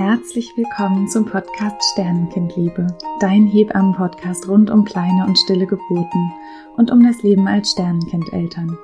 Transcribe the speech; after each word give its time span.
Herzlich 0.00 0.56
willkommen 0.56 1.08
zum 1.08 1.26
Podcast 1.26 1.76
Sternenkindliebe, 1.92 2.86
dein 3.20 3.46
Hebammen-Podcast 3.46 4.48
rund 4.48 4.70
um 4.70 4.82
kleine 4.82 5.26
und 5.26 5.36
stille 5.36 5.66
Geburten 5.66 6.32
und 6.78 6.90
um 6.90 7.02
das 7.04 7.22
Leben 7.22 7.46
als 7.46 7.72
Sternenkindeltern. 7.72 8.78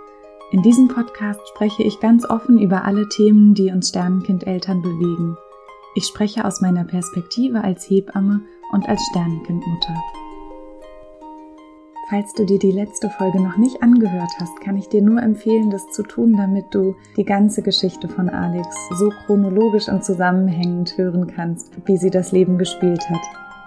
In 0.51 0.61
diesem 0.61 0.89
Podcast 0.89 1.41
spreche 1.49 1.85
ich 1.85 2.01
ganz 2.01 2.29
offen 2.29 2.59
über 2.59 2.85
alle 2.85 3.09
Themen, 3.09 3.55
die 3.55 3.71
uns 3.71 3.89
Sternenkindeltern 3.89 4.83
bewegen. 4.83 5.39
Ich 5.95 6.05
spreche 6.05 6.45
aus 6.45 6.61
meiner 6.61 6.85
Perspektive 6.85 7.65
als 7.65 7.89
Hebamme 7.89 8.43
und 8.73 8.87
als 8.87 9.01
Sternenkindmutter. 9.07 9.95
Falls 12.09 12.33
du 12.35 12.45
dir 12.45 12.61
die 12.61 12.71
letzte 12.71 13.11
Folge 13.11 13.41
noch 13.41 13.57
nicht 13.57 13.83
angehört 13.83 14.31
hast, 14.41 14.61
kann 14.61 14.77
ich 14.77 14.89
dir 14.89 15.03
nur 15.03 15.21
empfehlen, 15.21 15.71
das 15.71 15.91
zu 15.91 16.05
tun, 16.05 16.37
damit 16.37 16.73
du 16.73 16.95
die 17.17 17.25
ganze 17.25 17.63
Geschichte 17.63 18.07
von 18.07 18.29
Alex 18.29 18.69
so 18.97 19.09
chronologisch 19.09 19.89
und 19.89 20.05
zusammenhängend 20.05 20.97
hören 20.97 21.27
kannst, 21.27 21.73
wie 21.85 21.97
sie 21.97 22.11
das 22.11 22.31
Leben 22.31 22.59
gespielt 22.59 23.11
hat. 23.11 23.23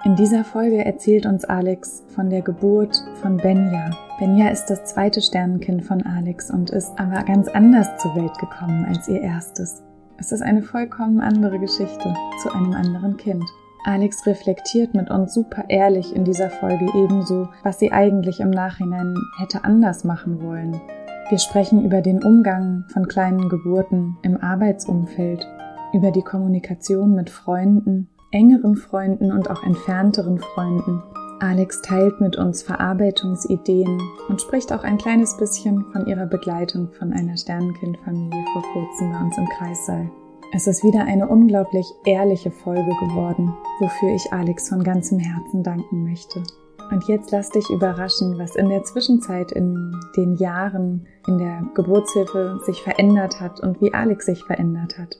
In 0.06 0.16
dieser 0.16 0.46
Folge 0.46 0.86
erzählt 0.86 1.26
uns 1.26 1.44
Alex 1.44 2.06
von 2.16 2.30
der 2.30 2.42
Geburt 2.42 3.04
von 3.22 3.36
Benja. 3.36 3.90
Benja 4.20 4.48
ist 4.48 4.68
das 4.68 4.86
zweite 4.86 5.22
Sternenkind 5.22 5.84
von 5.84 6.02
Alex 6.04 6.50
und 6.50 6.70
ist 6.70 6.98
aber 6.98 7.24
ganz 7.24 7.50
anders 7.50 7.90
zur 7.98 8.16
Welt 8.16 8.40
gekommen 8.40 8.86
als 8.86 9.10
ihr 9.10 9.20
erstes. 9.20 9.84
Es 10.18 10.32
ist 10.32 10.42
eine 10.42 10.62
vollkommen 10.62 11.20
andere 11.20 11.60
Geschichte 11.60 12.14
zu 12.42 12.54
einem 12.54 12.72
anderen 12.72 13.18
Kind. 13.18 13.44
Alex 13.84 14.26
reflektiert 14.26 14.94
mit 14.94 15.10
uns 15.10 15.34
super 15.34 15.66
ehrlich 15.70 16.16
in 16.16 16.26
dieser 16.26 16.50
Folge 16.50 16.86
ebenso, 16.96 17.48
was 17.64 17.80
sie 17.80 17.92
eigentlich 17.92 18.40
im 18.40 18.50
Nachhinein 18.50 19.16
hätte 19.38 19.64
anders 19.64 20.04
machen 20.04 20.42
wollen. 20.42 20.82
Wir 21.30 21.38
sprechen 21.38 21.86
über 21.86 22.02
den 22.02 22.24
Umgang 22.24 22.86
von 22.92 23.08
kleinen 23.08 23.50
Geburten 23.50 24.18
im 24.24 24.42
Arbeitsumfeld, 24.42 25.48
über 25.94 26.12
die 26.12 26.24
Kommunikation 26.24 27.14
mit 27.14 27.30
Freunden, 27.30 28.10
engeren 28.32 28.76
Freunden 28.76 29.32
und 29.32 29.50
auch 29.50 29.64
entfernteren 29.64 30.40
Freunden. 30.40 31.02
Alex 31.40 31.82
teilt 31.82 32.20
mit 32.20 32.36
uns 32.36 32.64
Verarbeitungsideen 32.64 34.02
und 34.28 34.42
spricht 34.42 34.74
auch 34.74 34.84
ein 34.84 34.98
kleines 34.98 35.38
bisschen 35.38 35.86
von 35.94 36.06
ihrer 36.06 36.26
Begleitung 36.26 36.92
von 36.92 37.14
einer 37.14 37.38
Sternenkindfamilie 37.38 38.44
vor 38.52 38.64
kurzem 38.74 39.12
bei 39.14 39.20
uns 39.22 39.38
im 39.38 39.48
Kreissaal. 39.58 40.10
Es 40.52 40.66
ist 40.66 40.84
wieder 40.84 41.06
eine 41.06 41.28
unglaublich 41.28 41.86
ehrliche 42.06 42.50
Folge 42.50 42.90
geworden, 43.00 43.54
wofür 43.80 44.16
ich 44.16 44.34
Alex 44.34 44.70
von 44.70 44.84
ganzem 44.84 45.20
Herzen 45.20 45.62
danken 45.62 46.04
möchte. 46.04 46.42
Und 46.90 47.08
jetzt 47.08 47.30
lass 47.30 47.52
dich 47.52 47.70
überraschen, 47.70 48.40
was 48.40 48.56
in 48.56 48.68
der 48.68 48.84
Zwischenzeit 48.84 49.52
in 49.52 49.96
den 50.18 50.38
Jahren 50.38 51.06
in 51.28 51.38
der 51.38 51.64
Geburtshilfe 51.76 52.60
sich 52.66 52.82
verändert 52.82 53.40
hat 53.40 53.60
und 53.60 53.80
wie 53.80 53.94
Alex 53.94 54.26
sich 54.26 54.44
verändert 54.44 54.98
hat. 54.98 55.18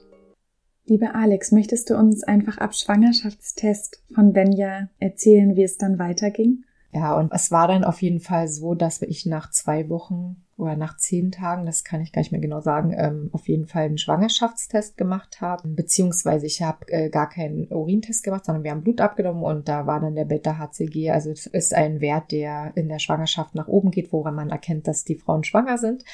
Liebe 0.86 1.14
Alex, 1.14 1.52
möchtest 1.52 1.90
du 1.90 1.96
uns 1.96 2.24
einfach 2.24 2.58
ab 2.58 2.74
Schwangerschaftstest 2.74 4.02
von 4.12 4.32
Benja 4.32 4.88
erzählen, 4.98 5.54
wie 5.54 5.62
es 5.62 5.78
dann 5.78 6.00
weiterging? 6.00 6.64
Ja, 6.92 7.16
und 7.16 7.32
es 7.32 7.52
war 7.52 7.68
dann 7.68 7.84
auf 7.84 8.02
jeden 8.02 8.18
Fall 8.18 8.48
so, 8.48 8.74
dass 8.74 9.00
ich 9.02 9.26
nach 9.26 9.52
zwei 9.52 9.88
Wochen 9.88 10.42
oder 10.60 10.76
nach 10.76 10.96
zehn 10.96 11.32
Tagen, 11.32 11.66
das 11.66 11.84
kann 11.84 12.00
ich 12.00 12.12
gar 12.12 12.20
nicht 12.20 12.32
mehr 12.32 12.40
genau 12.40 12.60
sagen, 12.60 12.94
ähm, 12.96 13.30
auf 13.32 13.48
jeden 13.48 13.66
Fall 13.66 13.84
einen 13.84 13.98
Schwangerschaftstest 13.98 14.96
gemacht 14.96 15.40
habe. 15.40 15.68
Beziehungsweise 15.68 16.46
ich 16.46 16.62
habe 16.62 16.86
äh, 16.88 17.08
gar 17.08 17.28
keinen 17.28 17.66
Urintest 17.72 18.22
gemacht, 18.22 18.44
sondern 18.44 18.62
wir 18.64 18.70
haben 18.70 18.82
Blut 18.82 19.00
abgenommen 19.00 19.42
und 19.42 19.68
da 19.68 19.86
war 19.86 20.00
dann 20.00 20.14
der 20.14 20.26
Beta-HCG. 20.26 21.10
Also 21.10 21.30
es 21.30 21.46
ist 21.46 21.74
ein 21.74 22.00
Wert, 22.00 22.30
der 22.30 22.72
in 22.74 22.88
der 22.88 22.98
Schwangerschaft 22.98 23.54
nach 23.54 23.68
oben 23.68 23.90
geht, 23.90 24.12
woran 24.12 24.34
man 24.34 24.50
erkennt, 24.50 24.86
dass 24.86 25.04
die 25.04 25.16
Frauen 25.16 25.44
schwanger 25.44 25.78
sind. 25.78 26.04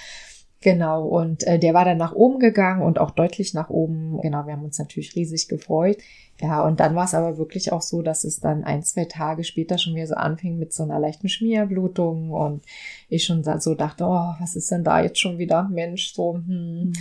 Genau, 0.67 1.07
und 1.07 1.45
äh, 1.45 1.61
der 1.61 1.75
war 1.75 1.85
dann 1.85 1.97
nach 1.97 2.13
oben 2.13 2.41
gegangen 2.41 2.83
und 2.83 2.99
auch 2.99 3.13
deutlich 3.13 3.55
nach 3.55 3.71
oben. 3.71 4.21
Genau, 4.21 4.47
wir 4.47 4.53
haben 4.55 4.65
uns 4.65 4.81
natürlich 4.81 5.15
riesig 5.15 5.47
gefreut. 5.47 5.99
Ja, 6.41 6.67
und 6.67 6.81
dann 6.81 6.97
war 6.97 7.05
es 7.05 7.15
aber 7.15 7.39
wirklich 7.39 7.71
auch 7.71 7.83
so, 7.83 8.03
dass 8.03 8.25
es 8.25 8.41
dann 8.41 8.65
ein, 8.65 8.83
zwei 8.83 9.05
Tage 9.05 9.45
später 9.45 9.79
schon 9.79 9.95
wieder 9.95 10.09
so 10.09 10.17
anfing 10.17 10.59
mit 10.59 10.73
so 10.73 10.83
einer 10.83 10.99
leichten 10.99 11.29
Schmierblutung 11.29 12.33
und 12.33 12.65
ich 13.09 13.23
schon 13.23 13.45
so 13.61 13.77
dachte, 13.77 14.07
oh, 14.07 14.35
was 14.41 14.57
ist 14.57 14.73
denn 14.73 14.83
da 14.83 15.01
jetzt 15.01 15.21
schon 15.21 15.39
wieder? 15.39 15.69
Mensch, 15.69 16.13
so, 16.13 16.35
hm. 16.35 16.45
Mhm. 16.49 16.93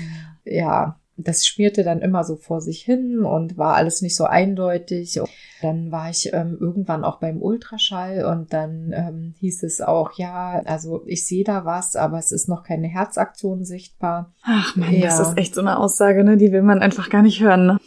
ja, 0.44 1.00
das 1.18 1.46
schmierte 1.46 1.84
dann 1.84 2.02
immer 2.02 2.24
so 2.24 2.36
vor 2.36 2.60
sich 2.60 2.82
hin 2.82 3.24
und 3.24 3.58
war 3.58 3.76
alles 3.76 4.02
nicht 4.02 4.16
so 4.16 4.26
eindeutig. 4.26 5.20
Dann 5.62 5.92
war 5.92 6.10
ich 6.10 6.34
ähm, 6.34 6.58
irgendwann 6.60 7.06
auch 7.06 7.20
beim 7.20 7.42
Ultraschall 7.42 8.26
und 8.26 8.52
dann 8.52 8.94
ähm, 8.94 9.34
hieß 9.40 9.64
es 9.64 9.80
auch, 9.82 10.12
ja, 10.18 10.62
also 10.66 11.04
ich 11.06 11.26
sehe 11.26 11.46
da 11.46 11.64
was, 11.64 11.96
aber 11.96 12.20
es 12.20 12.32
ist 12.32 12.50
noch 12.50 12.64
keine 12.64 12.88
Herzaktion 12.88 13.64
sichtbar. 13.64 14.34
Ach 14.44 14.76
man, 14.76 14.94
ja. 14.94 15.06
das 15.06 15.20
ist 15.20 15.38
echt 15.38 15.56
so 15.56 15.62
eine 15.62 15.80
Aussage, 15.80 16.24
ne? 16.24 16.36
Die 16.36 16.52
will 16.52 16.64
man 16.64 16.80
einfach 16.80 17.10
gar 17.10 17.22
nicht 17.22 17.42
hören. 17.42 17.66
Ne? 17.66 17.80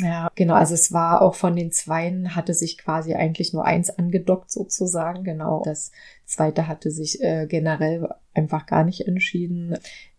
Ja, 0.00 0.30
genau. 0.34 0.54
Also 0.54 0.74
es 0.74 0.92
war 0.92 1.20
auch 1.20 1.34
von 1.34 1.54
den 1.54 1.70
Zweien 1.70 2.34
hatte 2.34 2.54
sich 2.54 2.78
quasi 2.78 3.14
eigentlich 3.14 3.52
nur 3.52 3.64
eins 3.64 3.90
angedockt 3.90 4.50
sozusagen. 4.50 5.24
Genau. 5.24 5.62
Das 5.64 5.92
zweite 6.24 6.66
hatte 6.66 6.90
sich 6.90 7.22
äh, 7.22 7.46
generell 7.46 8.08
einfach 8.34 8.66
gar 8.66 8.84
nicht 8.84 9.06
entschieden 9.06 9.76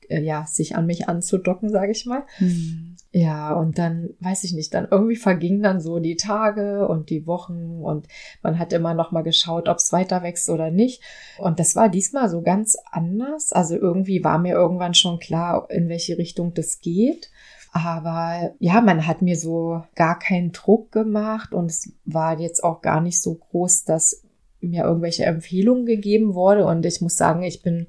äh, 0.10 0.22
ja, 0.22 0.46
sich 0.46 0.76
an 0.76 0.86
mich 0.86 1.08
anzudocken, 1.08 1.70
sage 1.70 1.92
ich 1.92 2.06
mal. 2.06 2.24
Mhm. 2.40 2.96
Ja, 3.16 3.54
und 3.54 3.78
dann, 3.78 4.10
weiß 4.22 4.44
ich 4.44 4.54
nicht, 4.54 4.74
dann 4.74 4.88
irgendwie 4.90 5.16
vergingen 5.16 5.62
dann 5.62 5.80
so 5.80 6.00
die 6.00 6.16
Tage 6.16 6.88
und 6.88 7.12
die 7.12 7.28
Wochen 7.28 7.84
und 7.84 8.08
man 8.42 8.58
hat 8.58 8.74
immer 8.74 8.96
noch 8.96 9.12
mal 9.12 9.22
geschaut, 9.22 9.70
ob 9.70 9.78
es 9.78 9.94
weiter 9.94 10.24
wächst 10.24 10.50
oder 10.50 10.72
nicht. 10.72 11.04
Und 11.38 11.60
das 11.60 11.76
war 11.76 11.90
diesmal 11.90 12.28
so 12.28 12.42
ganz 12.42 12.76
anders. 12.92 13.52
Also 13.54 13.76
irgendwie 13.76 14.24
war 14.24 14.40
mir 14.40 14.54
irgendwann 14.54 14.96
schon 14.96 15.20
klar, 15.20 15.68
in 15.70 15.90
welche 15.90 16.18
Richtung 16.18 16.56
das 16.56 16.80
geht. 16.80 17.30
Aber 17.72 18.56
ja, 18.58 18.82
man 18.82 19.06
hat 19.06 19.22
mir 19.22 19.36
so 19.36 19.84
gar 19.94 20.18
keinen 20.18 20.52
Druck 20.52 20.92
gemacht 20.92 21.54
und 21.54 21.70
es 21.70 21.94
war 22.06 22.40
jetzt 22.40 22.64
auch 22.64 22.82
gar 22.82 23.00
nicht 23.00 23.22
so 23.22 23.36
groß, 23.36 23.84
dass 23.84 24.24
mir 24.60 24.86
irgendwelche 24.86 25.26
Empfehlungen 25.26 25.86
gegeben 25.86 26.34
wurde. 26.34 26.66
Und 26.66 26.86
ich 26.86 27.02
muss 27.02 27.16
sagen, 27.16 27.44
ich 27.44 27.62
bin 27.62 27.88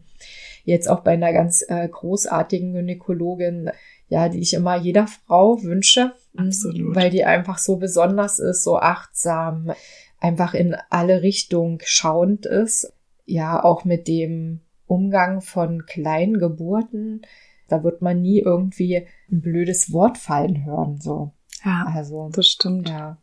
jetzt 0.64 0.88
auch 0.88 1.00
bei 1.00 1.12
einer 1.12 1.32
ganz 1.32 1.64
äh, 1.68 1.88
großartigen 1.88 2.72
Gynäkologin, 2.72 3.70
ja, 4.08 4.28
die 4.28 4.40
ich 4.40 4.54
immer 4.54 4.76
jeder 4.76 5.06
Frau 5.06 5.62
wünsche. 5.62 6.12
Absolut. 6.36 6.96
Weil 6.96 7.10
die 7.10 7.24
einfach 7.24 7.58
so 7.58 7.76
besonders 7.76 8.38
ist, 8.38 8.64
so 8.64 8.78
achtsam, 8.78 9.72
einfach 10.20 10.54
in 10.54 10.76
alle 10.90 11.22
Richtungen 11.22 11.78
schauend 11.84 12.46
ist. 12.46 12.92
Ja, 13.26 13.62
auch 13.62 13.84
mit 13.84 14.08
dem 14.08 14.60
Umgang 14.86 15.40
von 15.40 15.86
kleinen 15.86 16.38
Geburten. 16.38 17.22
Da 17.68 17.82
wird 17.82 18.02
man 18.02 18.20
nie 18.20 18.40
irgendwie 18.40 19.06
ein 19.30 19.40
blödes 19.40 19.92
Wort 19.92 20.18
fallen 20.18 20.64
hören, 20.64 21.00
so. 21.00 21.32
Ja, 21.64 21.86
also, 21.94 22.30
das 22.30 22.46
stimmt. 22.46 22.90
Ja, 22.90 23.16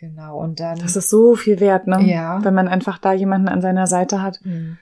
genau. 0.00 0.40
Und 0.40 0.58
dann. 0.58 0.78
Das 0.78 0.96
ist 0.96 1.10
so 1.10 1.36
viel 1.36 1.60
wert, 1.60 1.86
ne? 1.86 2.02
Ja. 2.02 2.44
Wenn 2.44 2.54
man 2.54 2.66
einfach 2.66 2.98
da 2.98 3.12
jemanden 3.12 3.48
an 3.48 3.60
seiner 3.60 3.86
Seite 3.86 4.20
hat. 4.20 4.40
Mhm 4.42 4.78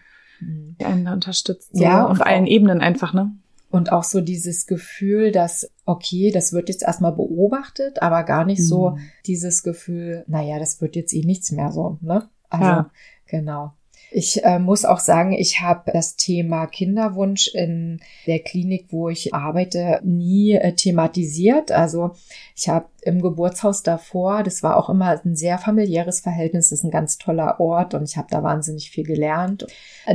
die 0.81 0.85
einen 0.85 1.05
da 1.05 1.13
unterstützt. 1.13 1.71
So 1.73 1.83
ja, 1.83 2.07
auf 2.07 2.21
allen 2.21 2.47
Ebenen 2.47 2.81
einfach, 2.81 3.13
ne? 3.13 3.33
Und 3.71 3.91
auch 3.91 4.05
so 4.05 4.21
dieses 4.21 4.67
Gefühl, 4.67 5.33
dass, 5.33 5.71
okay, 5.87 6.31
das 6.31 6.53
wird 6.53 6.69
jetzt 6.69 6.83
erstmal 6.83 7.13
beobachtet, 7.13 8.03
aber 8.03 8.23
gar 8.23 8.45
nicht 8.45 8.61
mhm. 8.61 8.65
so 8.65 8.99
dieses 9.25 9.63
Gefühl, 9.63 10.25
naja, 10.27 10.59
das 10.59 10.81
wird 10.83 10.95
jetzt 10.95 11.15
eh 11.15 11.25
nichts 11.25 11.53
mehr 11.53 11.73
so, 11.73 11.99
ne? 12.03 12.29
Also, 12.51 12.65
ja. 12.65 12.91
genau. 13.27 13.73
Ich 14.15 14.45
äh, 14.45 14.59
muss 14.59 14.85
auch 14.85 14.99
sagen, 14.99 15.33
ich 15.33 15.63
habe 15.63 15.91
das 15.91 16.17
Thema 16.17 16.67
Kinderwunsch 16.67 17.49
in 17.55 18.01
der 18.27 18.41
Klinik, 18.41 18.89
wo 18.91 19.09
ich 19.09 19.33
arbeite, 19.33 20.01
nie 20.05 20.53
äh, 20.53 20.75
thematisiert. 20.75 21.73
Also 21.73 22.11
ich 22.55 22.69
habe 22.69 22.87
im 23.05 23.21
Geburtshaus 23.21 23.83
davor, 23.83 24.45
das 24.45 24.63
war 24.63 24.77
auch 24.77 24.89
immer 24.89 25.21
ein 25.25 25.35
sehr 25.35 25.59
familiäres 25.59 26.21
Verhältnis, 26.21 26.71
das 26.71 26.79
ist 26.79 26.85
ein 26.85 26.91
ganz 26.93 27.19
toller 27.19 27.59
Ort 27.59 27.95
und 27.95 28.05
ich 28.05 28.17
habe 28.17 28.29
da 28.31 28.45
wahnsinnig 28.45 28.91
viel 28.91 29.05
gelernt. 29.05 29.67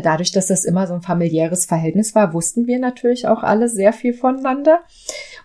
Dadurch, 0.04 0.32
dass 0.32 0.48
das 0.48 0.64
immer 0.64 0.88
so 0.88 0.94
ein 0.94 1.02
familiäres 1.02 1.66
Verhältnis 1.66 2.16
war, 2.16 2.34
wussten 2.34 2.66
wir 2.66 2.80
natürlich 2.80 3.28
auch 3.28 3.44
alle 3.44 3.68
sehr 3.68 3.92
viel 3.92 4.14
voneinander. 4.14 4.80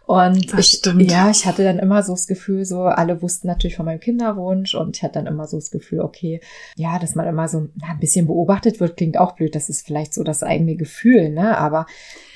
Und 0.06 0.56
ich, 0.58 0.82
ja, 0.84 1.30
ich 1.30 1.46
hatte 1.46 1.64
dann 1.64 1.78
immer 1.78 2.02
so 2.02 2.12
das 2.12 2.26
Gefühl, 2.26 2.64
so 2.64 2.82
alle 2.82 3.22
wussten 3.22 3.48
natürlich 3.48 3.76
von 3.76 3.86
meinem 3.86 4.00
Kinderwunsch 4.00 4.74
und 4.74 4.96
ich 4.96 5.02
hatte 5.02 5.14
dann 5.14 5.26
immer 5.26 5.46
so 5.46 5.56
das 5.56 5.70
Gefühl, 5.70 6.00
okay, 6.00 6.40
ja, 6.76 6.98
dass 6.98 7.14
man 7.14 7.26
immer 7.26 7.48
so 7.48 7.68
na, 7.74 7.88
ein 7.90 8.00
bisschen 8.00 8.26
beobachtet 8.26 8.78
wird, 8.78 8.96
klingt 8.96 9.18
auch 9.18 9.32
blöd. 9.32 9.54
Das 9.54 9.68
ist 9.68 9.86
vielleicht 9.86 10.14
so 10.14 10.22
das 10.22 10.42
eigene 10.42 10.76
Gefühl, 10.76 11.30
ne? 11.30 11.56
Aber 11.58 11.86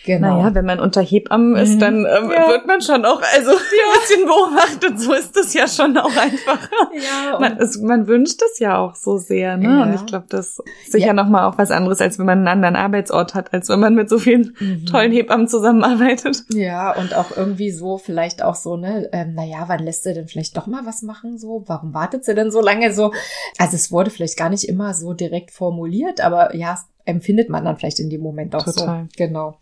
Genau. 0.07 0.39
Naja, 0.39 0.55
wenn 0.55 0.65
man 0.65 0.79
unter 0.79 1.03
Hebammen 1.03 1.57
ist, 1.57 1.75
mhm. 1.75 1.81
dann 1.81 1.95
ähm, 1.97 2.31
ja. 2.31 2.49
wird 2.49 2.65
man 2.69 2.81
schon 2.81 3.05
auch 3.05 3.21
also 3.35 3.51
ja. 3.51 3.57
ein 3.57 4.01
bisschen 4.01 4.25
beobachtet. 4.25 5.01
So 5.01 5.13
ist 5.13 5.37
es 5.37 5.53
ja 5.53 5.67
schon 5.67 5.99
auch 5.99 6.17
einfach. 6.17 6.71
Ja, 6.95 7.39
man, 7.41 7.59
es, 7.59 7.77
man 7.81 8.07
wünscht 8.07 8.41
es 8.41 8.61
ja 8.61 8.79
auch 8.79 8.95
so 8.95 9.19
sehr. 9.19 9.57
Ne? 9.57 9.65
Ja. 9.65 9.83
Und 9.83 9.95
ich 9.95 10.07
glaube, 10.07 10.27
das 10.29 10.61
ist 10.85 10.93
sicher 10.93 11.09
ja. 11.09 11.13
nochmal 11.13 11.47
auch 11.47 11.59
was 11.59 11.73
anderes, 11.73 12.01
als 12.01 12.21
wenn 12.21 12.27
man 12.27 12.39
einen 12.39 12.49
anderen 12.49 12.77
Arbeitsort 12.77 13.35
hat, 13.35 13.53
als 13.53 13.69
wenn 13.69 13.81
man 13.81 13.97
mit 13.97 14.09
so 14.09 14.19
vielen 14.19 14.55
mhm. 14.61 14.87
tollen 14.87 15.11
Hebammen 15.11 15.49
zusammenarbeitet. 15.49 16.45
Ja, 16.51 16.95
und 16.95 17.13
auch 17.17 17.37
irgendwie 17.37 17.73
so 17.73 17.99
vielleicht 17.99 18.45
auch 18.45 18.55
so, 18.55 18.77
ne, 18.77 19.09
ähm, 19.11 19.35
naja, 19.35 19.65
wann 19.67 19.81
lässt 19.81 20.05
sie 20.05 20.15
denn 20.15 20.29
vielleicht 20.29 20.57
doch 20.57 20.69
mal 20.69 20.87
was 20.87 21.03
machen? 21.03 21.37
So, 21.37 21.65
warum 21.67 21.95
wartet 21.95 22.25
sie 22.25 22.37
denn 22.37 22.53
so 22.53 22.61
lange 22.61 22.93
so? 22.93 23.13
Also 23.59 23.75
es 23.75 23.91
wurde 23.91 24.11
vielleicht 24.11 24.39
gar 24.39 24.51
nicht 24.51 24.69
immer 24.69 24.95
so 24.95 25.15
direkt 25.15 25.51
formuliert, 25.51 26.21
aber 26.21 26.55
ja, 26.55 26.79
empfindet 27.07 27.49
man 27.49 27.65
dann 27.65 27.77
vielleicht 27.77 28.01
in 28.01 28.11
dem 28.11 28.21
Moment 28.21 28.55
auch 28.55 28.65
Total. 28.65 29.05
so. 29.05 29.09
Genau. 29.17 29.59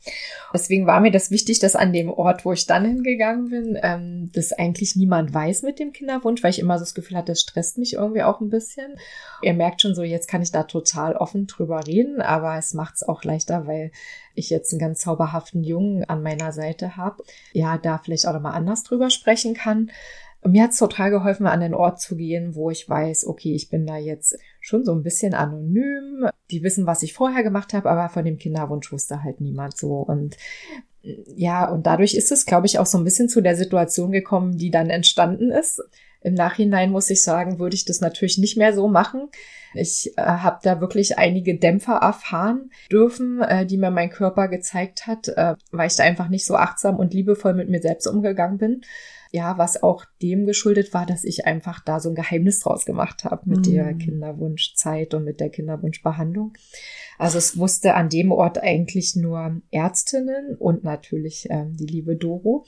Deswegen 0.53 0.87
war 0.87 1.01
mir 1.01 1.11
das 1.11 1.31
wichtig, 1.31 1.59
dass 1.59 1.77
an 1.77 1.93
dem 1.93 2.11
Ort, 2.11 2.45
wo 2.45 2.53
ich 2.53 2.67
dann 2.67 2.85
hingegangen 2.85 3.51
bin, 3.51 3.79
ähm, 3.83 4.31
das 4.33 4.53
eigentlich 4.53 4.97
niemand 4.97 5.33
weiß 5.33 5.63
mit 5.63 5.79
dem 5.79 5.93
Kinderwunsch, 5.93 6.43
weil 6.43 6.51
ich 6.51 6.59
immer 6.59 6.79
so 6.79 6.85
das 6.85 6.95
Gefühl 6.95 7.19
hatte, 7.19 7.33
das 7.33 7.43
stresst 7.43 7.79
mich 7.79 7.95
irgendwie 7.95 8.23
auch 8.23 8.41
ein 8.41 8.49
bisschen. 8.49 8.97
Ihr 9.43 9.53
merkt 9.53 9.83
schon 9.83 9.95
so, 9.95 10.03
jetzt 10.03 10.27
kann 10.27 10.43
ich 10.43 10.53
da 10.53 10.63
total 10.63 11.17
offen 11.17 11.47
drüber 11.47 11.87
reden, 11.87 12.23
aber 12.23 12.57
es 12.57 12.73
macht 12.73 12.95
es 12.97 13.03
auch 13.03 13.23
leichter, 13.23 13.67
weil 13.67 13.93
ich 14.35 14.51
jetzt 14.51 14.73
einen 14.73 14.81
ganz 14.81 15.01
zauberhaften 15.01 15.63
Jungen 15.63 16.05
an 16.05 16.23
meiner 16.23 16.51
Seite 16.51 16.97
habe. 16.97 17.23
Ja, 17.53 17.79
da 17.79 17.99
vielleicht 17.99 18.27
auch 18.27 18.33
nochmal 18.33 18.55
anders 18.55 18.83
drüber 18.83 19.11
sprechen 19.11 19.55
kann 19.55 19.91
mir 20.47 20.65
hat's 20.65 20.79
total 20.79 21.11
geholfen, 21.11 21.47
an 21.47 21.61
den 21.61 21.75
Ort 21.75 22.01
zu 22.01 22.17
gehen, 22.17 22.55
wo 22.55 22.71
ich 22.71 22.89
weiß, 22.89 23.27
okay, 23.27 23.55
ich 23.55 23.71
bin 23.71 23.87
da 23.87 23.97
jetzt 23.97 24.37
schon 24.65 24.83
so 24.83 24.95
ein 24.95 25.03
bisschen 25.03 25.35
anonym. 25.35 26.27
Die 26.51 26.63
wissen, 26.63 26.87
was 26.87 27.03
ich 27.03 27.13
vorher 27.13 27.43
gemacht 27.43 27.75
habe, 27.75 27.91
aber 27.91 28.09
von 28.09 28.25
dem 28.25 28.39
Kinderwunsch 28.39 28.91
wusste 28.93 29.23
halt 29.23 29.39
niemand 29.43 29.77
so. 29.77 29.97
Und 29.99 30.39
ja, 31.03 31.69
und 31.69 31.87
dadurch 31.87 32.15
ist 32.15 32.33
es, 32.33 32.47
glaube 32.47 32.67
ich, 32.67 32.79
auch 32.79 32.87
so 32.87 32.97
ein 32.97 33.05
bisschen 33.05 33.29
zu 33.29 33.43
der 33.43 33.57
Situation 33.57 34.11
gekommen, 34.11 34.57
die 34.57 34.71
dann 34.71 34.89
entstanden 34.89 35.51
ist. 35.51 35.83
Im 36.23 36.33
Nachhinein 36.33 36.91
muss 36.91 37.11
ich 37.11 37.23
sagen, 37.23 37.59
würde 37.59 37.77
ich 37.77 37.85
das 37.85 38.01
natürlich 38.01 38.39
nicht 38.39 38.57
mehr 38.57 38.73
so 38.73 38.89
machen. 38.89 39.29
Ich 39.75 40.15
äh, 40.17 40.23
habe 40.23 40.61
da 40.63 40.81
wirklich 40.81 41.19
einige 41.19 41.59
Dämpfer 41.59 41.97
erfahren 41.97 42.71
dürfen, 42.91 43.43
äh, 43.43 43.67
die 43.67 43.77
mir 43.77 43.91
mein 43.91 44.09
Körper 44.09 44.49
gezeigt 44.49 45.07
hat, 45.07 45.29
äh, 45.29 45.57
weil 45.73 45.89
ich 45.89 45.97
da 45.97 46.05
einfach 46.05 46.29
nicht 46.29 46.47
so 46.47 46.55
achtsam 46.55 46.97
und 46.97 47.13
liebevoll 47.13 47.53
mit 47.53 47.69
mir 47.69 47.83
selbst 47.83 48.07
umgegangen 48.07 48.57
bin 48.57 48.81
ja, 49.35 49.59
was 49.59 49.83
auch 49.83 50.05
dem 50.23 50.47
geschuldet 50.47 50.95
war, 50.95 51.07
dass 51.07 51.25
ich 51.25 51.45
einfach 51.45 51.81
da 51.85 51.99
so 51.99 52.09
ein 52.09 52.15
Geheimnis 52.15 52.61
draus 52.61 52.85
gemacht 52.85 53.25
habe 53.25 53.51
mit 53.51 53.67
mhm. 53.67 53.73
der 53.73 53.95
Kinderwunschzeit 53.95 55.13
und 55.13 55.25
mit 55.25 55.41
der 55.41 55.51
Kinderwunschbehandlung. 55.51 56.53
Also 57.19 57.39
es 57.39 57.59
wusste 57.59 57.95
an 57.95 58.09
dem 58.09 58.31
Ort 58.31 58.63
eigentlich 58.63 59.17
nur 59.17 59.61
Ärztinnen 59.73 60.55
und 60.57 60.85
natürlich 60.85 61.49
ähm, 61.51 61.77
die 61.77 61.87
liebe 61.87 62.15
Doro. 62.15 62.65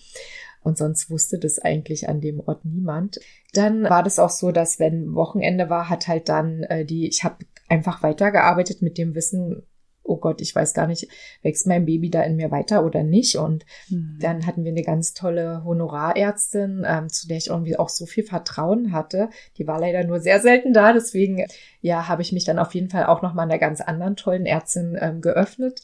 Und 0.61 0.77
sonst 0.77 1.09
wusste 1.09 1.39
das 1.39 1.61
eigentlich 1.61 2.09
an 2.09 2.21
dem 2.21 2.41
Ort 2.41 2.65
niemand. 2.65 3.21
Dann 3.53 3.85
war 3.85 4.03
das 4.03 4.19
auch 4.19 4.31
so, 4.31 4.51
dass 4.51 4.81
wenn 4.81 5.15
Wochenende 5.15 5.71
war, 5.71 5.89
hat 5.89 6.09
halt 6.09 6.29
dann 6.29 6.65
äh, 6.65 6.85
die, 6.85 7.07
ich 7.07 7.23
habe 7.23 7.47
einfach 7.69 8.03
weitergearbeitet 8.03 8.83
mit 8.83 8.99
dem 8.99 9.15
Wissen, 9.15 9.63
oh 10.06 10.17
Gott, 10.17 10.41
ich 10.41 10.55
weiß 10.55 10.75
gar 10.75 10.87
nicht, 10.87 11.08
wächst 11.43 11.67
mein 11.67 11.87
Baby 11.87 12.11
da 12.11 12.23
in 12.23 12.37
mir 12.37 12.50
weiter 12.50 12.85
oder 12.85 13.03
nicht. 13.03 13.37
Und 13.37 13.64
mhm. 13.88 14.19
dann 14.20 14.47
hatten 14.47 14.64
wir 14.64 14.73
eine 14.73 14.82
ganz 14.82 15.14
tolle 15.14 15.64
Honorarärztin, 15.64 16.85
ähm, 16.87 17.08
zu 17.08 17.29
der 17.29 17.37
ich 17.37 17.49
irgendwie 17.49 17.76
auch 17.76 17.88
so 17.88 18.06
viel 18.06 18.25
Vertrauen 18.25 18.93
hatte. 18.93 19.29
Die 19.58 19.67
war 19.67 19.81
leider 19.81 20.05
nur 20.05 20.20
sehr 20.20 20.41
selten 20.41 20.73
da, 20.73 20.93
deswegen 20.93 21.44
ja, 21.81 22.08
habe 22.08 22.23
ich 22.23 22.32
mich 22.32 22.44
dann 22.44 22.58
auf 22.58 22.75
jeden 22.75 22.91
Fall 22.91 23.06
auch 23.06 23.23
noch 23.23 23.35
mal 23.35 23.43
einer 23.43 23.58
ganz 23.58 23.81
anderen 23.81 24.17
tollen 24.17 24.47
Ärztin 24.47 24.97
ähm, 25.00 25.20
geöffnet 25.20 25.82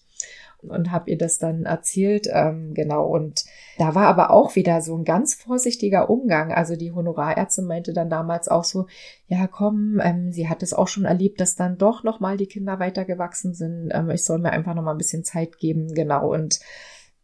und 0.62 0.90
habe 0.90 1.10
ihr 1.10 1.18
das 1.18 1.38
dann 1.38 1.64
erzählt. 1.64 2.28
Ähm, 2.30 2.74
genau, 2.74 3.06
und 3.06 3.44
da 3.78 3.94
war 3.94 4.06
aber 4.06 4.30
auch 4.30 4.54
wieder 4.56 4.80
so 4.80 4.96
ein 4.96 5.04
ganz 5.04 5.34
vorsichtiger 5.34 6.10
Umgang. 6.10 6.52
Also 6.52 6.76
die 6.76 6.92
Honorarärztin 6.92 7.66
meinte 7.66 7.92
dann 7.92 8.10
damals 8.10 8.48
auch 8.48 8.64
so, 8.64 8.86
ja 9.26 9.46
komm, 9.46 10.00
ähm, 10.02 10.32
sie 10.32 10.48
hat 10.48 10.62
es 10.62 10.74
auch 10.74 10.88
schon 10.88 11.04
erlebt, 11.04 11.40
dass 11.40 11.56
dann 11.56 11.78
doch 11.78 12.04
nochmal 12.04 12.36
die 12.36 12.46
Kinder 12.46 12.78
weitergewachsen 12.78 13.54
sind. 13.54 13.90
Ähm, 13.92 14.10
ich 14.10 14.24
soll 14.24 14.38
mir 14.38 14.50
einfach 14.50 14.74
nochmal 14.74 14.94
ein 14.94 14.98
bisschen 14.98 15.24
Zeit 15.24 15.58
geben, 15.58 15.94
genau. 15.94 16.32
Und 16.32 16.60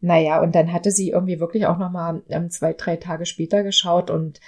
naja, 0.01 0.41
und 0.41 0.55
dann 0.55 0.73
hatte 0.73 0.91
sie 0.91 1.11
irgendwie 1.11 1.41
wirklich 1.41 1.67
auch 1.67 1.79
nochmal 1.79 2.23
ähm, 2.29 2.51
zwei, 2.51 2.73
drei 2.73 2.97
Tage 2.97 3.27
später 3.27 3.63
geschaut 3.63 4.11
und 4.11 4.41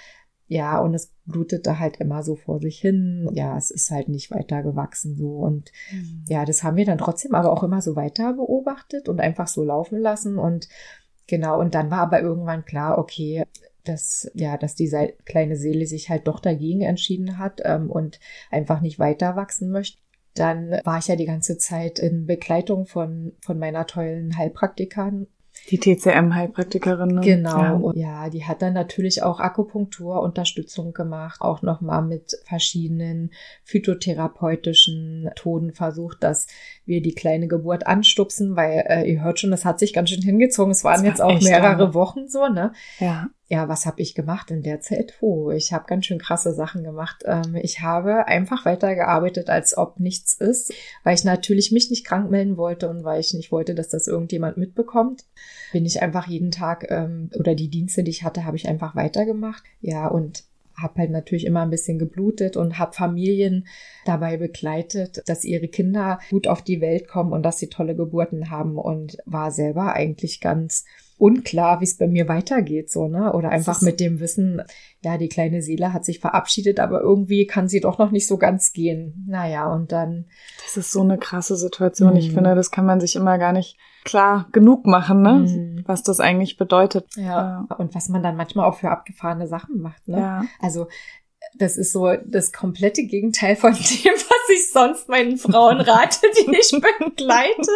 ja, 0.51 0.79
und 0.79 0.93
es 0.93 1.13
blutete 1.23 1.79
halt 1.79 2.01
immer 2.01 2.23
so 2.23 2.35
vor 2.35 2.59
sich 2.59 2.77
hin. 2.77 3.29
Ja, 3.31 3.57
es 3.57 3.71
ist 3.71 3.89
halt 3.89 4.09
nicht 4.09 4.31
weiter 4.31 4.63
gewachsen 4.63 5.15
so. 5.15 5.37
Und 5.37 5.71
mhm. 5.93 6.25
ja, 6.27 6.43
das 6.43 6.61
haben 6.61 6.75
wir 6.75 6.83
dann 6.83 6.97
trotzdem 6.97 7.35
aber 7.35 7.53
auch 7.53 7.63
immer 7.63 7.81
so 7.81 7.95
weiter 7.95 8.33
beobachtet 8.33 9.07
und 9.07 9.21
einfach 9.21 9.47
so 9.47 9.63
laufen 9.63 9.97
lassen. 9.97 10.37
Und 10.37 10.67
genau, 11.25 11.57
und 11.57 11.73
dann 11.73 11.89
war 11.89 11.99
aber 11.99 12.21
irgendwann 12.21 12.65
klar, 12.65 12.97
okay, 12.97 13.45
dass, 13.85 14.29
ja, 14.33 14.57
dass 14.57 14.75
diese 14.75 15.13
kleine 15.23 15.55
Seele 15.55 15.85
sich 15.85 16.09
halt 16.09 16.27
doch 16.27 16.41
dagegen 16.41 16.81
entschieden 16.81 17.37
hat 17.37 17.61
ähm, 17.63 17.89
und 17.89 18.19
einfach 18.49 18.81
nicht 18.81 18.99
weiter 18.99 19.37
wachsen 19.37 19.69
möchte. 19.69 20.01
Dann 20.33 20.71
war 20.83 20.97
ich 20.97 21.07
ja 21.07 21.15
die 21.15 21.25
ganze 21.25 21.59
Zeit 21.59 21.97
in 21.97 22.25
Begleitung 22.25 22.87
von, 22.87 23.31
von 23.39 23.57
meiner 23.57 23.87
tollen 23.87 24.37
Heilpraktikerin 24.37 25.27
die 25.69 25.79
TCM-Heilpraktikerin. 25.79 27.15
Ne? 27.15 27.21
Genau. 27.21 27.61
Ja. 27.61 27.73
Und 27.73 27.97
ja, 27.97 28.29
die 28.29 28.45
hat 28.45 28.61
dann 28.61 28.73
natürlich 28.73 29.23
auch 29.23 29.39
Akupunkturunterstützung 29.39 30.93
gemacht, 30.93 31.41
auch 31.41 31.61
nochmal 31.61 32.01
mit 32.01 32.37
verschiedenen 32.45 33.31
phytotherapeutischen 33.63 35.23
Methoden 35.23 35.73
versucht, 35.73 36.23
dass 36.23 36.47
wir 36.85 37.01
die 37.01 37.13
kleine 37.13 37.47
Geburt 37.47 37.87
anstupsen, 37.87 38.55
weil 38.55 38.83
äh, 38.87 39.11
ihr 39.11 39.23
hört 39.23 39.39
schon, 39.39 39.51
das 39.51 39.65
hat 39.65 39.79
sich 39.79 39.93
ganz 39.93 40.09
schön 40.09 40.21
hingezogen. 40.21 40.71
Es 40.71 40.83
waren 40.83 41.01
war 41.01 41.07
jetzt 41.07 41.21
auch 41.21 41.41
mehrere 41.41 41.83
lange. 41.83 41.93
Wochen 41.93 42.27
so, 42.27 42.47
ne? 42.47 42.73
Ja 42.99 43.29
ja, 43.51 43.67
was 43.67 43.85
habe 43.85 44.01
ich 44.01 44.15
gemacht 44.15 44.49
in 44.49 44.61
der 44.61 44.79
Zeit? 44.79 45.15
Oh, 45.19 45.51
ich 45.51 45.73
habe 45.73 45.83
ganz 45.85 46.05
schön 46.05 46.19
krasse 46.19 46.53
Sachen 46.53 46.85
gemacht. 46.85 47.23
Ähm, 47.25 47.57
ich 47.61 47.81
habe 47.81 48.25
einfach 48.27 48.63
weitergearbeitet, 48.63 49.49
als 49.49 49.77
ob 49.77 49.99
nichts 49.99 50.31
ist, 50.31 50.73
weil 51.03 51.15
ich 51.15 51.25
natürlich 51.25 51.69
mich 51.69 51.89
nicht 51.89 52.05
krank 52.05 52.31
melden 52.31 52.55
wollte 52.55 52.87
und 52.87 53.03
weil 53.03 53.19
ich 53.19 53.33
nicht 53.33 53.51
wollte, 53.51 53.75
dass 53.75 53.89
das 53.89 54.07
irgendjemand 54.07 54.55
mitbekommt. 54.55 55.25
Bin 55.73 55.85
ich 55.85 56.01
einfach 56.01 56.27
jeden 56.27 56.51
Tag 56.51 56.89
ähm, 56.89 57.29
oder 57.37 57.53
die 57.53 57.67
Dienste, 57.67 58.05
die 58.05 58.11
ich 58.11 58.23
hatte, 58.23 58.45
habe 58.45 58.55
ich 58.55 58.69
einfach 58.69 58.95
weitergemacht. 58.95 59.63
Ja, 59.81 60.07
und 60.07 60.45
habe 60.77 61.01
halt 61.01 61.11
natürlich 61.11 61.45
immer 61.45 61.61
ein 61.61 61.69
bisschen 61.69 61.99
geblutet 61.99 62.55
und 62.55 62.79
habe 62.79 62.93
Familien 62.93 63.67
dabei 64.05 64.37
begleitet, 64.37 65.23
dass 65.27 65.43
ihre 65.43 65.67
Kinder 65.67 66.19
gut 66.29 66.47
auf 66.47 66.61
die 66.61 66.79
Welt 66.79 67.09
kommen 67.09 67.33
und 67.33 67.43
dass 67.43 67.59
sie 67.59 67.67
tolle 67.67 67.97
Geburten 67.97 68.49
haben 68.49 68.77
und 68.77 69.17
war 69.25 69.51
selber 69.51 69.91
eigentlich 69.91 70.39
ganz 70.39 70.85
unklar, 71.21 71.79
wie 71.79 71.85
es 71.85 71.97
bei 71.97 72.07
mir 72.07 72.27
weitergeht, 72.27 72.89
so, 72.89 73.07
ne? 73.07 73.31
Oder 73.33 73.49
einfach 73.49 73.81
mit 73.81 73.99
dem 73.99 74.19
Wissen, 74.19 74.63
ja, 75.01 75.19
die 75.19 75.29
kleine 75.29 75.61
Seele 75.61 75.93
hat 75.93 76.03
sich 76.03 76.19
verabschiedet, 76.19 76.79
aber 76.79 76.99
irgendwie 77.01 77.45
kann 77.45 77.67
sie 77.67 77.79
doch 77.79 77.99
noch 77.99 78.09
nicht 78.09 78.25
so 78.25 78.37
ganz 78.37 78.73
gehen. 78.73 79.23
Naja, 79.27 79.71
und 79.71 79.91
dann. 79.91 80.25
Das 80.63 80.77
ist 80.77 80.91
so 80.91 81.01
eine 81.01 81.19
krasse 81.19 81.55
Situation. 81.57 82.13
Mhm. 82.13 82.17
Ich 82.17 82.31
finde, 82.31 82.55
das 82.55 82.71
kann 82.71 82.87
man 82.87 82.99
sich 82.99 83.15
immer 83.15 83.37
gar 83.37 83.53
nicht 83.53 83.77
klar 84.03 84.47
genug 84.51 84.87
machen, 84.87 85.21
ne? 85.21 85.33
Mhm. 85.33 85.83
Was 85.85 86.01
das 86.01 86.19
eigentlich 86.19 86.57
bedeutet. 86.57 87.05
Ja. 87.15 87.65
ja. 87.69 87.75
Und 87.77 87.93
was 87.93 88.09
man 88.09 88.23
dann 88.23 88.35
manchmal 88.35 88.67
auch 88.67 88.75
für 88.75 88.89
abgefahrene 88.89 89.47
Sachen 89.47 89.79
macht, 89.79 90.07
ne? 90.07 90.17
Ja. 90.17 90.43
Also, 90.59 90.87
das 91.55 91.77
ist 91.77 91.91
so 91.91 92.15
das 92.25 92.51
komplette 92.51 93.03
Gegenteil 93.03 93.55
von 93.55 93.73
dem, 93.75 93.81
was 93.81 94.49
ich 94.49 94.71
sonst 94.71 95.09
meinen 95.09 95.37
Frauen 95.37 95.81
rate, 95.81 96.27
die 96.37 96.55
ich 96.55 96.71
begleite. 96.71 97.71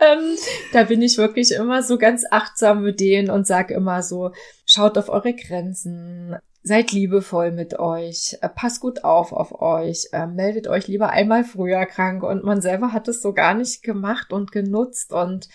ähm, 0.00 0.36
da 0.72 0.84
bin 0.84 1.02
ich 1.02 1.18
wirklich 1.18 1.52
immer 1.52 1.82
so 1.82 1.98
ganz 1.98 2.24
achtsam 2.30 2.82
mit 2.82 3.00
denen 3.00 3.30
und 3.30 3.46
sage 3.46 3.74
immer 3.74 4.02
so, 4.02 4.32
schaut 4.66 4.96
auf 4.98 5.08
eure 5.08 5.34
Grenzen, 5.34 6.36
seid 6.62 6.92
liebevoll 6.92 7.52
mit 7.52 7.78
euch, 7.78 8.36
äh, 8.42 8.48
passt 8.48 8.80
gut 8.80 9.04
auf 9.04 9.32
auf 9.32 9.60
euch, 9.60 10.08
äh, 10.12 10.26
meldet 10.26 10.68
euch 10.68 10.88
lieber 10.88 11.10
einmal 11.10 11.44
früher 11.44 11.86
krank 11.86 12.22
und 12.22 12.44
man 12.44 12.60
selber 12.60 12.92
hat 12.92 13.08
es 13.08 13.22
so 13.22 13.32
gar 13.32 13.54
nicht 13.54 13.82
gemacht 13.82 14.32
und 14.32 14.52
genutzt 14.52 15.12
und 15.12 15.48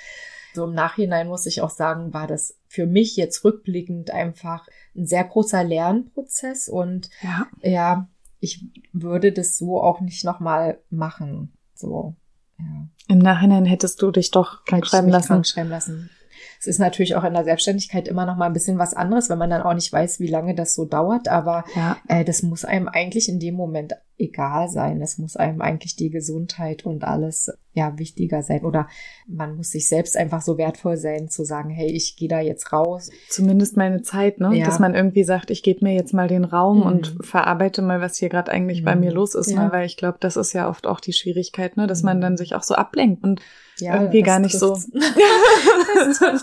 so 0.53 0.63
im 0.65 0.73
Nachhinein 0.73 1.27
muss 1.27 1.45
ich 1.45 1.61
auch 1.61 1.69
sagen, 1.69 2.13
war 2.13 2.27
das 2.27 2.57
für 2.67 2.87
mich 2.87 3.17
jetzt 3.17 3.43
rückblickend 3.43 4.11
einfach 4.11 4.67
ein 4.95 5.05
sehr 5.05 5.23
großer 5.23 5.63
Lernprozess 5.63 6.69
und 6.69 7.09
ja, 7.21 7.47
ja 7.61 8.07
ich 8.39 8.65
würde 8.93 9.31
das 9.31 9.57
so 9.57 9.81
auch 9.81 10.01
nicht 10.01 10.23
nochmal 10.23 10.79
machen. 10.89 11.53
So, 11.73 12.15
ja. 12.59 12.87
Im 13.07 13.19
Nachhinein 13.19 13.65
hättest 13.65 14.01
du 14.01 14.11
dich 14.11 14.31
doch 14.31 14.63
krank 14.65 14.85
schreiben 14.85 15.09
lassen. 15.09 15.27
Krank 15.27 15.47
schreiben 15.47 15.69
lassen. 15.69 16.09
Es 16.59 16.67
ist 16.67 16.79
natürlich 16.79 17.15
auch 17.15 17.23
in 17.23 17.33
der 17.33 17.43
Selbstständigkeit 17.43 18.07
immer 18.07 18.25
noch 18.25 18.37
mal 18.37 18.47
ein 18.47 18.53
bisschen 18.53 18.77
was 18.77 18.93
anderes, 18.93 19.29
wenn 19.29 19.37
man 19.37 19.49
dann 19.49 19.61
auch 19.61 19.73
nicht 19.73 19.91
weiß, 19.91 20.19
wie 20.19 20.27
lange 20.27 20.55
das 20.55 20.73
so 20.75 20.85
dauert. 20.85 21.27
Aber 21.27 21.65
ja. 21.75 21.97
äh, 22.07 22.23
das 22.23 22.43
muss 22.43 22.65
einem 22.65 22.87
eigentlich 22.87 23.29
in 23.29 23.39
dem 23.39 23.55
Moment 23.55 23.93
egal 24.17 24.69
sein. 24.69 25.01
Es 25.01 25.17
muss 25.17 25.35
einem 25.35 25.61
eigentlich 25.61 25.95
die 25.95 26.09
Gesundheit 26.09 26.85
und 26.85 27.03
alles 27.03 27.51
ja 27.73 27.97
wichtiger 27.97 28.43
sein. 28.43 28.63
Oder 28.63 28.87
man 29.27 29.57
muss 29.57 29.71
sich 29.71 29.87
selbst 29.87 30.15
einfach 30.15 30.41
so 30.41 30.57
wertvoll 30.57 30.97
sein, 30.97 31.27
zu 31.27 31.43
sagen, 31.43 31.69
hey, 31.69 31.87
ich 31.91 32.15
gehe 32.15 32.29
da 32.29 32.39
jetzt 32.39 32.71
raus. 32.71 33.09
Zumindest 33.29 33.75
meine 33.75 34.01
Zeit, 34.01 34.39
ne? 34.39 34.55
Ja. 34.55 34.65
Dass 34.65 34.79
man 34.79 34.95
irgendwie 34.95 35.23
sagt, 35.23 35.51
ich 35.51 35.63
gebe 35.63 35.83
mir 35.83 35.93
jetzt 35.93 36.13
mal 36.13 36.27
den 36.27 36.45
Raum 36.45 36.79
mhm. 36.79 36.85
und 36.85 37.17
verarbeite 37.21 37.81
mal, 37.81 37.99
was 37.99 38.17
hier 38.17 38.29
gerade 38.29 38.51
eigentlich 38.51 38.81
mhm. 38.81 38.85
bei 38.85 38.95
mir 38.95 39.11
los 39.11 39.35
ist. 39.35 39.49
Ne? 39.49 39.55
Ja. 39.55 39.65
Ne? 39.65 39.71
Weil 39.71 39.85
ich 39.85 39.97
glaube, 39.97 40.17
das 40.21 40.37
ist 40.37 40.53
ja 40.53 40.69
oft 40.69 40.87
auch 40.87 41.01
die 41.01 41.13
Schwierigkeit, 41.13 41.75
ne? 41.75 41.87
Dass 41.87 42.01
mhm. 42.01 42.07
man 42.07 42.21
dann 42.21 42.37
sich 42.37 42.55
auch 42.55 42.63
so 42.63 42.75
ablenkt 42.75 43.23
und 43.23 43.41
ja, 43.79 43.95
irgendwie 43.95 44.21
gar 44.21 44.39
nicht 44.39 44.57
so. 44.57 44.77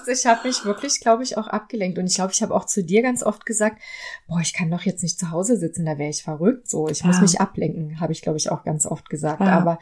Ich 0.06 0.26
habe 0.26 0.48
mich 0.48 0.64
wirklich, 0.64 1.00
glaube 1.00 1.22
ich, 1.22 1.36
auch 1.36 1.46
abgelenkt. 1.46 1.98
Und 1.98 2.06
ich 2.06 2.14
glaube, 2.14 2.32
ich 2.32 2.42
habe 2.42 2.54
auch 2.54 2.64
zu 2.64 2.82
dir 2.82 3.02
ganz 3.02 3.22
oft 3.22 3.44
gesagt, 3.46 3.80
boah, 4.26 4.40
ich 4.40 4.54
kann 4.54 4.70
doch 4.70 4.82
jetzt 4.82 5.02
nicht 5.02 5.18
zu 5.18 5.30
Hause 5.30 5.56
sitzen, 5.56 5.84
da 5.84 5.98
wäre 5.98 6.10
ich 6.10 6.22
verrückt. 6.22 6.68
So, 6.68 6.88
ich 6.88 7.00
ja. 7.00 7.06
muss 7.06 7.20
mich 7.20 7.40
ablenken, 7.40 8.00
habe 8.00 8.12
ich, 8.12 8.22
glaube 8.22 8.38
ich, 8.38 8.50
auch 8.50 8.64
ganz 8.64 8.86
oft 8.86 9.08
gesagt. 9.10 9.40
Ja. 9.40 9.58
Aber 9.58 9.78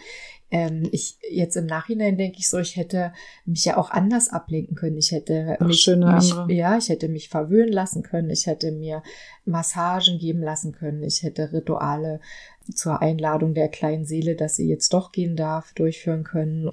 ähm, 0.50 0.88
ich 0.90 1.16
jetzt 1.30 1.56
im 1.56 1.66
Nachhinein 1.66 2.16
denke 2.16 2.38
ich 2.38 2.48
so, 2.48 2.58
ich 2.58 2.76
hätte 2.76 3.12
mich 3.44 3.64
ja 3.64 3.76
auch 3.76 3.90
anders 3.90 4.28
ablenken 4.28 4.74
können. 4.74 4.98
Ich 4.98 5.12
hätte 5.12 5.56
Ach, 5.60 5.66
mich, 5.66 5.86
mich 5.86 6.34
ja, 6.48 6.76
ich 6.76 6.88
hätte 6.88 7.08
mich 7.08 7.28
verwöhnen 7.28 7.72
lassen 7.72 8.02
können. 8.02 8.30
Ich 8.30 8.46
hätte 8.46 8.72
mir 8.72 9.02
Massagen 9.44 10.18
geben 10.18 10.42
lassen 10.42 10.72
können. 10.72 11.02
Ich 11.02 11.22
hätte 11.22 11.52
Rituale 11.52 12.20
zur 12.74 13.00
Einladung 13.00 13.54
der 13.54 13.68
kleinen 13.68 14.04
Seele, 14.04 14.34
dass 14.34 14.56
sie 14.56 14.68
jetzt 14.68 14.92
doch 14.92 15.12
gehen 15.12 15.36
darf, 15.36 15.72
durchführen 15.72 16.24
können. 16.24 16.70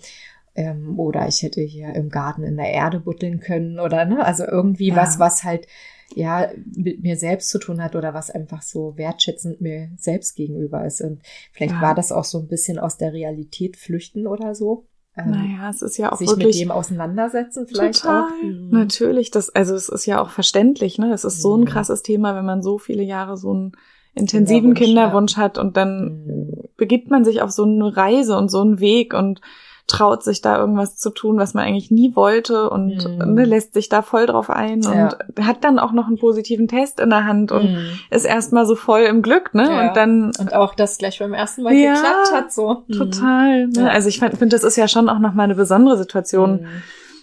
Ähm, 0.57 0.99
oder 0.99 1.27
ich 1.27 1.43
hätte 1.43 1.61
hier 1.61 1.93
im 1.93 2.09
Garten 2.09 2.43
in 2.43 2.57
der 2.57 2.71
Erde 2.71 2.99
butteln 2.99 3.39
können 3.39 3.79
oder 3.79 4.05
ne, 4.05 4.25
also 4.25 4.43
irgendwie 4.43 4.89
Ja. 4.89 4.95
was, 4.95 5.19
was 5.19 5.43
halt 5.43 5.67
ja 6.15 6.49
mit 6.75 7.03
mir 7.03 7.15
selbst 7.15 7.49
zu 7.49 7.59
tun 7.59 7.81
hat 7.81 7.95
oder 7.95 8.13
was 8.15 8.31
einfach 8.31 8.63
so 8.63 8.97
wertschätzend 8.97 9.61
mir 9.61 9.91
selbst 9.97 10.35
gegenüber 10.35 10.83
ist. 10.85 11.01
Und 11.01 11.21
vielleicht 11.51 11.75
Ja. 11.75 11.81
war 11.81 11.95
das 11.95 12.11
auch 12.11 12.23
so 12.23 12.39
ein 12.39 12.47
bisschen 12.47 12.79
aus 12.79 12.97
der 12.97 13.13
Realität 13.13 13.77
flüchten 13.77 14.25
oder 14.25 14.55
so. 14.55 14.87
Ähm, 15.15 15.29
Naja, 15.31 15.69
es 15.69 15.81
ist 15.83 15.97
ja 15.97 16.11
auch 16.11 16.17
sich 16.17 16.29
wirklich 16.29 16.55
mit 16.55 16.61
dem 16.61 16.71
auseinandersetzen 16.71 17.67
vielleicht 17.67 18.01
total. 18.01 18.23
auch. 18.23 18.29
Mhm. 18.41 18.69
Natürlich, 18.71 19.29
das, 19.29 19.49
also 19.53 19.75
es 19.75 19.89
ist 19.89 20.05
ja 20.07 20.19
auch 20.21 20.29
verständlich, 20.31 20.97
ne? 20.97 21.13
Es 21.13 21.23
ist 21.23 21.41
so 21.41 21.55
ein 21.55 21.61
Mhm. 21.61 21.65
krasses 21.65 22.01
Thema, 22.01 22.35
wenn 22.35 22.45
man 22.45 22.63
so 22.63 22.79
viele 22.79 23.03
Jahre 23.03 23.37
so 23.37 23.51
einen 23.51 23.71
intensiven 24.15 24.73
Kinderwunsch, 24.73 25.33
Kinderwunsch, 25.33 25.37
hat 25.37 25.57
und 25.59 25.77
dann 25.77 26.23
Mhm. 26.25 26.63
begibt 26.77 27.11
man 27.11 27.23
sich 27.25 27.41
auf 27.43 27.51
so 27.51 27.63
eine 27.63 27.95
Reise 27.95 28.35
und 28.37 28.49
so 28.49 28.61
einen 28.61 28.79
Weg 28.79 29.13
und 29.13 29.41
traut 29.87 30.21
sich 30.21 30.41
da 30.41 30.57
irgendwas 30.59 30.97
zu 30.97 31.09
tun, 31.11 31.37
was 31.37 31.53
man 31.53 31.63
eigentlich 31.63 31.91
nie 31.91 32.13
wollte 32.15 32.69
und 32.69 33.05
Mhm. 33.07 33.33
ne, 33.33 33.45
lässt 33.45 33.73
sich 33.73 33.87
da 33.87 34.01
voll 34.01 34.25
drauf 34.25 34.49
ein 34.49 34.81
Ja. 34.81 35.09
und 35.37 35.45
hat 35.45 35.63
dann 35.63 35.79
auch 35.79 35.93
noch 35.93 36.07
einen 36.07 36.17
positiven 36.17 36.67
Test 36.67 36.99
in 36.99 37.09
der 37.09 37.23
Hand 37.25 37.53
und 37.53 37.71
Mhm. 37.71 37.85
ist 38.11 38.25
erstmal 38.25 38.65
so 38.65 38.75
voll 38.75 39.01
im 39.01 39.21
Glück, 39.21 39.53
ne? 39.53 39.63
Ja. 39.63 39.87
Und 39.87 39.95
dann 39.95 40.31
Und 40.39 40.53
auch 40.53 40.75
das 40.75 40.97
gleich 40.97 41.19
beim 41.19 41.33
ersten 41.33 41.63
Mal 41.63 41.73
Ja, 41.73 41.93
geklappt 41.93 42.31
hat, 42.33 42.51
so. 42.51 42.83
Mhm. 42.87 42.93
total. 42.93 43.67
Ne? 43.67 43.73
Ja. 43.83 43.87
Also 43.87 44.09
ich 44.09 44.19
finde, 44.19 44.47
das 44.49 44.63
ist 44.65 44.75
ja 44.75 44.89
schon 44.89 45.07
auch 45.07 45.19
nochmal 45.19 45.45
eine 45.45 45.55
besondere 45.55 45.97
Situation, 45.97 46.61
Mhm. 46.63 46.67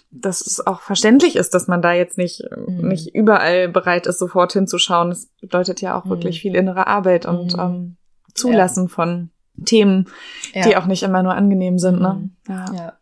dass 0.09 0.41
es 0.45 0.65
auch 0.65 0.81
verständlich 0.81 1.35
ist, 1.35 1.53
dass 1.53 1.67
man 1.67 1.83
da 1.83 1.93
jetzt 1.93 2.17
nicht, 2.17 2.41
Mhm. 2.67 2.87
nicht 2.87 3.13
überall 3.13 3.69
bereit 3.69 4.07
ist, 4.07 4.17
sofort 4.17 4.53
hinzuschauen. 4.53 5.09
Das 5.09 5.27
bedeutet 5.39 5.81
ja 5.81 5.95
auch 5.99 6.05
Mhm. 6.05 6.09
wirklich 6.09 6.41
viel 6.41 6.55
innere 6.55 6.87
Arbeit 6.87 7.27
und 7.27 7.53
Mhm. 7.53 7.59
ähm, 7.59 7.97
Zulassen 8.33 8.89
von 8.89 9.29
Themen, 9.63 10.07
Ja. 10.53 10.63
die 10.67 10.75
auch 10.77 10.85
nicht 10.87 11.03
immer 11.03 11.23
nur 11.23 11.33
angenehm 11.35 11.77
sind. 11.79 12.01
Ne? 12.01 12.13
Mhm. 12.13 12.31
Ja. 12.53 12.65
Ja. 12.73 12.93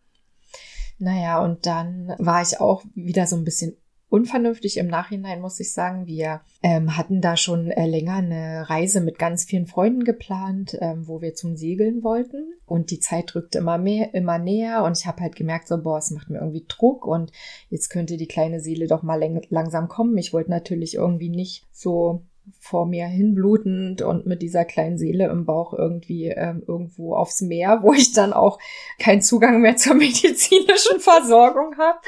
Naja, 1.00 1.44
und 1.44 1.66
dann 1.66 2.14
war 2.20 2.42
ich 2.42 2.60
auch 2.60 2.84
wieder 2.94 3.26
so 3.26 3.36
ein 3.36 3.44
bisschen 3.44 3.76
unvernünftig 4.10 4.78
im 4.78 4.88
Nachhinein, 4.88 5.42
muss 5.42 5.60
ich 5.60 5.74
sagen. 5.74 6.06
Wir 6.06 6.42
ähm, 6.62 6.96
hatten 6.98 7.20
da 7.20 7.36
schon 7.36 7.72
äh, 7.72 7.88
länger 7.88 8.14
eine 8.18 8.70
Reise 8.70 9.02
mit 9.02 9.18
ganz 9.18 9.44
vielen 9.44 9.66
Freunden 9.66 10.04
geplant, 10.04 10.78
ähm, 10.82 11.08
wo 11.08 11.20
wir 11.20 11.34
zum 11.34 11.58
Segeln 11.58 12.04
wollten. 12.04 12.54
Und 12.68 12.92
die 12.92 13.00
Zeit 13.00 13.34
rückte 13.34 13.58
immer 13.58 13.80
mehr, 13.80 14.14
immer 14.14 14.38
näher. 14.38 14.84
Und 14.84 15.00
ich 15.00 15.08
habe 15.08 15.22
halt 15.22 15.36
gemerkt, 15.36 15.68
so, 15.68 15.82
boah, 15.82 15.98
es 15.98 16.12
macht 16.12 16.30
mir 16.30 16.38
irgendwie 16.40 16.66
Druck. 16.68 17.08
Und 17.08 17.32
jetzt 17.70 17.90
könnte 17.90 18.16
die 18.18 18.28
kleine 18.28 18.60
Seele 18.60 18.86
doch 18.86 19.02
mal 19.02 19.20
läng- 19.20 19.48
langsam 19.50 19.88
kommen. 19.88 20.16
Ich 20.20 20.32
wollte 20.32 20.52
natürlich 20.52 20.94
irgendwie 20.94 21.30
nicht 21.30 21.66
so 21.72 22.24
vor 22.60 22.86
mir 22.86 23.06
hinblutend 23.08 24.02
und 24.02 24.26
mit 24.26 24.42
dieser 24.42 24.66
kleinen 24.66 24.98
Seele 24.98 25.28
im 25.30 25.46
Bauch 25.46 25.74
irgendwie 25.74 26.28
ähm, 26.28 26.64
irgendwo 26.68 27.16
aufs 27.16 27.42
Meer, 27.42 27.80
wo 27.84 27.94
ich 27.94 28.14
dann 28.14 28.34
auch 28.34 28.60
keinen 29.00 29.22
Zugang 29.22 29.62
mehr 29.62 29.78
zur 29.78 29.94
medizinischen 29.96 31.00
Versorgung 31.00 31.76
habe. 31.78 32.00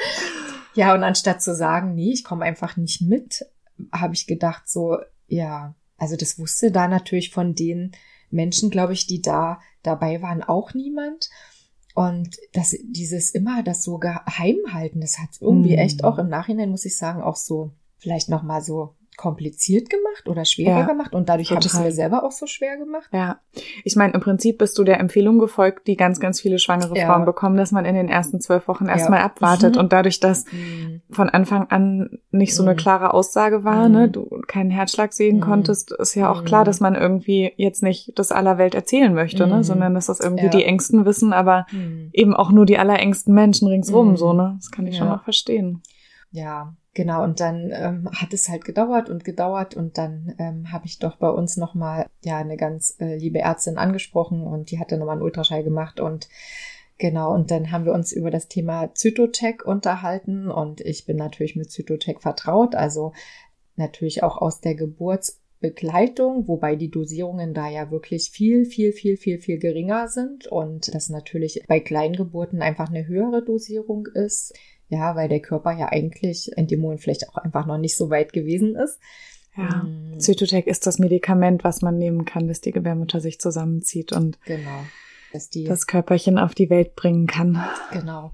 Ja, 0.74 0.94
und 0.94 1.02
anstatt 1.02 1.42
zu 1.42 1.54
sagen, 1.54 1.94
nee, 1.94 2.12
ich 2.12 2.24
komme 2.24 2.44
einfach 2.44 2.76
nicht 2.76 3.02
mit, 3.02 3.46
habe 3.92 4.14
ich 4.14 4.26
gedacht, 4.26 4.68
so, 4.68 4.98
ja, 5.26 5.74
also 5.98 6.16
das 6.16 6.38
wusste 6.38 6.70
da 6.70 6.88
natürlich 6.88 7.30
von 7.30 7.54
den 7.54 7.92
Menschen, 8.30 8.70
glaube 8.70 8.92
ich, 8.92 9.06
die 9.06 9.22
da 9.22 9.60
dabei 9.82 10.20
waren, 10.20 10.42
auch 10.42 10.74
niemand. 10.74 11.30
Und 11.94 12.36
das, 12.52 12.76
dieses 12.84 13.30
immer 13.30 13.62
das 13.62 13.82
so 13.82 13.96
geheim 13.98 14.58
halten, 14.70 15.00
das 15.00 15.18
hat 15.18 15.30
irgendwie 15.40 15.72
Mhm. 15.72 15.78
echt 15.78 16.04
auch 16.04 16.18
im 16.18 16.28
Nachhinein, 16.28 16.70
muss 16.70 16.84
ich 16.84 16.98
sagen, 16.98 17.22
auch 17.22 17.36
so 17.36 17.70
vielleicht 17.96 18.28
nochmal 18.28 18.60
so 18.62 18.94
kompliziert 19.16 19.88
gemacht 19.90 20.28
oder 20.28 20.44
schwerer 20.44 20.80
Ja, 20.80 20.86
gemacht 20.86 21.14
und 21.14 21.28
dadurch 21.28 21.50
habe 21.50 21.60
ich 21.60 21.66
es 21.66 21.78
mir 21.78 21.92
selber 21.92 22.22
auch 22.24 22.32
so 22.32 22.46
schwer 22.46 22.76
gemacht. 22.76 23.08
Ja, 23.12 23.40
ich 23.84 23.96
meine, 23.96 24.12
im 24.14 24.20
Prinzip 24.20 24.58
bist 24.58 24.76
du 24.78 24.84
der 24.84 25.00
Empfehlung 25.00 25.38
gefolgt, 25.38 25.86
die 25.86 25.96
ganz, 25.96 26.20
ganz 26.20 26.40
viele 26.40 26.58
schwangere 26.58 26.96
Ja. 26.96 27.06
Frauen 27.06 27.24
bekommen, 27.24 27.56
dass 27.56 27.72
man 27.72 27.84
in 27.84 27.94
den 27.94 28.08
ersten 28.08 28.40
zwölf 28.40 28.68
Wochen 28.68 28.86
Ja. 28.86 28.92
erstmal 28.92 29.20
abwartet 29.20 29.74
Mhm. 29.74 29.80
und 29.80 29.92
dadurch, 29.92 30.20
dass 30.20 30.44
von 31.10 31.28
Anfang 31.30 31.68
an 31.70 32.18
nicht 32.30 32.54
so 32.54 32.62
eine 32.62 32.72
Mhm. 32.72 32.76
klare 32.76 33.14
Aussage 33.14 33.64
war, 33.64 33.88
Mhm. 33.88 33.94
ne, 33.94 34.08
du 34.10 34.28
keinen 34.46 34.70
Herzschlag 34.70 35.12
sehen 35.12 35.36
Mhm. 35.36 35.40
konntest, 35.40 35.92
ist 35.92 36.14
ja 36.14 36.30
auch 36.30 36.42
Mhm. 36.42 36.46
klar, 36.46 36.64
dass 36.64 36.80
man 36.80 36.94
irgendwie 36.94 37.52
jetzt 37.56 37.82
nicht 37.82 38.18
das 38.18 38.32
aller 38.32 38.58
Welt 38.58 38.74
erzählen 38.74 39.14
möchte, 39.14 39.46
ne, 39.46 39.56
Mhm. 39.58 39.62
sondern 39.62 39.94
dass 39.94 40.06
das 40.06 40.20
irgendwie 40.20 40.44
Ja. 40.44 40.50
die 40.50 40.64
Ängsten 40.64 41.04
wissen, 41.06 41.32
aber 41.32 41.66
Mhm. 41.72 42.10
eben 42.12 42.34
auch 42.34 42.50
nur 42.50 42.66
die 42.66 42.78
allerengsten 42.78 43.32
Menschen 43.34 43.68
ringsrum, 43.68 44.10
Mhm. 44.10 44.16
so, 44.16 44.32
ne, 44.32 44.54
das 44.58 44.70
kann 44.70 44.86
ich 44.86 44.96
schon 44.96 45.06
Ja. 45.06 45.14
noch 45.14 45.24
verstehen. 45.24 45.82
Ja, 46.32 46.74
genau. 46.96 47.22
Und 47.22 47.38
dann 47.38 47.70
ähm, 47.72 48.08
hat 48.10 48.32
es 48.32 48.48
halt 48.48 48.64
gedauert 48.64 49.08
und 49.08 49.22
gedauert 49.22 49.76
und 49.76 49.98
dann 49.98 50.34
ähm, 50.38 50.72
habe 50.72 50.86
ich 50.86 50.98
doch 50.98 51.16
bei 51.16 51.28
uns 51.28 51.56
nochmal 51.56 52.06
ja 52.24 52.38
eine 52.38 52.56
ganz 52.56 52.96
äh, 52.98 53.16
liebe 53.16 53.38
Ärztin 53.38 53.76
angesprochen 53.76 54.42
und 54.42 54.70
die 54.70 54.80
hatte 54.80 54.96
nochmal 54.96 55.16
einen 55.16 55.22
Ultraschall 55.22 55.62
gemacht 55.62 56.00
und 56.00 56.28
genau. 56.98 57.32
Und 57.32 57.52
dann 57.52 57.70
haben 57.70 57.84
wir 57.84 57.92
uns 57.92 58.12
über 58.12 58.30
das 58.30 58.48
Thema 58.48 58.92
Zytotec 58.94 59.64
unterhalten 59.64 60.50
und 60.50 60.80
ich 60.80 61.04
bin 61.04 61.16
natürlich 61.16 61.54
mit 61.54 61.70
Zytotec 61.70 62.22
vertraut, 62.22 62.74
also 62.74 63.12
natürlich 63.76 64.22
auch 64.22 64.38
aus 64.38 64.62
der 64.62 64.74
Geburtsbegleitung, 64.74 66.48
wobei 66.48 66.76
die 66.76 66.90
Dosierungen 66.90 67.52
da 67.52 67.68
ja 67.68 67.90
wirklich 67.90 68.30
viel, 68.30 68.64
viel, 68.64 68.92
viel, 68.92 69.18
viel, 69.18 69.38
viel 69.38 69.58
geringer 69.58 70.08
sind 70.08 70.46
und 70.46 70.94
das 70.94 71.10
natürlich 71.10 71.62
bei 71.68 71.78
Kleingeburten 71.78 72.62
einfach 72.62 72.88
eine 72.88 73.06
höhere 73.06 73.44
Dosierung 73.44 74.06
ist. 74.14 74.54
Ja, 74.88 75.16
weil 75.16 75.28
der 75.28 75.40
Körper 75.40 75.72
ja 75.72 75.88
eigentlich 75.88 76.50
in 76.56 76.66
dem 76.66 76.80
Moment 76.80 77.00
vielleicht 77.00 77.28
auch 77.28 77.36
einfach 77.36 77.66
noch 77.66 77.78
nicht 77.78 77.96
so 77.96 78.10
weit 78.10 78.32
gewesen 78.32 78.76
ist. 78.76 79.00
Ja. 79.56 79.82
Mm, 79.82 80.20
Zytotec 80.20 80.66
ist 80.66 80.86
das 80.86 80.98
Medikament, 80.98 81.64
was 81.64 81.82
man 81.82 81.98
nehmen 81.98 82.24
kann, 82.24 82.46
dass 82.46 82.60
die 82.60 82.72
Gebärmutter 82.72 83.20
sich 83.20 83.40
zusammenzieht 83.40 84.12
und 84.12 84.38
Genau. 84.44 84.84
Dass 85.32 85.50
die, 85.50 85.64
das 85.64 85.86
Körperchen 85.86 86.38
auf 86.38 86.54
die 86.54 86.70
Welt 86.70 86.94
bringen 86.94 87.26
kann. 87.26 87.64
genau. 87.92 88.32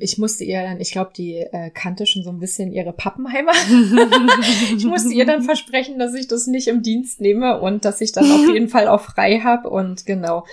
Ich 0.00 0.18
musste 0.18 0.42
ihr 0.42 0.60
dann, 0.62 0.80
ich 0.80 0.90
glaube, 0.90 1.12
die 1.16 1.36
äh, 1.36 1.70
kannte 1.70 2.06
schon 2.06 2.24
so 2.24 2.30
ein 2.30 2.40
bisschen 2.40 2.72
ihre 2.72 2.92
Pappenheimer. 2.92 3.52
ich 4.76 4.84
musste 4.84 5.14
ihr 5.14 5.24
dann 5.24 5.42
versprechen, 5.42 6.00
dass 6.00 6.14
ich 6.14 6.26
das 6.26 6.48
nicht 6.48 6.66
im 6.66 6.82
Dienst 6.82 7.20
nehme 7.20 7.60
und 7.60 7.84
dass 7.84 8.00
ich 8.00 8.10
dann 8.10 8.30
auf 8.30 8.52
jeden 8.52 8.68
Fall 8.68 8.88
auch 8.88 9.00
frei 9.00 9.40
habe 9.40 9.70
und 9.70 10.04
genau. 10.04 10.44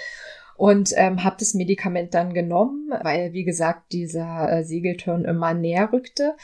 Und 0.62 0.94
ähm, 0.96 1.24
habe 1.24 1.38
das 1.40 1.56
Medikament 1.56 2.14
dann 2.14 2.36
genommen, 2.36 2.92
weil, 3.02 3.34
wie 3.34 3.46
gesagt, 3.46 3.92
dieser 3.94 4.60
äh, 4.60 4.64
Segelturn 4.64 5.26
immer 5.26 5.56
näher 5.56 5.92
rückte. 5.92 6.36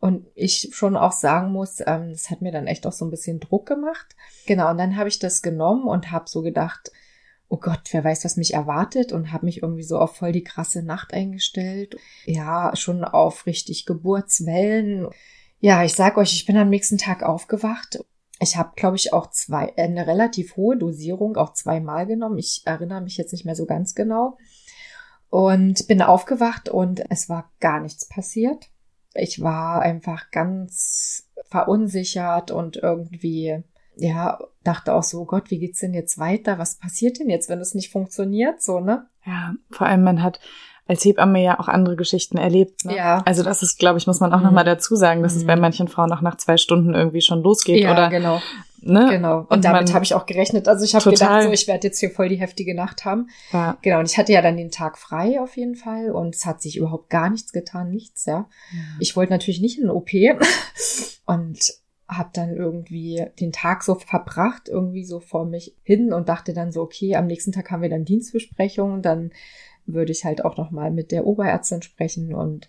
Und 0.00 0.26
ich 0.34 0.70
schon 0.72 0.96
auch 0.96 1.12
sagen 1.12 1.52
muss, 1.52 1.80
ähm, 1.80 2.08
das 2.12 2.30
hat 2.30 2.40
mir 2.40 2.52
dann 2.52 2.68
echt 2.68 2.86
auch 2.86 2.92
so 2.92 3.04
ein 3.04 3.10
bisschen 3.10 3.38
Druck 3.38 3.66
gemacht. 3.66 4.16
Genau, 4.46 4.70
und 4.70 4.78
dann 4.78 4.96
habe 4.96 5.10
ich 5.10 5.18
das 5.18 5.42
genommen 5.42 5.86
und 5.86 6.10
habe 6.10 6.24
so 6.26 6.40
gedacht, 6.40 6.90
oh 7.50 7.58
Gott, 7.58 7.82
wer 7.90 8.02
weiß, 8.02 8.24
was 8.24 8.38
mich 8.38 8.54
erwartet 8.54 9.12
und 9.12 9.30
habe 9.30 9.44
mich 9.44 9.60
irgendwie 9.60 9.82
so 9.82 9.98
auf 9.98 10.16
voll 10.16 10.32
die 10.32 10.44
krasse 10.44 10.82
Nacht 10.82 11.12
eingestellt. 11.12 11.96
Ja, 12.24 12.74
schon 12.76 13.04
auf 13.04 13.44
richtig 13.44 13.84
Geburtswellen. 13.84 15.08
Ja, 15.60 15.84
ich 15.84 15.92
sag 15.92 16.16
euch, 16.16 16.32
ich 16.32 16.46
bin 16.46 16.56
am 16.56 16.70
nächsten 16.70 16.96
Tag 16.96 17.22
aufgewacht. 17.22 17.98
Ich 18.40 18.56
habe, 18.56 18.72
glaube 18.76 18.96
ich, 18.96 19.12
auch 19.12 19.30
zwei, 19.30 19.72
äh, 19.76 19.84
eine 19.84 20.06
relativ 20.06 20.56
hohe 20.56 20.76
Dosierung, 20.76 21.36
auch 21.36 21.52
zweimal 21.52 22.06
genommen. 22.06 22.38
Ich 22.38 22.62
erinnere 22.64 23.00
mich 23.00 23.16
jetzt 23.16 23.32
nicht 23.32 23.44
mehr 23.44 23.56
so 23.56 23.66
ganz 23.66 23.94
genau. 23.94 24.36
Und 25.28 25.88
bin 25.88 26.02
aufgewacht 26.02 26.68
und 26.68 27.02
es 27.10 27.28
war 27.28 27.50
gar 27.60 27.80
nichts 27.80 28.08
passiert. 28.08 28.66
Ich 29.14 29.40
war 29.40 29.80
einfach 29.80 30.30
ganz 30.30 31.28
verunsichert 31.48 32.50
und 32.50 32.76
irgendwie, 32.76 33.62
ja, 33.96 34.38
dachte 34.62 34.94
auch 34.94 35.02
so, 35.02 35.24
Gott, 35.24 35.50
wie 35.50 35.58
geht's 35.58 35.80
denn 35.80 35.94
jetzt 35.94 36.18
weiter? 36.18 36.58
Was 36.58 36.76
passiert 36.76 37.18
denn 37.18 37.30
jetzt, 37.30 37.48
wenn 37.48 37.60
es 37.60 37.74
nicht 37.74 37.90
funktioniert? 37.90 38.62
So, 38.62 38.80
ne? 38.80 39.08
Ja, 39.24 39.54
vor 39.70 39.86
allem 39.86 40.04
man 40.04 40.22
hat 40.22 40.40
als 40.88 41.04
Hebamme 41.04 41.42
ja 41.42 41.58
auch 41.58 41.68
andere 41.68 41.96
Geschichten 41.96 42.38
erlebt. 42.38 42.84
Ne? 42.84 42.96
Ja. 42.96 43.22
Also 43.26 43.42
das 43.42 43.62
ist, 43.62 43.78
glaube 43.78 43.98
ich, 43.98 44.06
muss 44.06 44.20
man 44.20 44.32
auch 44.32 44.38
Mhm. 44.38 44.44
noch 44.44 44.52
mal 44.52 44.64
dazu 44.64 44.94
sagen, 44.96 45.22
dass 45.22 45.34
es 45.34 45.42
Mhm. 45.42 45.46
bei 45.48 45.56
manchen 45.56 45.88
Frauen 45.88 46.12
auch 46.12 46.20
nach 46.20 46.36
zwei 46.36 46.56
Stunden 46.56 46.94
irgendwie 46.94 47.20
schon 47.20 47.42
losgeht 47.42 47.82
ja, 47.82 47.92
oder 47.92 48.08
genau. 48.08 48.40
ne? 48.80 49.08
Genau. 49.10 49.38
Und, 49.40 49.50
Und 49.50 49.64
damit 49.64 49.92
habe 49.92 50.04
ich 50.04 50.14
auch 50.14 50.26
gerechnet. 50.26 50.68
Also 50.68 50.84
ich 50.84 50.94
habe 50.94 51.10
gedacht, 51.10 51.42
so, 51.42 51.50
ich 51.50 51.66
werde 51.66 51.88
jetzt 51.88 51.98
hier 51.98 52.10
voll 52.10 52.28
die 52.28 52.36
heftige 52.40 52.74
Nacht 52.74 53.04
haben. 53.04 53.28
Ja. 53.52 53.76
Genau. 53.82 53.98
Und 53.98 54.08
ich 54.08 54.16
hatte 54.16 54.32
ja 54.32 54.42
dann 54.42 54.56
den 54.56 54.70
Tag 54.70 54.96
frei 54.96 55.40
auf 55.40 55.56
jeden 55.56 55.74
Fall 55.74 56.10
und 56.12 56.36
es 56.36 56.46
hat 56.46 56.62
sich 56.62 56.76
überhaupt 56.76 57.10
gar 57.10 57.30
nichts 57.30 57.52
getan, 57.52 57.90
nichts, 57.90 58.24
ja. 58.26 58.48
Ich 59.00 59.16
wollte 59.16 59.32
natürlich 59.32 59.60
nicht 59.60 59.78
in 59.78 59.84
den 59.84 59.90
OP 59.90 60.10
und 61.26 61.58
habe 62.08 62.30
dann 62.32 62.54
irgendwie 62.54 63.26
den 63.40 63.50
Tag 63.50 63.82
so 63.82 63.96
verbracht, 63.96 64.68
irgendwie 64.68 65.04
so 65.04 65.18
vor 65.18 65.44
mich 65.44 65.74
hin 65.82 66.12
und 66.12 66.28
dachte 66.28 66.52
dann 66.52 66.70
so, 66.70 66.82
okay, 66.82 67.16
am 67.16 67.26
nächsten 67.26 67.50
Tag 67.50 67.72
haben 67.72 67.82
wir 67.82 67.88
dann 67.90 68.04
Dienstbesprechung, 68.04 69.02
dann 69.02 69.32
würde 69.86 70.12
ich 70.12 70.24
halt 70.24 70.44
auch 70.44 70.56
noch 70.56 70.70
mal 70.70 70.90
mit 70.90 71.12
der 71.12 71.26
Oberärztin 71.26 71.82
sprechen 71.82 72.34
und 72.34 72.66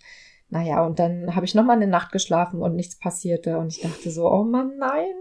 naja, 0.50 0.84
und 0.84 0.98
dann 0.98 1.34
habe 1.36 1.44
ich 1.44 1.54
noch 1.54 1.64
mal 1.64 1.74
eine 1.74 1.86
Nacht 1.86 2.10
geschlafen 2.10 2.62
und 2.62 2.74
nichts 2.74 2.98
passierte 2.98 3.58
und 3.58 3.68
ich 3.68 3.82
dachte 3.82 4.10
so, 4.10 4.30
oh 4.30 4.44
Mann, 4.44 4.78
nein. 4.78 5.12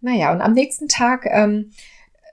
Naja, 0.00 0.32
und 0.32 0.40
am 0.40 0.54
nächsten 0.54 0.88
Tag 0.88 1.24
ähm, 1.30 1.70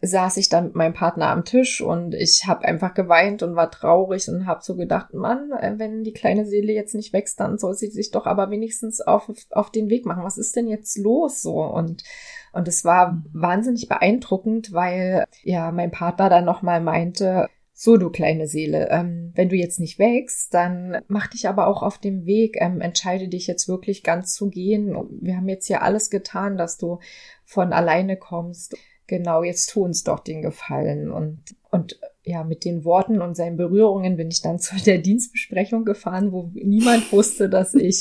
saß 0.02 0.38
ich 0.38 0.50
dann 0.50 0.66
mit 0.66 0.76
meinem 0.76 0.94
Partner 0.94 1.28
am 1.28 1.46
Tisch 1.46 1.80
und 1.80 2.14
ich 2.14 2.46
habe 2.46 2.66
einfach 2.66 2.94
geweint 2.94 3.44
und 3.44 3.56
war 3.56 3.72
traurig 3.72 4.28
und 4.30 4.48
habe 4.48 4.62
so 4.64 4.76
gedacht, 4.76 5.14
Mann, 5.14 5.52
äh, 5.52 5.76
wenn 5.78 6.04
die 6.04 6.12
kleine 6.12 6.46
Seele 6.46 6.74
jetzt 6.74 6.96
nicht 6.96 7.14
wächst, 7.14 7.40
dann 7.40 7.58
soll 7.58 7.76
sie 7.76 7.88
sich 7.88 8.12
doch 8.12 8.26
aber 8.26 8.50
wenigstens 8.50 9.00
auf, 9.00 9.32
auf 9.52 9.72
den 9.72 9.90
Weg 9.90 10.06
machen. 10.06 10.24
Was 10.24 10.38
ist 10.38 10.56
denn 10.56 10.68
jetzt 10.68 10.98
los 10.98 11.42
so? 11.42 11.64
Und 11.64 12.04
und 12.52 12.68
es 12.68 12.86
war 12.86 13.24
wahnsinnig 13.32 13.88
beeindruckend, 13.88 14.74
weil 14.74 15.26
ja 15.42 15.72
mein 15.72 15.92
Partner 15.92 16.30
dann 16.30 16.46
nochmal 16.46 16.82
meinte, 16.82 17.50
so, 17.84 17.98
du 17.98 18.10
kleine 18.10 18.48
Seele, 18.48 18.88
ähm, 18.92 19.34
wenn 19.36 19.50
du 19.50 19.58
jetzt 19.58 19.82
nicht 19.82 20.00
wächst, 20.00 20.54
dann 20.54 21.02
mach 21.10 21.28
dich 21.28 21.50
aber 21.50 21.68
auch 21.68 21.84
auf 21.84 21.98
dem 21.98 22.26
Weg, 22.26 22.56
ähm, 22.62 22.80
entscheide 22.80 23.28
dich 23.28 23.46
jetzt 23.46 23.68
wirklich 23.68 24.04
ganz 24.04 24.34
zu 24.34 24.50
gehen. 24.50 24.96
Wir 25.20 25.36
haben 25.36 25.50
jetzt 25.50 25.68
hier 25.68 25.82
alles 25.82 26.10
getan, 26.10 26.56
dass 26.56 26.78
du 26.78 27.00
von 27.44 27.74
alleine 27.74 28.16
kommst. 28.16 28.78
Genau, 29.08 29.44
jetzt 29.44 29.70
tu 29.70 29.84
uns 29.84 30.06
doch 30.06 30.22
den 30.22 30.42
Gefallen. 30.42 31.12
Und, 31.12 31.44
und 31.72 32.00
ja, 32.24 32.46
mit 32.46 32.64
den 32.64 32.86
Worten 32.86 33.22
und 33.22 33.36
seinen 33.36 33.58
Berührungen 33.58 34.16
bin 34.16 34.30
ich 34.30 34.42
dann 34.42 34.60
zu 34.60 34.78
der 34.78 35.00
Dienstbesprechung 35.00 35.84
gefahren, 35.84 36.32
wo 36.32 36.52
niemand 36.54 37.12
wusste, 37.12 37.50
dass 37.50 37.74
ich 37.74 38.00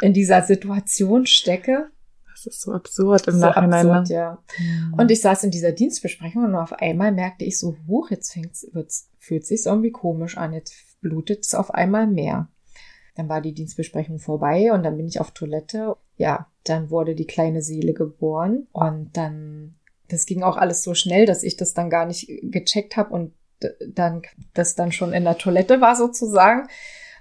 in 0.00 0.14
dieser 0.14 0.40
Situation 0.40 1.26
stecke. 1.26 1.90
Das 2.44 2.54
ist 2.54 2.60
so 2.62 2.72
absurd 2.72 3.26
im 3.26 3.34
so 3.34 3.40
Nachhinein. 3.40 3.86
ne? 3.86 3.92
Absurd, 3.98 4.08
ja. 4.08 4.42
Und 4.96 5.10
ich 5.10 5.20
saß 5.20 5.44
in 5.44 5.50
dieser 5.50 5.72
Dienstbesprechung 5.72 6.44
und 6.44 6.54
auf 6.54 6.72
einmal 6.72 7.12
merkte 7.12 7.44
ich 7.44 7.58
so, 7.58 7.76
huch, 7.86 8.10
jetzt 8.10 8.32
fängt's, 8.32 8.66
wird's, 8.72 9.10
fühlt 9.18 9.46
sich's 9.46 9.66
irgendwie 9.66 9.90
komisch 9.90 10.36
an, 10.36 10.52
jetzt 10.52 10.74
blutet's 11.00 11.54
auf 11.54 11.72
einmal 11.72 12.06
mehr. 12.06 12.48
Dann 13.16 13.28
war 13.28 13.40
die 13.40 13.54
Dienstbesprechung 13.54 14.20
vorbei 14.20 14.72
und 14.72 14.84
dann 14.84 14.96
bin 14.96 15.08
ich 15.08 15.20
auf 15.20 15.32
Toilette. 15.32 15.96
Ja, 16.16 16.46
dann 16.64 16.90
wurde 16.90 17.16
die 17.16 17.26
kleine 17.26 17.62
Seele 17.62 17.92
geboren 17.92 18.68
und 18.72 19.16
dann, 19.16 19.74
das 20.08 20.24
ging 20.24 20.42
auch 20.42 20.56
alles 20.56 20.82
so 20.82 20.94
schnell, 20.94 21.26
dass 21.26 21.42
ich 21.42 21.56
das 21.56 21.74
dann 21.74 21.90
gar 21.90 22.06
nicht 22.06 22.30
gecheckt 22.42 22.96
habe 22.96 23.12
und 23.12 23.32
dann 23.88 24.22
das 24.54 24.76
dann 24.76 24.92
schon 24.92 25.12
in 25.12 25.24
der 25.24 25.38
Toilette 25.38 25.80
war 25.80 25.96
sozusagen. 25.96 26.68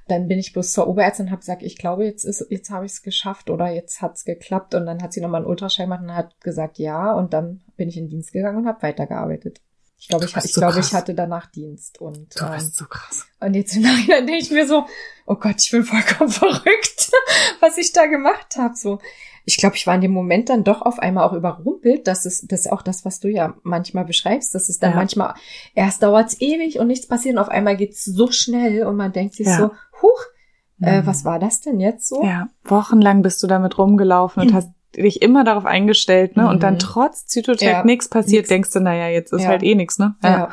Dann 0.07 0.27
bin 0.27 0.39
ich 0.39 0.53
bloß 0.53 0.71
zur 0.71 0.87
Oberärztin 0.87 1.25
und 1.25 1.31
habe 1.31 1.41
gesagt, 1.41 1.63
ich 1.63 1.77
glaube, 1.77 2.05
jetzt 2.05 2.23
ist, 2.23 2.45
jetzt 2.49 2.69
habe 2.69 2.85
ich 2.85 2.93
es 2.93 3.01
geschafft 3.01 3.49
oder 3.49 3.69
jetzt 3.69 4.01
hat's 4.01 4.23
geklappt. 4.23 4.73
Und 4.75 4.85
dann 4.85 5.01
hat 5.01 5.13
sie 5.13 5.21
nochmal 5.21 5.41
einen 5.41 5.49
Ultraschall 5.49 5.85
gemacht 5.85 6.03
und 6.03 6.15
hat 6.15 6.39
gesagt, 6.41 6.77
ja. 6.77 7.13
Und 7.13 7.33
dann 7.33 7.61
bin 7.75 7.89
ich 7.89 7.97
in 7.97 8.05
den 8.05 8.09
Dienst 8.09 8.31
gegangen 8.31 8.59
und 8.59 8.67
habe 8.67 8.81
weitergearbeitet. 8.81 9.61
Ich 9.99 10.09
glaube, 10.09 10.25
ich, 10.25 10.35
ich, 10.35 10.53
so 10.53 10.61
glaube, 10.61 10.79
ich 10.79 10.93
hatte 10.93 11.13
danach 11.15 11.47
Dienst. 11.47 11.99
Und, 11.99 12.39
Du 12.39 12.45
ähm, 12.45 12.51
bist 12.53 12.75
so 12.75 12.85
krass. 12.85 13.25
und 13.39 13.55
jetzt 13.55 13.75
im 13.75 13.81
Nachhinein 13.81 14.27
denke 14.27 14.41
ich 14.43 14.51
mir 14.51 14.67
so, 14.67 14.85
oh 15.25 15.35
Gott, 15.35 15.55
ich 15.59 15.71
bin 15.71 15.83
vollkommen 15.83 16.29
verrückt, 16.31 17.11
was 17.59 17.77
ich 17.77 17.93
da 17.93 18.05
gemacht 18.05 18.55
habe. 18.57 18.75
So, 18.75 18.99
ich 19.45 19.57
glaube, 19.57 19.75
ich 19.75 19.87
war 19.87 19.95
in 19.95 20.01
dem 20.01 20.11
Moment 20.11 20.49
dann 20.49 20.63
doch 20.63 20.81
auf 20.83 20.99
einmal 20.99 21.23
auch 21.27 21.33
überrumpelt. 21.33 22.05
Das 22.07 22.25
ist 22.25 22.51
das 22.51 22.61
ist 22.67 22.71
auch 22.71 22.83
das, 22.83 23.05
was 23.05 23.19
du 23.19 23.27
ja 23.27 23.55
manchmal 23.63 24.05
beschreibst. 24.05 24.53
Das 24.53 24.69
ist 24.69 24.83
dann 24.83 24.91
Ja. 24.91 24.97
manchmal 24.97 25.33
erst 25.73 26.03
dauert's 26.03 26.39
ewig 26.39 26.79
und 26.79 26.87
nichts 26.87 27.07
passiert 27.07 27.35
und 27.35 27.41
auf 27.41 27.49
einmal 27.49 27.75
geht's 27.75 28.05
so 28.05 28.31
schnell 28.31 28.85
und 28.85 28.95
man 28.97 29.11
denkt 29.13 29.33
sich 29.35 29.47
Ja. 29.47 29.57
so, 29.57 29.71
huch, 30.03 30.21
äh, 30.81 31.01
Mhm. 31.01 31.07
was 31.07 31.25
war 31.25 31.39
das 31.39 31.59
denn 31.61 31.79
jetzt 31.79 32.07
so? 32.07 32.23
Ja, 32.23 32.49
wochenlang 32.65 33.23
bist 33.23 33.41
du 33.41 33.47
damit 33.47 33.77
rumgelaufen 33.79 34.43
und 34.43 34.51
Mhm. 34.51 34.55
hast 34.55 34.69
dich 34.95 35.21
immer 35.21 35.43
darauf 35.43 35.65
eingestellt, 35.65 36.37
ne? 36.37 36.43
Mhm. 36.43 36.49
Und 36.49 36.63
dann 36.63 36.79
trotz 36.79 37.25
Zytotec 37.27 37.67
Ja, 37.67 37.83
nichts 37.83 38.09
passiert, 38.09 38.41
nix. 38.43 38.49
denkst 38.49 38.71
du, 38.71 38.79
naja, 38.79 39.07
jetzt 39.09 39.33
ist 39.33 39.43
Ja. 39.43 39.49
halt 39.49 39.63
eh 39.63 39.75
nix, 39.75 39.99
ne? 39.99 40.15
Ja. 40.23 40.49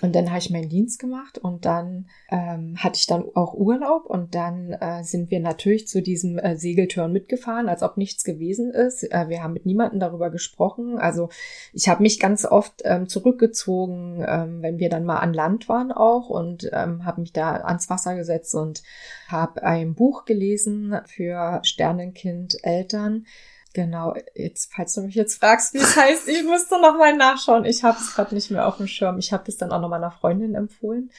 Und 0.00 0.14
dann 0.16 0.28
habe 0.30 0.38
ich 0.38 0.50
meinen 0.50 0.68
Dienst 0.68 0.98
gemacht 0.98 1.38
und 1.38 1.64
dann 1.64 2.06
ähm, 2.30 2.76
hatte 2.78 2.96
ich 2.96 3.06
dann 3.06 3.24
auch 3.34 3.54
Urlaub 3.54 4.06
und 4.06 4.34
dann 4.34 4.72
äh, 4.72 5.04
sind 5.04 5.30
wir 5.30 5.40
natürlich 5.40 5.86
zu 5.86 6.02
diesem 6.02 6.38
äh, 6.38 6.56
Segeltörn 6.56 7.12
mitgefahren, 7.12 7.68
als 7.68 7.82
ob 7.82 7.96
nichts 7.96 8.24
gewesen 8.24 8.70
ist. 8.72 9.04
Äh, 9.04 9.28
wir 9.28 9.42
haben 9.42 9.52
mit 9.52 9.66
niemandem 9.66 10.00
darüber 10.00 10.30
gesprochen. 10.30 10.98
Also 10.98 11.28
ich 11.72 11.88
habe 11.88 12.02
mich 12.02 12.18
ganz 12.18 12.44
oft 12.44 12.82
ähm, 12.84 13.08
zurückgezogen, 13.08 14.24
ähm, 14.26 14.62
wenn 14.62 14.78
wir 14.78 14.88
dann 14.88 15.04
mal 15.04 15.18
an 15.18 15.32
Land 15.34 15.68
waren 15.68 15.92
auch 15.92 16.28
und 16.30 16.68
ähm, 16.72 17.04
habe 17.04 17.20
mich 17.20 17.32
da 17.32 17.56
ans 17.56 17.88
Wasser 17.90 18.16
gesetzt 18.16 18.54
und 18.54 18.82
habe 19.28 19.62
ein 19.62 19.94
Buch 19.94 20.24
gelesen 20.24 20.96
für 21.06 21.60
Sternenkind 21.62 22.56
Eltern. 22.62 23.26
Genau, 23.74 24.14
jetzt, 24.34 24.72
falls 24.74 24.94
du 24.94 25.02
mich 25.02 25.14
jetzt 25.16 25.34
fragst, 25.38 25.74
wie 25.74 25.78
es 25.78 25.96
heißt, 26.00 26.28
ich 26.28 26.44
müsste 26.44 26.80
noch 26.80 26.96
mal 26.96 27.14
nachschauen. 27.16 27.64
Ich 27.66 27.82
habe 27.84 27.98
es 28.00 28.14
gerade 28.14 28.34
nicht 28.34 28.50
mehr 28.50 28.66
auf 28.66 28.78
dem 28.78 28.86
Schirm. 28.86 29.18
Ich 29.18 29.32
habe 29.32 29.44
das 29.44 29.56
dann 29.56 29.72
auch 29.72 29.80
noch 29.80 29.90
meiner 29.90 30.10
Freundin 30.12 30.54
empfohlen. 30.54 31.10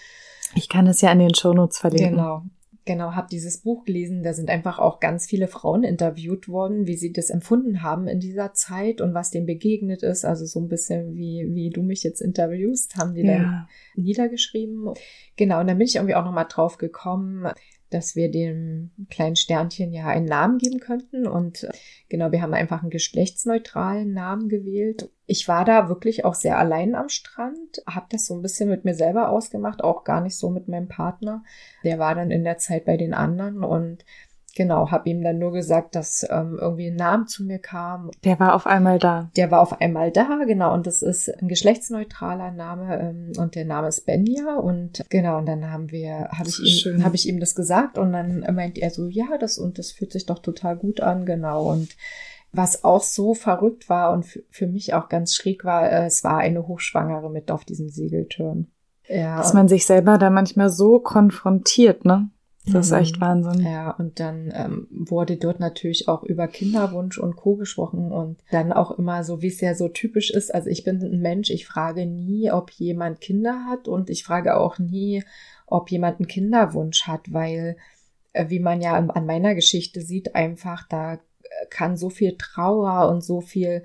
Ich 0.56 0.70
kann 0.70 0.88
es 0.88 1.02
ja 1.02 1.12
in 1.12 1.20
den 1.20 1.36
Shownotes 1.36 1.78
verlinken. 1.78 2.12
Genau. 2.12 2.44
Genau, 2.88 3.14
habe 3.16 3.28
dieses 3.32 3.62
Buch 3.62 3.84
gelesen. 3.84 4.22
Da 4.22 4.34
sind 4.34 4.48
einfach 4.52 4.78
auch 4.78 5.00
ganz 5.00 5.26
viele 5.26 5.48
Frauen 5.48 5.84
interviewt 5.84 6.48
worden, 6.48 6.86
wie 6.86 6.96
sie 6.96 7.12
das 7.12 7.32
empfunden 7.32 7.82
haben 7.82 8.08
in 8.08 8.20
dieser 8.20 8.54
Zeit 8.54 9.02
und 9.02 9.16
was 9.16 9.32
denen 9.32 9.48
begegnet 9.48 10.04
ist. 10.04 10.24
Also 10.24 10.46
so 10.46 10.60
ein 10.60 10.68
bisschen 10.70 11.16
wie, 11.16 11.48
wie 11.50 11.72
du 11.72 11.82
mich 11.82 12.04
jetzt 12.04 12.22
interviewst, 12.22 12.96
haben 12.96 13.16
die 13.16 13.24
dann 13.24 13.42
Ja. 13.42 13.68
niedergeschrieben. 13.96 14.94
Genau, 15.36 15.62
und 15.62 15.68
dann 15.68 15.80
bin 15.80 15.88
ich 15.88 15.96
irgendwie 15.96 16.14
auch 16.14 16.24
nochmal 16.26 16.46
drauf 16.48 16.78
gekommen, 16.78 17.48
dass 17.90 18.16
wir 18.16 18.32
dem 18.32 18.92
kleinen 19.10 19.36
Sternchen 19.36 19.94
ja 19.94 20.08
einen 20.08 20.26
Namen 20.26 20.58
geben 20.58 20.80
könnten. 20.80 21.28
Und 21.28 21.64
äh, 21.64 21.72
genau, 22.10 22.32
wir 22.32 22.42
haben 22.42 22.54
einfach 22.54 22.82
einen 22.82 22.90
geschlechtsneutralen 22.90 24.14
Namen 24.14 24.50
gewählt. 24.50 25.10
Ich 25.28 25.48
war 25.48 25.66
da 25.66 25.90
wirklich 25.90 26.26
auch 26.26 26.36
sehr 26.36 26.58
allein 26.58 26.96
am 26.96 27.10
Strand, 27.10 27.84
habe 27.88 28.08
das 28.10 28.26
so 28.26 28.36
ein 28.36 28.42
bisschen 28.42 28.70
mit 28.70 28.86
mir 28.86 28.96
selber 28.96 29.30
ausgemacht, 29.30 29.84
auch 29.84 30.04
gar 30.04 30.22
nicht 30.22 30.36
so 30.36 30.50
mit 30.50 30.68
meinem 30.68 30.88
Partner. 30.88 31.44
Der 31.84 32.00
war 32.00 32.16
dann 32.16 32.32
in 32.32 32.44
der 32.44 32.58
Zeit 32.58 32.86
bei 32.86 32.98
den 32.98 33.14
anderen 33.14 33.64
und 33.64 34.06
genau, 34.56 34.90
habe 34.90 35.10
ihm 35.10 35.22
dann 35.22 35.38
nur 35.38 35.52
gesagt, 35.52 35.96
dass 35.96 36.26
ähm, 36.30 36.58
irgendwie 36.60 36.88
ein 36.88 36.96
Name 36.96 37.26
zu 37.26 37.44
mir 37.44 37.60
kam 37.60 38.10
Der 38.24 38.40
war 38.40 38.56
auf 38.56 38.66
einmal 38.66 38.98
da. 38.98 39.30
der 39.36 39.52
war 39.52 39.62
auf 39.62 39.80
einmal 39.80 40.12
da, 40.12 40.42
genau, 40.48 40.74
und 40.74 40.88
das 40.88 41.02
ist 41.02 41.30
ein 41.30 41.48
geschlechtsneutraler 41.48 42.52
Name 42.52 43.00
ähm, 43.00 43.32
und 43.38 43.56
der 43.56 43.66
Name 43.66 43.90
ist 43.90 44.06
Benja 44.06 44.58
und 44.58 45.04
genau, 45.10 45.38
und 45.38 45.46
dann 45.46 45.70
haben 45.72 45.92
wir, 45.92 46.30
habe 46.32 46.50
ich 46.50 46.86
ihm, 46.86 47.04
habe 47.04 47.16
ich 47.16 47.28
ihm 47.28 47.40
das 47.40 47.54
gesagt 47.54 47.98
und 47.98 48.14
dann 48.14 48.40
meint 48.56 48.78
er 48.78 48.90
so, 48.90 49.08
ja, 49.08 49.38
das 49.40 49.58
und 49.58 49.78
das 49.78 49.92
fühlt 49.92 50.12
sich 50.12 50.26
doch 50.26 50.40
total 50.40 50.78
gut 50.78 51.02
an, 51.02 51.26
genau, 51.26 51.70
und 51.70 51.96
was 52.58 52.84
auch 52.84 53.04
so 53.04 53.34
verrückt 53.34 53.90
war 53.90 54.14
und 54.14 54.26
für, 54.50 54.68
mich 54.68 54.94
auch 54.94 55.10
ganz 55.10 55.36
schräg 55.36 55.66
war, 55.66 55.92
äh, 55.92 56.06
es 56.06 56.24
war 56.24 56.38
eine 56.38 56.68
Hochschwangere 56.68 57.30
mit 57.30 57.52
auf 57.52 57.66
diesem 57.66 57.90
Segeltörn. 57.90 58.68
Ja, 59.08 59.38
Dass 59.38 59.54
man 59.54 59.68
sich 59.68 59.86
selber 59.86 60.18
da 60.18 60.30
manchmal 60.30 60.70
so 60.70 61.00
konfrontiert, 61.00 62.06
ne? 62.06 62.30
Das 62.72 62.88
ist 62.88 62.92
Mhm. 62.92 62.98
echt 63.00 63.22
Wahnsinn. 63.22 63.66
Ja, 63.66 63.92
und 63.92 64.20
dann 64.20 64.52
ähm, 64.56 64.88
wurde 64.90 65.38
dort 65.38 65.60
natürlich 65.60 66.08
auch 66.08 66.24
über 66.24 66.48
Kinderwunsch 66.48 67.18
und 67.20 67.36
Co. 67.36 67.56
gesprochen 67.56 68.12
und 68.12 68.38
dann 68.52 68.74
auch 68.74 68.92
immer 68.98 69.24
so, 69.24 69.42
wie 69.42 69.48
es 69.48 69.62
ja 69.62 69.76
so 69.76 69.88
typisch 69.88 70.32
ist. 70.32 70.54
Also 70.54 70.70
ich 70.70 70.84
bin 70.84 71.02
ein 71.02 71.22
Mensch, 71.22 71.50
ich 71.52 71.68
frage 71.68 72.06
nie, 72.06 72.52
ob 72.52 72.72
jemand 72.72 73.22
Kinder 73.22 73.66
hat 73.70 73.88
und 73.88 74.10
ich 74.10 74.24
frage 74.24 74.58
auch 74.58 74.80
nie, 74.80 75.24
ob 75.68 75.92
jemand 75.92 76.20
einen 76.20 76.28
Kinderwunsch 76.28 77.04
hat, 77.08 77.32
weil, 77.32 77.78
äh, 78.34 78.50
wie 78.50 78.60
man 78.60 78.82
ja 78.82 78.94
an, 78.94 79.12
an 79.12 79.26
meiner 79.26 79.54
Geschichte 79.56 80.02
sieht, 80.02 80.36
einfach 80.36 80.88
da 80.88 81.14
äh, 81.16 81.18
kann 81.70 81.98
so 81.98 82.10
viel 82.10 82.36
Trauer 82.38 83.10
und 83.10 83.24
so 83.24 83.42
viel 83.42 83.84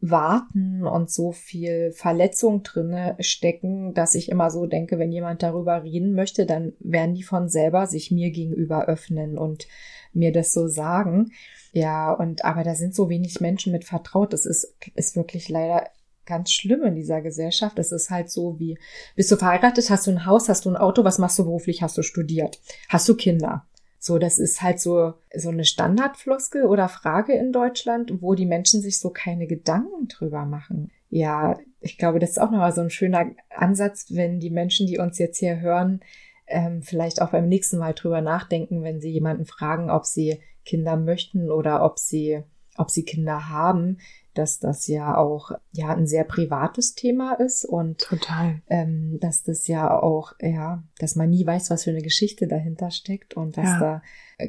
Warten 0.00 0.86
und 0.86 1.10
so 1.10 1.32
viel 1.32 1.90
Verletzung 1.90 2.62
drinne 2.62 3.16
stecken, 3.18 3.94
dass 3.94 4.14
ich 4.14 4.28
immer 4.28 4.50
so 4.50 4.66
denke, 4.66 4.98
wenn 4.98 5.10
jemand 5.10 5.42
darüber 5.42 5.82
reden 5.82 6.14
möchte, 6.14 6.46
dann 6.46 6.72
werden 6.78 7.14
die 7.14 7.24
von 7.24 7.48
selber 7.48 7.86
sich 7.86 8.10
mir 8.10 8.30
gegenüber 8.30 8.86
öffnen 8.86 9.36
und 9.36 9.66
mir 10.12 10.32
das 10.32 10.52
so 10.52 10.68
sagen. 10.68 11.32
Ja, 11.72 12.12
und 12.12 12.44
aber 12.44 12.62
da 12.62 12.74
sind 12.74 12.94
so 12.94 13.08
wenig 13.08 13.40
Menschen 13.40 13.72
mit 13.72 13.84
vertraut. 13.84 14.32
Das 14.32 14.46
ist, 14.46 14.76
ist 14.94 15.16
wirklich 15.16 15.48
leider 15.48 15.90
ganz 16.26 16.52
schlimm 16.52 16.84
in 16.84 16.94
dieser 16.94 17.20
Gesellschaft. 17.20 17.78
Es 17.78 17.90
ist 17.90 18.10
halt 18.10 18.30
so 18.30 18.60
wie, 18.60 18.78
bist 19.16 19.32
du 19.32 19.36
verheiratet, 19.36 19.90
hast 19.90 20.06
du 20.06 20.12
ein 20.12 20.26
Haus, 20.26 20.48
hast 20.48 20.64
du 20.64 20.70
ein 20.70 20.76
Auto, 20.76 21.02
was 21.02 21.18
machst 21.18 21.38
du 21.38 21.44
beruflich, 21.44 21.82
hast 21.82 21.98
du 21.98 22.02
studiert, 22.02 22.60
hast 22.88 23.08
du 23.08 23.16
Kinder? 23.16 23.66
So, 23.98 24.18
das 24.18 24.38
ist 24.38 24.62
halt 24.62 24.80
so, 24.80 25.14
so 25.34 25.48
eine 25.48 25.64
Standardfloskel 25.64 26.64
oder 26.64 26.88
Frage 26.88 27.32
in 27.32 27.52
Deutschland, 27.52 28.22
wo 28.22 28.34
die 28.34 28.46
Menschen 28.46 28.80
sich 28.80 29.00
so 29.00 29.10
keine 29.10 29.46
Gedanken 29.46 30.08
drüber 30.08 30.44
machen. 30.44 30.90
Ja, 31.10 31.58
ich 31.80 31.98
glaube, 31.98 32.18
das 32.18 32.30
ist 32.30 32.38
auch 32.38 32.50
nochmal 32.50 32.72
so 32.72 32.80
ein 32.80 32.90
schöner 32.90 33.26
Ansatz, 33.50 34.06
wenn 34.10 34.40
die 34.40 34.50
Menschen, 34.50 34.86
die 34.86 34.98
uns 34.98 35.18
jetzt 35.18 35.38
hier 35.38 35.60
hören, 35.60 36.00
ähm, 36.46 36.82
vielleicht 36.82 37.20
auch 37.20 37.30
beim 37.30 37.48
nächsten 37.48 37.78
Mal 37.78 37.94
drüber 37.94 38.20
nachdenken, 38.20 38.82
wenn 38.82 39.00
sie 39.00 39.10
jemanden 39.10 39.44
fragen, 39.44 39.90
ob 39.90 40.06
sie 40.06 40.40
Kinder 40.64 40.96
möchten 40.96 41.50
oder 41.50 41.84
ob 41.84 41.98
sie, 41.98 42.42
ob 42.76 42.90
sie 42.90 43.04
Kinder 43.04 43.48
haben, 43.48 43.98
dass 44.38 44.58
das 44.60 44.86
ja 44.86 45.16
auch 45.16 45.50
ja 45.72 45.88
ein 45.94 46.06
sehr 46.06 46.24
privates 46.24 46.94
Thema 46.94 47.34
ist 47.34 47.64
und 47.64 47.98
Total. 48.00 48.62
ähm, 48.68 49.18
dass 49.20 49.42
das 49.42 49.66
ja 49.66 50.00
auch, 50.00 50.32
ja, 50.40 50.82
dass 50.98 51.16
man 51.16 51.30
nie 51.30 51.44
weiß, 51.46 51.70
was 51.70 51.84
für 51.84 51.90
eine 51.90 52.02
Geschichte 52.02 52.46
dahinter 52.46 52.90
steckt 52.90 53.36
und 53.36 53.56
dass 53.56 53.64
Ja. 53.66 53.78
da 53.80 54.02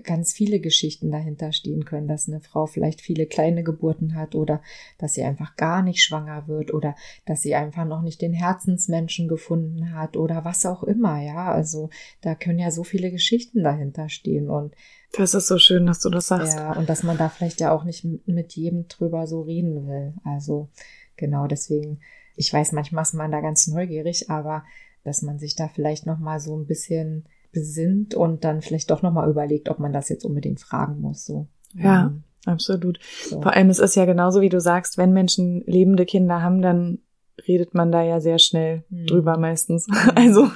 ganz 0.04 0.34
viele 0.34 0.60
Geschichten 0.60 1.10
dahinter 1.12 1.52
stehen 1.52 1.84
können, 1.84 2.08
dass 2.08 2.28
eine 2.28 2.42
Frau 2.42 2.68
vielleicht 2.68 3.02
viele 3.02 3.26
kleine 3.26 3.64
Geburten 3.64 4.14
hat 4.14 4.36
oder 4.36 4.62
dass 5.00 5.16
sie 5.16 5.24
einfach 5.24 5.56
gar 5.56 5.82
nicht 5.82 6.04
schwanger 6.04 6.48
wird 6.48 6.74
oder 6.74 6.96
dass 7.26 7.42
sie 7.42 7.56
einfach 7.56 7.86
noch 7.86 8.04
nicht 8.04 8.22
den 8.22 8.34
Herzensmenschen 8.34 9.28
gefunden 9.28 9.94
hat 9.94 10.16
oder 10.16 10.46
was 10.46 10.66
auch 10.68 10.84
immer, 10.84 11.20
ja. 11.22 11.52
Also 11.52 11.90
da 12.22 12.36
können 12.36 12.60
ja 12.60 12.70
so 12.70 12.84
viele 12.84 13.10
Geschichten 13.10 13.64
dahinter 13.64 14.10
stehen 14.10 14.50
und 14.50 14.76
Das 15.18 15.34
ist 15.34 15.48
so 15.48 15.58
schön, 15.58 15.88
dass 15.88 16.00
du 16.00 16.12
das 16.12 16.28
sagst. 16.28 16.56
ja, 16.56 16.74
und 16.74 16.88
dass 16.88 17.02
man 17.02 17.18
da 17.18 17.30
vielleicht 17.30 17.60
ja 17.60 17.72
auch 17.72 17.84
nicht 17.84 18.06
mit 18.28 18.54
jedem 18.54 18.88
drüber 18.88 19.26
so 19.26 19.42
reden 19.42 19.88
will. 19.88 20.14
Also 20.24 20.70
genau 21.18 21.48
deswegen, 21.48 22.00
ich 22.36 22.54
weiß, 22.54 22.74
manchmal 22.74 23.02
ist 23.02 23.14
man 23.14 23.32
da 23.32 23.42
ganz 23.42 23.66
neugierig, 23.66 24.30
aber 24.30 24.64
dass 25.04 25.24
man 25.24 25.40
sich 25.40 25.56
da 25.56 25.68
vielleicht 25.68 26.06
noch 26.06 26.20
mal 26.20 26.40
so 26.40 26.56
ein 26.56 26.68
bisschen 26.68 27.26
besinnt 27.52 28.16
und 28.16 28.44
dann 28.44 28.62
vielleicht 28.62 28.92
doch 28.92 29.02
noch 29.02 29.12
mal 29.12 29.30
überlegt, 29.30 29.70
ob 29.70 29.80
man 29.80 29.94
das 29.94 30.10
jetzt 30.10 30.26
unbedingt 30.26 30.60
fragen 30.60 31.02
muss. 31.02 31.26
So. 31.26 31.48
Ja, 31.74 32.10
mhm. 32.10 32.24
absolut. 32.46 33.00
So. 33.28 33.42
Vor 33.42 33.54
allem 33.54 33.70
es 33.70 33.80
ist 33.80 33.96
ja 33.96 34.06
genauso, 34.06 34.42
wie 34.42 34.50
du 34.50 34.60
sagst, 34.60 34.98
wenn 34.98 35.14
Menschen 35.14 35.64
lebende 35.66 36.06
Kinder 36.06 36.42
haben, 36.42 36.62
dann 36.62 37.00
redet 37.48 37.74
man 37.74 37.92
da 37.92 38.04
ja 38.04 38.20
sehr 38.20 38.40
schnell 38.40 38.84
mhm. 38.90 39.08
drüber 39.08 39.38
meistens. 39.38 39.88
Mhm. 39.88 39.96
Also 40.16 40.50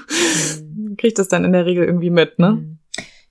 mhm. 0.65 0.95
kriegt 0.97 1.19
das 1.19 1.27
dann 1.27 1.45
in 1.45 1.53
der 1.53 1.65
Regel 1.65 1.85
irgendwie 1.85 2.09
mit, 2.09 2.39
ne? 2.39 2.51
Mhm. 2.51 2.79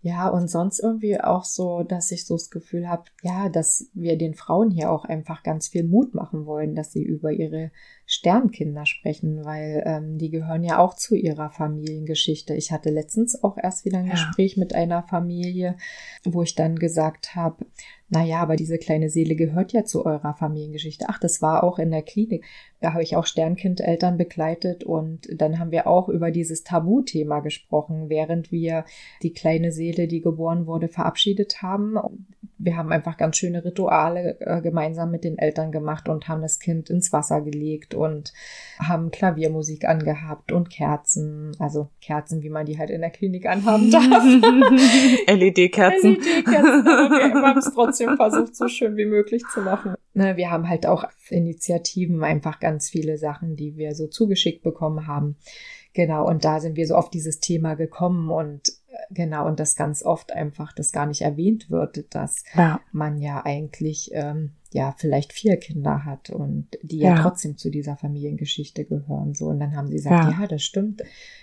Ja, 0.04 0.28
und 0.28 0.50
sonst 0.50 0.80
irgendwie 0.80 1.20
auch 1.20 1.44
so, 1.44 1.84
dass 1.84 2.10
ich 2.10 2.26
so 2.26 2.34
das 2.34 2.50
Gefühl 2.50 2.88
habe, 2.88 3.04
ja, 3.22 3.48
dass 3.48 3.88
wir 3.94 4.18
den 4.18 4.34
Frauen 4.34 4.72
hier 4.72 4.90
auch 4.90 5.04
einfach 5.04 5.44
ganz 5.44 5.68
viel 5.68 5.84
Mut 5.84 6.12
machen 6.12 6.44
wollen, 6.44 6.74
dass 6.74 6.90
sie 6.90 7.04
über 7.04 7.30
ihre 7.30 7.70
Sternkinder 8.06 8.84
sprechen, 8.84 9.44
weil 9.44 9.82
ähm, 9.86 10.18
die 10.18 10.30
gehören 10.30 10.64
ja 10.64 10.78
auch 10.78 10.94
zu 10.94 11.14
ihrer 11.14 11.50
Familiengeschichte. 11.50 12.54
Ich 12.54 12.72
hatte 12.72 12.90
letztens 12.90 13.42
auch 13.42 13.56
erst 13.56 13.84
wieder 13.84 13.98
ein 13.98 14.06
ja. 14.06 14.12
Gespräch 14.12 14.56
mit 14.56 14.74
einer 14.74 15.02
Familie, 15.02 15.76
wo 16.24 16.42
ich 16.42 16.54
dann 16.54 16.76
gesagt 16.76 17.34
habe, 17.34 17.64
naja, 18.14 18.40
aber 18.40 18.56
diese 18.56 18.76
kleine 18.76 19.08
Seele 19.08 19.36
gehört 19.36 19.72
ja 19.72 19.84
zu 19.84 20.04
eurer 20.04 20.34
Familiengeschichte. 20.34 21.06
Ach, 21.08 21.18
das 21.18 21.40
war 21.40 21.64
auch 21.64 21.78
in 21.78 21.90
der 21.90 22.02
Klinik. 22.02 22.44
Da 22.82 22.92
habe 22.92 23.02
ich 23.02 23.16
auch 23.16 23.24
Sternkindeltern 23.24 24.18
begleitet 24.18 24.84
und 24.84 25.28
dann 25.40 25.58
haben 25.58 25.70
wir 25.70 25.86
auch 25.86 26.10
über 26.10 26.30
dieses 26.30 26.62
Tabuthema 26.62 27.40
gesprochen, 27.40 28.10
während 28.10 28.52
wir 28.52 28.84
die 29.22 29.32
kleine 29.32 29.72
Seele, 29.72 30.08
die 30.08 30.20
geboren 30.20 30.66
wurde, 30.66 30.88
verabschiedet 30.88 31.62
haben. 31.62 31.96
Wir 32.58 32.76
haben 32.76 32.92
einfach 32.92 33.16
ganz 33.16 33.38
schöne 33.38 33.64
Rituale 33.64 34.38
äh, 34.40 34.60
gemeinsam 34.60 35.10
mit 35.10 35.24
den 35.24 35.38
Eltern 35.38 35.72
gemacht 35.72 36.10
und 36.10 36.28
haben 36.28 36.42
das 36.42 36.58
Kind 36.58 36.90
ins 36.90 37.14
Wasser 37.14 37.40
gelegt 37.40 37.91
und 37.94 38.32
haben 38.78 39.10
Klaviermusik 39.10 39.84
angehabt 39.84 40.52
und 40.52 40.70
Kerzen, 40.70 41.56
also 41.58 41.88
Kerzen, 42.00 42.42
wie 42.42 42.50
man 42.50 42.66
die 42.66 42.78
halt 42.78 42.90
in 42.90 43.00
der 43.00 43.10
Klinik 43.10 43.46
anhaben 43.46 43.90
darf. 43.90 44.24
LED-Kerzen. 45.26 46.14
LED-Kerzen, 46.14 46.80
okay, 46.80 47.34
wir 47.34 47.42
haben 47.42 47.58
es 47.58 47.72
trotzdem 47.72 48.16
versucht, 48.16 48.56
so 48.56 48.68
schön 48.68 48.96
wie 48.96 49.06
möglich 49.06 49.42
zu 49.52 49.60
machen. 49.60 49.94
Ne, 50.14 50.36
wir 50.36 50.50
haben 50.50 50.68
halt 50.68 50.86
auch 50.86 51.04
Initiativen, 51.30 52.22
einfach 52.22 52.60
ganz 52.60 52.90
viele 52.90 53.16
Sachen, 53.18 53.56
die 53.56 53.76
wir 53.76 53.94
so 53.94 54.06
zugeschickt 54.06 54.62
bekommen 54.62 55.06
haben. 55.06 55.36
Genau, 55.94 56.26
und 56.26 56.44
da 56.44 56.60
sind 56.60 56.76
wir 56.76 56.86
so 56.86 56.94
auf 56.94 57.10
dieses 57.10 57.40
Thema 57.40 57.74
gekommen 57.74 58.30
und 58.30 58.72
genau, 59.10 59.46
und 59.46 59.60
das 59.60 59.76
ganz 59.76 60.02
oft 60.02 60.32
einfach, 60.32 60.72
das 60.72 60.92
gar 60.92 61.06
nicht 61.06 61.22
erwähnt 61.22 61.70
wird, 61.70 62.14
dass 62.14 62.44
ja. 62.54 62.80
man 62.92 63.18
ja 63.18 63.44
eigentlich 63.44 64.10
ähm, 64.12 64.52
ja 64.72 64.94
vielleicht 64.96 65.32
vier 65.32 65.56
Kinder 65.56 66.04
hat 66.04 66.30
und 66.30 66.68
die 66.82 66.98
ja, 66.98 67.16
ja, 67.16 67.22
trotzdem 67.22 67.56
zu 67.56 67.70
dieser 67.70 67.96
Familiengeschichte 67.96 68.84
gehören. 68.84 69.34
So, 69.34 69.46
und 69.46 69.60
dann 69.60 69.76
haben 69.76 69.88
sie 69.88 69.96
gesagt, 69.96 70.32
ja. 70.32 70.40
ja, 70.40 70.46
das 70.46 70.62
stimmt. 70.62 71.02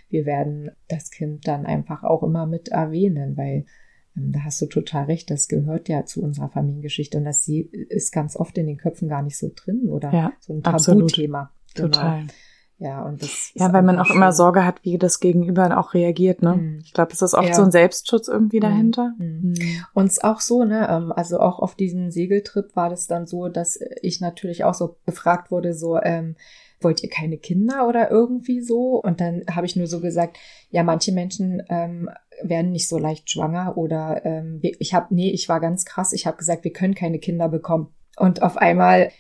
Wir 0.10 0.26
werden 0.26 0.72
das 0.88 1.12
Kind 1.12 1.48
dann 1.48 1.66
einfach 1.66 2.04
auch 2.04 2.24
immer 2.24 2.46
mit 2.46 2.70
erwähnen, 2.70 3.38
weil 3.38 3.66
ähm, 4.18 4.32
da 4.32 4.44
hast 4.44 4.62
du 4.62 4.66
total 4.66 5.06
recht, 5.06 5.30
das 5.30 5.48
gehört 5.48 5.90
ja 5.90 6.06
zu 6.06 6.22
unserer 6.22 6.50
Familiengeschichte 6.50 7.18
und 7.18 7.26
das 7.26 7.48
ist 7.48 8.12
ganz 8.12 8.36
oft 8.36 8.58
in 8.58 8.68
den 8.68 8.78
Köpfen 8.78 9.08
gar 9.08 9.22
nicht 9.22 9.38
so 9.38 9.52
drin 9.56 9.90
oder 9.90 10.34
so 10.40 10.54
ein 10.54 10.64
Tabuthema. 10.64 11.52
Genau. 11.76 11.88
Total. 11.88 12.26
Ja, 12.80 13.02
und 13.04 13.22
das 13.22 13.52
Ja, 13.56 13.74
weil 13.74 13.84
man 13.84 14.00
auch 14.00 14.06
schön. 14.06 14.16
immer 14.16 14.32
Sorge 14.32 14.66
hat, 14.66 14.84
wie 14.84 14.98
das 14.98 15.20
Gegenüber 15.20 15.78
auch 15.78 15.94
reagiert, 15.94 16.42
ne? 16.42 16.56
Mhm. 16.56 16.80
Ich 16.84 16.94
glaube, 16.94 17.12
es 17.12 17.22
ist 17.22 17.34
oft 17.34 17.50
ja. 17.50 17.54
so 17.54 17.64
ein 17.64 17.72
Selbstschutz 17.72 18.30
irgendwie 18.30 18.58
mhm. 18.58 18.62
dahinter. 18.62 19.14
Mhm. 19.18 19.54
Mhm. 19.58 19.86
Und 19.94 20.24
auch 20.24 20.40
so, 20.40 20.64
ne, 20.64 20.88
ähm, 20.90 21.12
also 21.12 21.40
auch 21.40 21.60
auf 21.60 21.76
diesem 21.76 22.10
Segeltrip 22.10 22.76
war 22.76 22.90
das 22.90 23.08
dann 23.08 23.28
so, 23.28 23.50
dass 23.50 23.78
ich 24.02 24.22
natürlich 24.22 24.64
auch 24.64 24.74
so 24.74 24.96
gefragt 25.06 25.52
wurde, 25.52 25.74
so, 25.74 26.00
ähm, 26.02 26.36
wollt 26.82 27.04
ihr 27.04 27.10
keine 27.10 27.38
Kinder 27.38 27.88
oder 27.88 28.10
irgendwie 28.10 28.62
so? 28.62 29.02
Und 29.02 29.20
dann 29.20 29.44
habe 29.54 29.66
ich 29.66 29.76
nur 29.76 29.88
so 29.88 30.00
gesagt, 30.00 30.38
ja, 30.70 30.84
manche 30.84 31.12
Menschen 31.12 31.62
ähm, 31.70 32.10
werden 32.42 32.72
nicht 32.72 32.88
so 32.88 32.98
leicht 32.98 33.30
schwanger 33.30 33.78
oder 33.78 34.26
ähm, 34.26 34.60
ich 34.62 34.94
habe, 34.94 35.14
nee, 35.14 35.32
ich 35.32 35.50
war 35.50 35.60
ganz 35.60 35.84
krass, 35.84 36.14
ich 36.14 36.26
habe 36.26 36.38
gesagt, 36.38 36.64
wir 36.64 36.72
können 36.72 36.96
keine 36.96 37.20
Kinder 37.20 37.50
bekommen. 37.50 37.94
Und 38.16 38.42
auf 38.42 38.58
einmal 38.58 39.12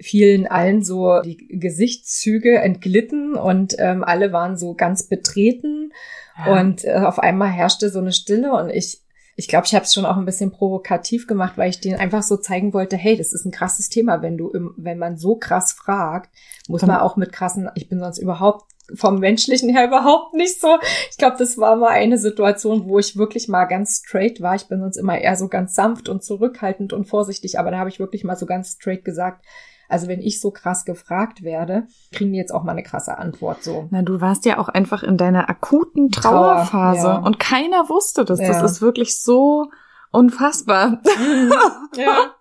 fielen 0.00 0.46
allen 0.46 0.82
so 0.82 1.20
die 1.22 1.36
Gesichtszüge 1.48 2.58
entglitten 2.58 3.34
und 3.34 3.76
ähm, 3.78 4.04
alle 4.04 4.32
waren 4.32 4.56
so 4.56 4.74
ganz 4.74 5.04
betreten 5.04 5.92
ja. 6.38 6.60
und 6.60 6.84
äh, 6.84 6.94
auf 6.94 7.18
einmal 7.18 7.48
herrschte 7.48 7.90
so 7.90 7.98
eine 7.98 8.12
Stille 8.12 8.52
und 8.52 8.70
ich 8.70 9.02
ich 9.38 9.46
glaube, 9.46 9.66
ich 9.66 9.74
habe 9.76 9.84
es 9.84 9.94
schon 9.94 10.04
auch 10.04 10.16
ein 10.16 10.24
bisschen 10.24 10.50
provokativ 10.50 11.28
gemacht, 11.28 11.52
weil 11.56 11.70
ich 11.70 11.80
denen 11.80 12.00
einfach 12.00 12.24
so 12.24 12.38
zeigen 12.38 12.74
wollte, 12.74 12.96
hey, 12.96 13.16
das 13.16 13.32
ist 13.32 13.44
ein 13.44 13.52
krasses 13.52 13.88
Thema, 13.88 14.20
wenn 14.20 14.36
du, 14.36 14.50
im, 14.50 14.74
wenn 14.76 14.98
man 14.98 15.16
so 15.16 15.36
krass 15.36 15.70
fragt, 15.70 16.28
muss 16.66 16.82
man 16.82 16.96
auch 16.96 17.16
mit 17.16 17.30
krassen, 17.30 17.70
ich 17.76 17.88
bin 17.88 18.00
sonst 18.00 18.18
überhaupt 18.18 18.64
vom 18.94 19.18
menschlichen 19.18 19.68
her 19.68 19.86
überhaupt 19.86 20.34
nicht 20.34 20.60
so. 20.60 20.78
Ich 21.10 21.18
glaube, 21.18 21.36
das 21.38 21.58
war 21.58 21.76
mal 21.76 21.90
eine 21.90 22.18
Situation, 22.18 22.88
wo 22.88 22.98
ich 22.98 23.16
wirklich 23.16 23.48
mal 23.48 23.64
ganz 23.64 24.02
straight 24.04 24.40
war. 24.40 24.54
Ich 24.54 24.68
bin 24.68 24.80
sonst 24.80 24.96
immer 24.96 25.18
eher 25.18 25.36
so 25.36 25.48
ganz 25.48 25.74
sanft 25.74 26.08
und 26.08 26.22
zurückhaltend 26.22 26.92
und 26.92 27.06
vorsichtig, 27.06 27.58
aber 27.58 27.70
da 27.70 27.78
habe 27.78 27.90
ich 27.90 28.00
wirklich 28.00 28.24
mal 28.24 28.36
so 28.36 28.46
ganz 28.46 28.72
straight 28.72 29.04
gesagt, 29.04 29.44
also 29.88 30.06
wenn 30.06 30.20
ich 30.20 30.40
so 30.40 30.50
krass 30.50 30.84
gefragt 30.84 31.42
werde, 31.42 31.86
kriegen 32.12 32.32
die 32.32 32.38
jetzt 32.38 32.52
auch 32.52 32.62
mal 32.62 32.72
eine 32.72 32.82
krasse 32.82 33.16
Antwort 33.16 33.62
so. 33.62 33.88
Na, 33.90 34.02
du 34.02 34.20
warst 34.20 34.44
ja 34.44 34.58
auch 34.58 34.68
einfach 34.68 35.02
in 35.02 35.16
deiner 35.16 35.48
akuten 35.48 36.10
Trauerphase 36.10 37.00
Trauer, 37.00 37.14
ja. 37.14 37.18
und 37.18 37.38
keiner 37.38 37.88
wusste 37.88 38.24
das. 38.24 38.38
Ja. 38.38 38.48
Das 38.48 38.70
ist 38.70 38.82
wirklich 38.82 39.20
so 39.20 39.70
unfassbar. 40.10 41.00
ja. 41.96 42.32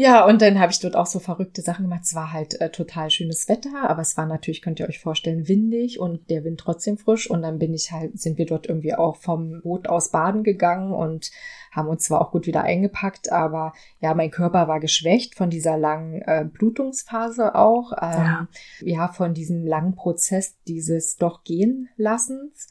Ja, 0.00 0.24
und 0.24 0.40
dann 0.40 0.58
habe 0.58 0.72
ich 0.72 0.80
dort 0.80 0.96
auch 0.96 1.04
so 1.04 1.18
verrückte 1.18 1.60
Sachen 1.60 1.84
gemacht. 1.84 2.04
Es 2.04 2.14
war 2.14 2.32
halt 2.32 2.58
äh, 2.58 2.70
total 2.70 3.10
schönes 3.10 3.50
Wetter, 3.50 3.86
aber 3.86 4.00
es 4.00 4.16
war 4.16 4.24
natürlich, 4.24 4.62
könnt 4.62 4.80
ihr 4.80 4.88
euch 4.88 4.98
vorstellen, 4.98 5.46
windig 5.46 6.00
und 6.00 6.30
der 6.30 6.42
Wind 6.42 6.58
trotzdem 6.58 6.96
frisch. 6.96 7.28
Und 7.28 7.42
dann 7.42 7.58
bin 7.58 7.74
ich 7.74 7.92
halt, 7.92 8.18
sind 8.18 8.38
wir 8.38 8.46
dort 8.46 8.66
irgendwie 8.66 8.94
auch 8.94 9.16
vom 9.16 9.60
Boot 9.60 9.88
aus 9.90 10.10
baden 10.10 10.42
gegangen 10.42 10.94
und 10.94 11.30
haben 11.70 11.86
uns 11.88 12.04
zwar 12.04 12.22
auch 12.22 12.30
gut 12.30 12.46
wieder 12.46 12.62
eingepackt, 12.62 13.30
aber 13.30 13.74
ja, 14.00 14.14
mein 14.14 14.30
Körper 14.30 14.68
war 14.68 14.80
geschwächt 14.80 15.34
von 15.34 15.50
dieser 15.50 15.76
langen 15.76 16.22
äh, 16.22 16.46
Blutungsphase 16.50 17.54
auch. 17.54 17.92
Ähm, 17.92 18.24
ja. 18.24 18.48
ja, 18.80 19.08
von 19.08 19.34
diesem 19.34 19.66
langen 19.66 19.96
Prozess 19.96 20.56
dieses 20.66 21.16
doch 21.16 21.44
gehen 21.44 21.90
lassens. 21.98 22.68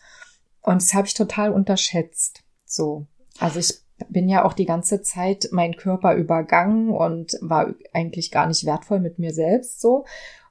Und 0.63 0.82
das 0.82 0.96
habe 0.96 1.06
ich 1.06 1.13
total 1.13 1.52
unterschätzt. 1.52 2.42
So. 2.65 3.06
Also 3.38 3.60
ich 3.60 3.84
bin 4.10 4.30
ja 4.30 4.46
auch 4.46 4.54
die 4.54 4.66
ganze 4.66 5.02
Zeit 5.02 5.50
mein 5.52 5.76
Körper 5.76 6.16
übergangen 6.16 6.90
und 6.90 7.38
war 7.42 7.74
eigentlich 7.94 8.32
gar 8.32 8.48
nicht 8.48 8.66
wertvoll 8.66 9.00
mit 9.00 9.20
mir 9.20 9.34
selbst 9.34 9.82
so. 9.82 10.06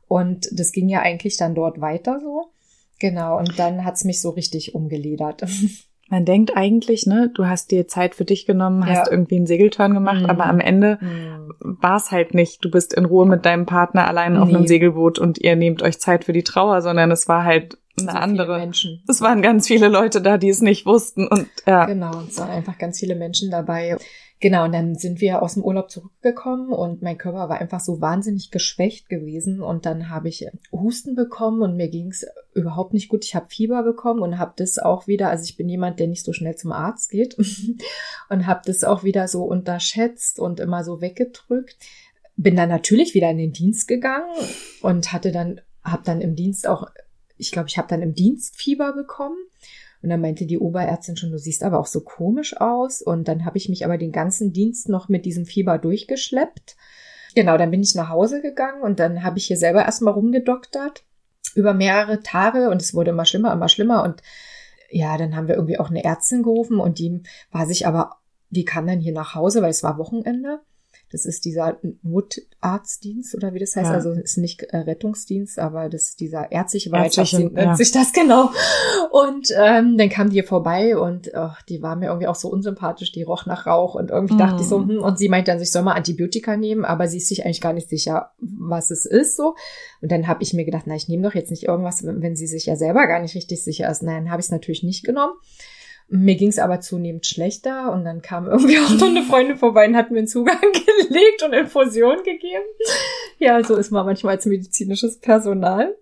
Und 0.06 0.48
das 0.52 0.72
ging 0.72 0.88
ja 0.88 1.00
eigentlich 1.00 1.36
dann 1.36 1.54
dort 1.54 1.80
weiter 1.80 2.20
so. 2.20 2.50
Genau, 2.98 3.38
und 3.38 3.58
dann 3.58 3.84
hat's 3.84 4.04
mich 4.04 4.20
so 4.20 4.30
richtig 4.30 4.74
umgeledert. 4.74 5.44
Man 6.10 6.24
denkt 6.24 6.56
eigentlich, 6.56 7.06
ne, 7.06 7.30
du 7.34 7.46
hast 7.46 7.70
dir 7.70 7.86
Zeit 7.86 8.14
für 8.14 8.24
dich 8.24 8.46
genommen, 8.46 8.86
hast 8.86 9.06
ja. 9.06 9.10
irgendwie 9.10 9.36
einen 9.36 9.46
Segelturn 9.46 9.92
gemacht, 9.92 10.22
mhm. 10.22 10.30
aber 10.30 10.46
am 10.46 10.58
Ende 10.58 10.98
mhm. 11.00 11.76
war 11.80 11.96
es 11.96 12.10
halt 12.10 12.32
nicht. 12.32 12.64
Du 12.64 12.70
bist 12.70 12.94
in 12.94 13.04
Ruhe 13.04 13.26
mit 13.26 13.44
deinem 13.44 13.66
Partner 13.66 14.06
allein 14.06 14.32
nee. 14.32 14.38
auf 14.38 14.48
einem 14.48 14.66
Segelboot 14.66 15.18
und 15.18 15.38
ihr 15.38 15.54
nehmt 15.54 15.82
euch 15.82 15.98
Zeit 16.00 16.24
für 16.24 16.32
die 16.32 16.44
Trauer, 16.44 16.80
sondern 16.80 17.10
es 17.10 17.28
war 17.28 17.44
halt 17.44 17.76
eine 18.00 18.12
so 18.12 18.16
andere. 18.16 18.58
Menschen. 18.58 19.02
Es 19.08 19.20
waren 19.20 19.42
ganz 19.42 19.66
viele 19.66 19.88
Leute 19.88 20.22
da, 20.22 20.38
die 20.38 20.48
es 20.48 20.62
nicht 20.62 20.86
wussten 20.86 21.26
und 21.26 21.48
ja. 21.66 21.84
Genau, 21.84 22.22
es 22.26 22.38
waren 22.38 22.50
einfach 22.50 22.78
ganz 22.78 22.98
viele 23.00 23.14
Menschen 23.14 23.50
dabei. 23.50 23.96
Genau, 24.40 24.64
und 24.64 24.72
dann 24.72 24.94
sind 24.94 25.20
wir 25.20 25.42
aus 25.42 25.54
dem 25.54 25.64
Urlaub 25.64 25.90
zurückgekommen 25.90 26.72
und 26.72 27.02
mein 27.02 27.18
Körper 27.18 27.48
war 27.48 27.60
einfach 27.60 27.80
so 27.80 28.00
wahnsinnig 28.00 28.52
geschwächt 28.52 29.08
gewesen 29.08 29.60
und 29.60 29.84
dann 29.84 30.10
habe 30.10 30.28
ich 30.28 30.46
Husten 30.70 31.16
bekommen 31.16 31.60
und 31.62 31.76
mir 31.76 31.88
ging 31.88 32.08
es 32.08 32.24
überhaupt 32.54 32.92
nicht 32.92 33.08
gut. 33.08 33.24
Ich 33.24 33.34
habe 33.34 33.48
Fieber 33.48 33.82
bekommen 33.82 34.20
und 34.20 34.38
habe 34.38 34.52
das 34.56 34.78
auch 34.78 35.08
wieder, 35.08 35.28
also 35.28 35.42
ich 35.42 35.56
bin 35.56 35.68
jemand, 35.68 35.98
der 35.98 36.06
nicht 36.06 36.24
so 36.24 36.32
schnell 36.32 36.54
zum 36.54 36.70
Arzt 36.70 37.10
geht 37.10 37.36
und 38.28 38.46
habe 38.46 38.60
das 38.64 38.84
auch 38.84 39.02
wieder 39.02 39.26
so 39.26 39.42
unterschätzt 39.42 40.38
und 40.38 40.60
immer 40.60 40.84
so 40.84 41.00
weggedrückt. 41.00 41.76
Bin 42.36 42.54
dann 42.54 42.68
natürlich 42.68 43.14
wieder 43.14 43.30
in 43.30 43.38
den 43.38 43.52
Dienst 43.52 43.88
gegangen 43.88 44.30
und 44.82 45.12
hatte 45.12 45.32
dann, 45.32 45.60
habe 45.82 46.04
dann 46.04 46.20
im 46.20 46.36
Dienst 46.36 46.68
auch 46.68 46.86
ich 47.38 47.52
glaube, 47.52 47.68
ich 47.68 47.78
habe 47.78 47.88
dann 47.88 48.02
im 48.02 48.14
Dienst 48.14 48.56
Fieber 48.56 48.92
bekommen. 48.92 49.36
Und 50.02 50.10
dann 50.10 50.20
meinte 50.20 50.46
die 50.46 50.58
Oberärztin 50.58 51.16
schon, 51.16 51.32
du 51.32 51.38
siehst 51.38 51.62
aber 51.64 51.80
auch 51.80 51.86
so 51.86 52.00
komisch 52.00 52.56
aus. 52.60 53.02
Und 53.02 53.28
dann 53.28 53.44
habe 53.44 53.58
ich 53.58 53.68
mich 53.68 53.84
aber 53.84 53.98
den 53.98 54.12
ganzen 54.12 54.52
Dienst 54.52 54.88
noch 54.88 55.08
mit 55.08 55.24
diesem 55.24 55.44
Fieber 55.44 55.78
durchgeschleppt. 55.78 56.76
Genau, 57.34 57.58
dann 57.58 57.70
bin 57.70 57.82
ich 57.82 57.94
nach 57.94 58.08
Hause 58.08 58.40
gegangen 58.40 58.82
und 58.82 59.00
dann 59.00 59.22
habe 59.22 59.38
ich 59.38 59.46
hier 59.46 59.56
selber 59.56 59.84
erstmal 59.84 60.14
rumgedoktert 60.14 61.04
über 61.54 61.74
mehrere 61.74 62.20
Tage 62.22 62.70
und 62.70 62.80
es 62.80 62.94
wurde 62.94 63.10
immer 63.10 63.24
schlimmer, 63.24 63.52
immer 63.52 63.68
schlimmer. 63.68 64.02
Und 64.02 64.22
ja, 64.90 65.16
dann 65.18 65.36
haben 65.36 65.48
wir 65.48 65.56
irgendwie 65.56 65.78
auch 65.78 65.90
eine 65.90 66.04
Ärztin 66.04 66.42
gerufen 66.42 66.80
und 66.80 66.98
die 66.98 67.22
war 67.50 67.66
sich 67.66 67.86
aber, 67.86 68.16
die 68.50 68.64
kam 68.64 68.86
dann 68.86 69.00
hier 69.00 69.12
nach 69.12 69.34
Hause, 69.34 69.62
weil 69.62 69.70
es 69.70 69.82
war 69.82 69.98
Wochenende 69.98 70.60
Das 71.10 71.24
ist 71.24 71.44
dieser 71.44 71.78
Notarztdienst 72.02 73.34
oder 73.34 73.54
wie 73.54 73.58
das 73.58 73.74
heißt. 73.76 73.88
Ja. 73.88 73.94
Also 73.94 74.12
ist 74.12 74.36
nicht 74.36 74.62
äh, 74.62 74.78
Rettungsdienst, 74.78 75.58
aber 75.58 75.88
das 75.88 76.10
ist 76.10 76.20
dieser 76.20 76.52
ärztliche 76.52 76.90
Bereitschaftsdienst 76.90 77.54
nennt 77.54 77.66
ja. 77.68 77.74
sich 77.76 77.92
das 77.92 78.12
genau. 78.12 78.50
Und 79.10 79.50
ähm, 79.56 79.96
dann 79.96 80.08
kam 80.08 80.28
die 80.28 80.34
hier 80.34 80.44
vorbei 80.44 80.96
und 80.96 81.30
oh, 81.34 81.50
die 81.68 81.82
war 81.82 81.96
mir 81.96 82.06
irgendwie 82.06 82.26
auch 82.26 82.34
so 82.34 82.48
unsympathisch. 82.48 83.12
Die 83.12 83.22
roch 83.22 83.46
nach 83.46 83.66
Rauch 83.66 83.94
und 83.94 84.10
irgendwie 84.10 84.34
mm. 84.34 84.38
dachte 84.38 84.62
ich 84.62 84.68
so, 84.68 84.78
hm, 84.78 85.02
und 85.02 85.18
sie 85.18 85.28
meint 85.28 85.48
dann, 85.48 85.60
ich 85.60 85.72
soll 85.72 85.82
mal 85.82 85.94
Antibiotika 85.94 86.56
nehmen, 86.56 86.84
aber 86.84 87.08
sie 87.08 87.18
ist 87.18 87.28
sich 87.28 87.44
eigentlich 87.44 87.60
gar 87.60 87.72
nicht 87.72 87.88
sicher, 87.88 88.32
was 88.38 88.90
es 88.90 89.06
ist 89.06 89.36
so. 89.36 89.54
Und 90.00 90.12
dann 90.12 90.28
habe 90.28 90.42
ich 90.42 90.52
mir 90.52 90.64
gedacht, 90.64 90.84
na, 90.86 90.94
ich 90.94 91.08
nehme 91.08 91.22
doch 91.22 91.34
jetzt 91.34 91.50
nicht 91.50 91.64
irgendwas, 91.64 92.04
wenn 92.04 92.36
sie 92.36 92.46
sich 92.46 92.66
ja 92.66 92.76
selber 92.76 93.06
gar 93.06 93.20
nicht 93.20 93.34
richtig 93.34 93.64
sicher 93.64 93.90
ist. 93.90 94.02
Nein, 94.02 94.30
habe 94.30 94.40
ich 94.40 94.46
es 94.46 94.52
natürlich 94.52 94.82
nicht 94.82 95.04
genommen. 95.04 95.32
Mir 96.10 96.36
ging 96.36 96.48
es 96.48 96.58
aber 96.58 96.80
zunehmend 96.80 97.26
schlechter 97.26 97.92
und 97.92 98.04
dann 98.04 98.22
kam 98.22 98.46
irgendwie 98.46 98.78
auch 98.84 98.90
noch 98.90 99.08
eine 99.08 99.22
Freundin 99.22 99.58
vorbei 99.58 99.86
und 99.86 99.96
hat 99.96 100.10
mir 100.10 100.18
einen 100.18 100.26
Zugang 100.26 100.60
gelegt 101.08 101.42
und 101.44 101.52
Infusion 101.52 102.22
gegeben. 102.24 102.64
Ja, 103.38 103.62
so 103.62 103.76
ist 103.76 103.90
man 103.90 104.06
manchmal 104.06 104.36
als 104.36 104.46
medizinisches 104.46 105.18
Personal. 105.18 105.94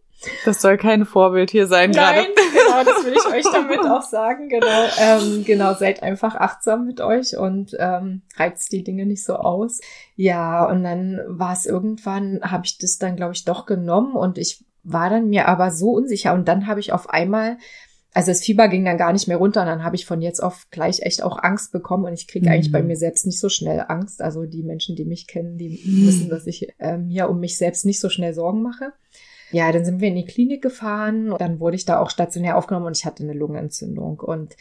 Das 0.45 0.63
soll 0.63 0.77
kein 0.79 1.05
Vorbild 1.05 1.51
hier 1.51 1.67
sein 1.67 1.91
Nein, 1.91 2.27
gerade. 2.35 2.51
genau, 2.53 2.85
das 2.85 3.05
will 3.05 3.13
ich 3.13 3.27
euch 3.27 3.53
damit 3.53 3.81
auch 3.91 4.03
sagen. 4.03 4.49
Genau, 4.49 4.85
ähm, 4.99 5.45
genau, 5.45 5.75
seid 5.75 6.03
einfach 6.03 6.37
achtsam 6.37 6.87
mit 6.87 7.01
euch 7.01 7.37
und 7.37 7.77
ähm, 7.79 8.23
reizt 8.37 8.73
die 8.73 8.83
Dinge 8.83 9.07
nicht 9.07 9.25
so 9.25 9.35
aus. 9.35 9.81
Ja, 10.15 10.65
und 10.65 10.83
dann 10.85 11.21
war 11.27 11.53
es 11.53 11.67
irgendwann, 11.67 12.41
habe 12.43 12.65
ich 12.65 12.79
das 12.79 12.99
dann, 12.99 13.17
glaube 13.17 13.35
ich, 13.35 13.45
doch 13.45 13.67
genommen 13.67 14.15
und 14.15 14.39
ich 14.39 14.65
war 14.83 15.11
dann 15.11 15.29
mir 15.29 15.49
aber 15.49 15.71
so 15.71 15.91
unsicher 15.91 16.33
und 16.33 16.47
dann 16.49 16.67
habe 16.67 16.81
ich 16.81 16.93
auf 16.93 17.11
einmal 17.11 17.59
also 18.17 18.31
das 18.31 18.41
Fieber 18.41 18.69
ging 18.69 18.87
dann 18.87 18.97
gar 18.97 19.13
nicht 19.13 19.29
mehr 19.29 19.37
runter 19.37 19.61
und 19.61 19.67
dann 19.67 19.85
habe 19.85 19.95
ich 19.95 20.07
von 20.07 20.23
jetzt 20.23 20.43
auf 20.43 20.69
gleich 20.71 21.03
echt 21.03 21.23
auch 21.23 21.39
Angst 21.39 21.71
bekommen 21.71 22.07
und 22.07 22.15
ich 22.15 22.27
kriege 22.27 22.47
mhm. 22.47 22.53
eigentlich 22.53 22.73
bei 22.73 22.83
mir 22.83 22.97
selbst 22.97 23.27
nicht 23.27 23.39
so 23.39 23.51
schnell 23.51 23.85
Angst. 23.89 24.23
Also 24.23 24.47
die 24.47 24.63
Menschen, 24.63 24.97
die 24.97 25.05
mich 25.05 25.27
kennen, 25.27 25.59
die 25.59 25.83
mhm. 25.85 26.07
wissen, 26.07 26.31
dass 26.31 26.47
ich 26.47 26.73
ähm, 26.79 27.11
ja 27.11 27.27
um 27.27 27.41
mich 27.41 27.59
selbst 27.59 27.85
nicht 27.85 28.01
so 28.01 28.09
schnell 28.09 28.33
Sorgen 28.33 28.63
mache. 28.63 28.95
Ja, 29.53 29.71
dann 29.71 29.85
sind 29.85 30.01
wir 30.01 30.09
in 30.09 30.15
die 30.15 30.25
Klinik 30.25 30.63
gefahren. 30.63 31.35
Dann 31.39 31.61
wurde 31.61 31.77
ich 31.77 31.85
da 31.85 32.01
auch 32.01 32.09
stationär 32.09 32.57
aufgenommen 32.57 32.87
und 32.87 32.97
ich 32.97 33.05
hatte 33.05 33.23
eine 33.23 33.35
Lungenentzündung 33.35 34.19
und 34.21 34.57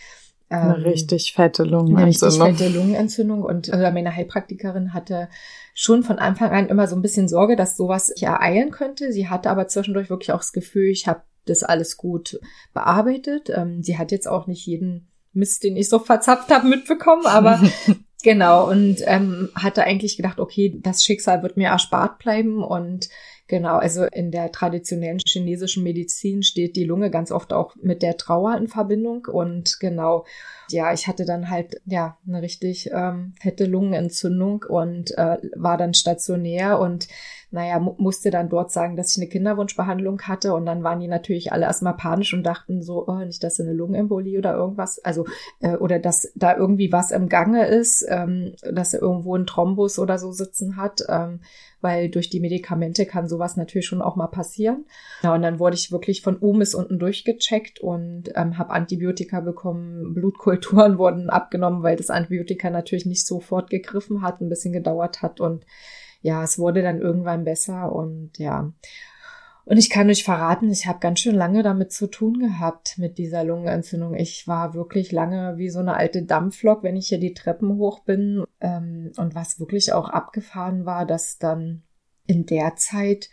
ähm, 0.50 0.60
eine 0.60 0.84
richtig 0.84 1.32
fette 1.32 1.64
Lungenentzündung. 1.64 2.42
Eine 2.42 2.52
richtig 2.52 2.68
fette 2.68 2.78
Lungenentzündung 2.78 3.42
und 3.42 3.72
also 3.72 3.90
meine 3.94 4.14
Heilpraktikerin 4.14 4.94
hatte 4.94 5.30
schon 5.74 6.04
von 6.04 6.20
Anfang 6.20 6.52
an 6.52 6.68
immer 6.68 6.88
so 6.88 6.98
ein 6.98 7.02
bisschen 7.02 7.30
Sorge, 7.30 7.56
dass 7.56 7.78
sowas 7.78 8.10
ereilen 8.10 8.72
könnte. 8.72 9.14
Sie 9.14 9.30
hatte 9.30 9.50
aber 9.50 9.70
zwischendurch 9.70 10.10
wirklich 10.10 10.34
auch 10.34 10.40
das 10.40 10.52
Gefühl, 10.52 10.90
ich 10.90 11.08
habe 11.08 11.22
das 11.46 11.64
alles 11.64 11.98
gut 11.98 12.40
bearbeitet. 12.74 13.50
Ähm, 13.50 13.84
sie 13.84 13.98
hat 13.98 14.12
jetzt 14.12 14.28
auch 14.28 14.48
nicht 14.48 14.66
jeden 14.66 15.08
Mist, 15.34 15.64
den 15.64 15.76
ich 15.76 15.90
so 15.90 16.00
verzapft 16.00 16.50
habe, 16.50 16.68
mitbekommen, 16.68 17.26
aber 17.26 17.62
genau 18.24 18.70
und 18.70 18.98
ähm, 19.06 19.50
hatte 19.56 19.84
eigentlich 19.84 20.18
gedacht, 20.18 20.40
okay, 20.40 20.80
das 20.82 21.04
Schicksal 21.04 21.44
wird 21.44 21.58
mir 21.58 21.68
erspart 21.68 22.20
bleiben 22.20 22.64
und 22.64 23.10
Genau, 23.48 23.78
also 23.78 24.06
in 24.06 24.32
der 24.32 24.52
traditionellen 24.52 25.20
chinesischen 25.20 25.84
Medizin 25.84 26.42
steht 26.42 26.76
die 26.76 26.84
Lunge 26.84 27.12
ganz 27.12 27.32
oft 27.32 27.54
auch 27.54 27.76
mit 27.76 28.02
der 28.02 28.18
Trauer 28.18 28.58
in 28.58 28.68
Verbindung 28.68 29.28
und 29.32 29.80
genau, 29.80 30.26
ja, 30.70 30.94
ich 30.94 31.08
hatte 31.08 31.26
dann 31.26 31.50
halt 31.50 31.82
ja 31.86 32.18
eine 32.28 32.42
richtig 32.42 32.90
ähm, 32.94 33.34
fette 33.40 33.66
Lungenentzündung 33.66 34.66
und 34.68 35.18
äh, 35.18 35.38
war 35.56 35.78
dann 35.78 35.94
stationär 35.94 36.80
und 36.80 37.08
naja, 37.52 37.80
mu 37.80 37.96
musste 37.98 38.32
dann 38.32 38.50
dort 38.50 38.72
sagen, 38.72 38.96
dass 38.98 39.12
ich 39.12 39.18
eine 39.18 39.30
Kinderwunschbehandlung 39.30 40.22
hatte 40.24 40.54
und 40.54 40.66
dann 40.66 40.84
waren 40.84 41.00
die 41.00 41.08
natürlich 41.08 41.54
alle 41.54 41.66
erstmal 41.66 41.96
panisch 41.96 42.34
und 42.34 42.44
dachten 42.44 42.82
so, 42.82 43.08
oh, 43.08 43.20
nicht, 43.20 43.44
dass 43.44 43.60
eine 43.60 43.72
Lungenembolie 43.72 44.38
oder 44.38 44.54
irgendwas, 44.56 45.00
also 45.04 45.26
äh, 45.62 45.76
oder 45.78 46.00
dass 46.00 46.32
da 46.36 46.56
irgendwie 46.56 46.92
was 46.92 47.12
im 47.12 47.30
Gange 47.30 47.66
ist, 47.66 48.06
ähm, 48.10 48.56
dass 48.62 48.94
er 48.94 49.02
irgendwo 49.02 49.36
ein 49.36 49.46
Thrombus 49.46 50.00
oder 50.00 50.18
so 50.18 50.32
sitzen 50.32 50.76
hat, 50.76 51.02
ähm, 51.08 51.40
weil 51.86 52.10
durch 52.10 52.32
die 52.32 52.40
Medikamente 52.40 53.06
kann 53.06 53.30
sowas 53.30 53.58
natürlich 53.58 53.86
schon 53.86 54.02
auch 54.02 54.16
mal 54.16 54.26
passieren. 54.26 54.86
Ja, 55.22 55.36
und 55.36 55.44
dann 55.44 55.60
wurde 55.60 55.76
ich 55.76 55.92
wirklich 55.92 56.24
von 56.24 56.36
oben 56.38 56.58
bis 56.58 56.74
unten 56.74 56.98
durchgecheckt 56.98 57.80
und 57.80 58.32
ähm, 58.34 58.58
habe 58.58 58.72
Antibiotika 58.72 59.40
bekommen, 59.40 60.16
Blutkulturen 60.16 60.98
wurden 60.98 61.30
abgenommen, 61.30 61.84
weil 61.84 61.96
das 61.96 62.10
Antibiotika 62.10 62.72
natürlich 62.72 63.06
nicht 63.06 63.28
sofort 63.28 63.70
gegriffen 63.70 64.24
hat, 64.24 64.42
ein 64.42 64.50
bisschen 64.50 64.74
gedauert 64.74 65.22
hat 65.22 65.40
und 65.40 65.64
ja, 66.22 66.44
es 66.44 66.58
wurde 66.58 66.82
dann 66.82 67.02
irgendwann 67.02 67.44
besser 67.44 67.92
und 67.92 68.32
ja. 68.40 68.74
Und 69.66 69.78
ich 69.78 69.90
kann 69.90 70.10
euch 70.10 70.24
verraten, 70.24 70.70
ich 70.70 70.86
habe 70.86 71.00
ganz 71.00 71.20
schön 71.20 71.34
lange 71.34 71.64
damit 71.64 71.92
zu 71.92 72.06
tun 72.06 72.38
gehabt 72.38 73.00
mit 73.00 73.18
dieser 73.18 73.44
Lungenentzündung. 73.44 74.14
Ich 74.14 74.48
war 74.48 74.76
wirklich 74.76 75.12
lange 75.12 75.58
wie 75.58 75.70
so 75.70 75.80
eine 75.80 75.96
alte 75.96 76.22
Dampflok, 76.22 76.84
wenn 76.84 76.96
ich 76.96 77.08
hier 77.08 77.20
die 77.20 77.34
Treppen 77.34 77.78
hoch 77.78 78.02
bin. 78.02 78.44
Ähm, 78.62 79.12
und 79.18 79.34
was 79.34 79.60
wirklich 79.60 79.92
auch 79.92 80.10
abgefahren 80.10 80.86
war, 80.86 81.08
dass 81.08 81.40
dann 81.40 81.82
in 82.28 82.46
der 82.46 82.76
Zeit 82.76 83.30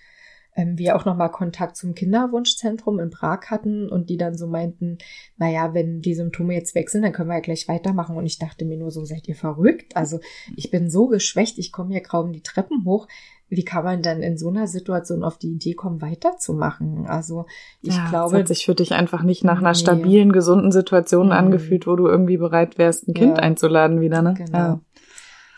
ähm, 0.56 0.78
wir 0.78 0.96
auch 0.96 1.04
nochmal 1.04 1.30
Kontakt 1.30 1.76
zum 1.76 1.94
Kinderwunschzentrum 1.94 2.98
in 2.98 3.10
Prag 3.10 3.46
hatten 3.50 3.88
und 3.88 4.10
die 4.10 4.16
dann 4.16 4.36
so 4.36 4.46
meinten, 4.46 4.98
naja, 5.36 5.74
wenn 5.74 6.00
die 6.00 6.14
Symptome 6.14 6.54
jetzt 6.54 6.74
weg 6.74 6.90
sind, 6.90 7.02
dann 7.02 7.12
können 7.12 7.28
wir 7.28 7.36
ja 7.36 7.40
gleich 7.40 7.68
weitermachen. 7.68 8.16
Und 8.16 8.26
ich 8.26 8.38
dachte 8.38 8.64
mir 8.64 8.76
nur 8.76 8.90
so, 8.90 9.04
seid 9.04 9.28
ihr 9.28 9.36
verrückt? 9.36 9.96
Also 9.96 10.20
ich 10.56 10.70
bin 10.70 10.90
so 10.90 11.08
geschwächt, 11.08 11.58
ich 11.58 11.72
komme 11.72 11.92
hier 11.92 12.02
kaum 12.02 12.32
die 12.32 12.42
Treppen 12.42 12.84
hoch. 12.84 13.08
Wie 13.54 13.64
kann 13.64 13.84
man 13.84 14.00
dann 14.00 14.22
in 14.22 14.38
so 14.38 14.48
einer 14.48 14.66
Situation 14.66 15.22
auf 15.22 15.36
die 15.36 15.52
Idee 15.52 15.74
kommen, 15.74 16.00
weiterzumachen? 16.00 17.06
Also 17.06 17.44
ich 17.82 17.94
ja, 17.94 18.08
glaube. 18.08 18.30
Das 18.30 18.40
hat 18.40 18.48
sich 18.48 18.64
für 18.64 18.74
dich 18.74 18.92
einfach 18.92 19.22
nicht 19.22 19.44
nach 19.44 19.58
einer 19.58 19.72
nee. 19.72 19.78
stabilen, 19.78 20.32
gesunden 20.32 20.72
Situation 20.72 21.26
mhm. 21.26 21.32
angefühlt, 21.32 21.86
wo 21.86 21.94
du 21.94 22.06
irgendwie 22.06 22.38
bereit 22.38 22.78
wärst, 22.78 23.08
ein 23.08 23.12
Kind 23.12 23.36
ja. 23.36 23.42
einzuladen 23.42 24.00
wieder, 24.00 24.22
ne? 24.22 24.32
Genau. 24.32 24.58
Ja. 24.58 24.80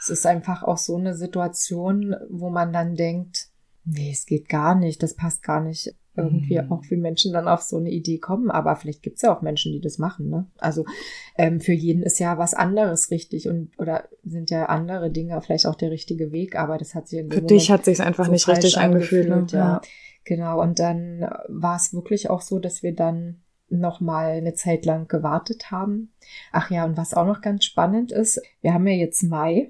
Es 0.00 0.10
ist 0.10 0.26
einfach 0.26 0.64
auch 0.64 0.76
so 0.76 0.96
eine 0.96 1.14
Situation, 1.14 2.16
wo 2.28 2.50
man 2.50 2.72
dann 2.72 2.96
denkt, 2.96 3.46
nee, 3.84 4.10
es 4.12 4.26
geht 4.26 4.48
gar 4.48 4.74
nicht, 4.74 5.00
das 5.04 5.14
passt 5.14 5.44
gar 5.44 5.60
nicht. 5.60 5.94
Irgendwie 6.16 6.60
mhm. 6.60 6.70
auch 6.70 6.82
wie 6.88 6.96
Menschen 6.96 7.32
dann 7.32 7.48
auf 7.48 7.62
so 7.62 7.76
eine 7.76 7.90
Idee 7.90 8.18
kommen, 8.18 8.50
aber 8.50 8.76
vielleicht 8.76 9.02
gibt's 9.02 9.22
ja 9.22 9.36
auch 9.36 9.42
Menschen, 9.42 9.72
die 9.72 9.80
das 9.80 9.98
machen, 9.98 10.28
ne? 10.28 10.46
Also 10.58 10.84
ähm, 11.36 11.60
für 11.60 11.72
jeden 11.72 12.02
ist 12.02 12.20
ja 12.20 12.38
was 12.38 12.54
anderes 12.54 13.10
richtig 13.10 13.48
und 13.48 13.70
oder 13.78 14.08
sind 14.22 14.50
ja 14.50 14.66
andere 14.66 15.10
Dinge 15.10 15.40
vielleicht 15.42 15.66
auch 15.66 15.74
der 15.74 15.90
richtige 15.90 16.30
Weg, 16.30 16.56
aber 16.56 16.78
das 16.78 16.94
hat 16.94 17.08
sich 17.08 17.18
in 17.18 17.30
Für 17.30 17.36
Moment 17.36 17.50
dich 17.50 17.70
hat 17.70 17.84
sich 17.84 18.00
einfach 18.00 18.26
so 18.26 18.32
nicht 18.32 18.46
richtig 18.46 18.78
angefühlt, 18.78 19.28
ne? 19.28 19.46
ja. 19.50 19.58
ja. 19.58 19.80
Genau, 20.24 20.62
und 20.62 20.78
dann 20.78 21.28
war 21.48 21.76
es 21.76 21.92
wirklich 21.92 22.30
auch 22.30 22.40
so, 22.40 22.58
dass 22.58 22.82
wir 22.82 22.94
dann 22.94 23.42
noch 23.68 24.00
mal 24.00 24.32
eine 24.32 24.54
Zeit 24.54 24.86
lang 24.86 25.08
gewartet 25.08 25.70
haben. 25.70 26.12
Ach 26.52 26.70
ja, 26.70 26.84
und 26.84 26.96
was 26.96 27.14
auch 27.14 27.26
noch 27.26 27.40
ganz 27.40 27.64
spannend 27.64 28.12
ist, 28.12 28.40
wir 28.60 28.72
haben 28.72 28.86
ja 28.86 28.94
jetzt 28.94 29.22
Mai 29.22 29.68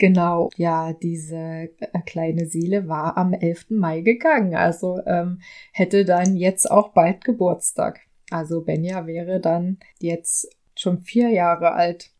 Genau, 0.00 0.48
ja, 0.56 0.94
diese 0.94 1.36
äh, 1.36 2.00
kleine 2.06 2.46
Seele 2.46 2.88
war 2.88 3.18
am 3.18 3.34
11. 3.34 3.66
Mai 3.68 4.00
gegangen, 4.00 4.54
also 4.54 4.98
ähm, 5.04 5.42
hätte 5.72 6.06
dann 6.06 6.36
jetzt 6.36 6.70
auch 6.70 6.94
bald 6.94 7.22
Geburtstag. 7.22 8.00
Also 8.30 8.62
Benja 8.62 9.06
wäre 9.06 9.40
dann 9.40 9.76
jetzt 9.98 10.48
schon 10.74 11.02
vier 11.02 11.28
Jahre 11.28 11.72
alt. 11.72 12.12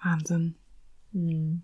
Wahnsinn. 0.00 0.54
Hm. 1.12 1.62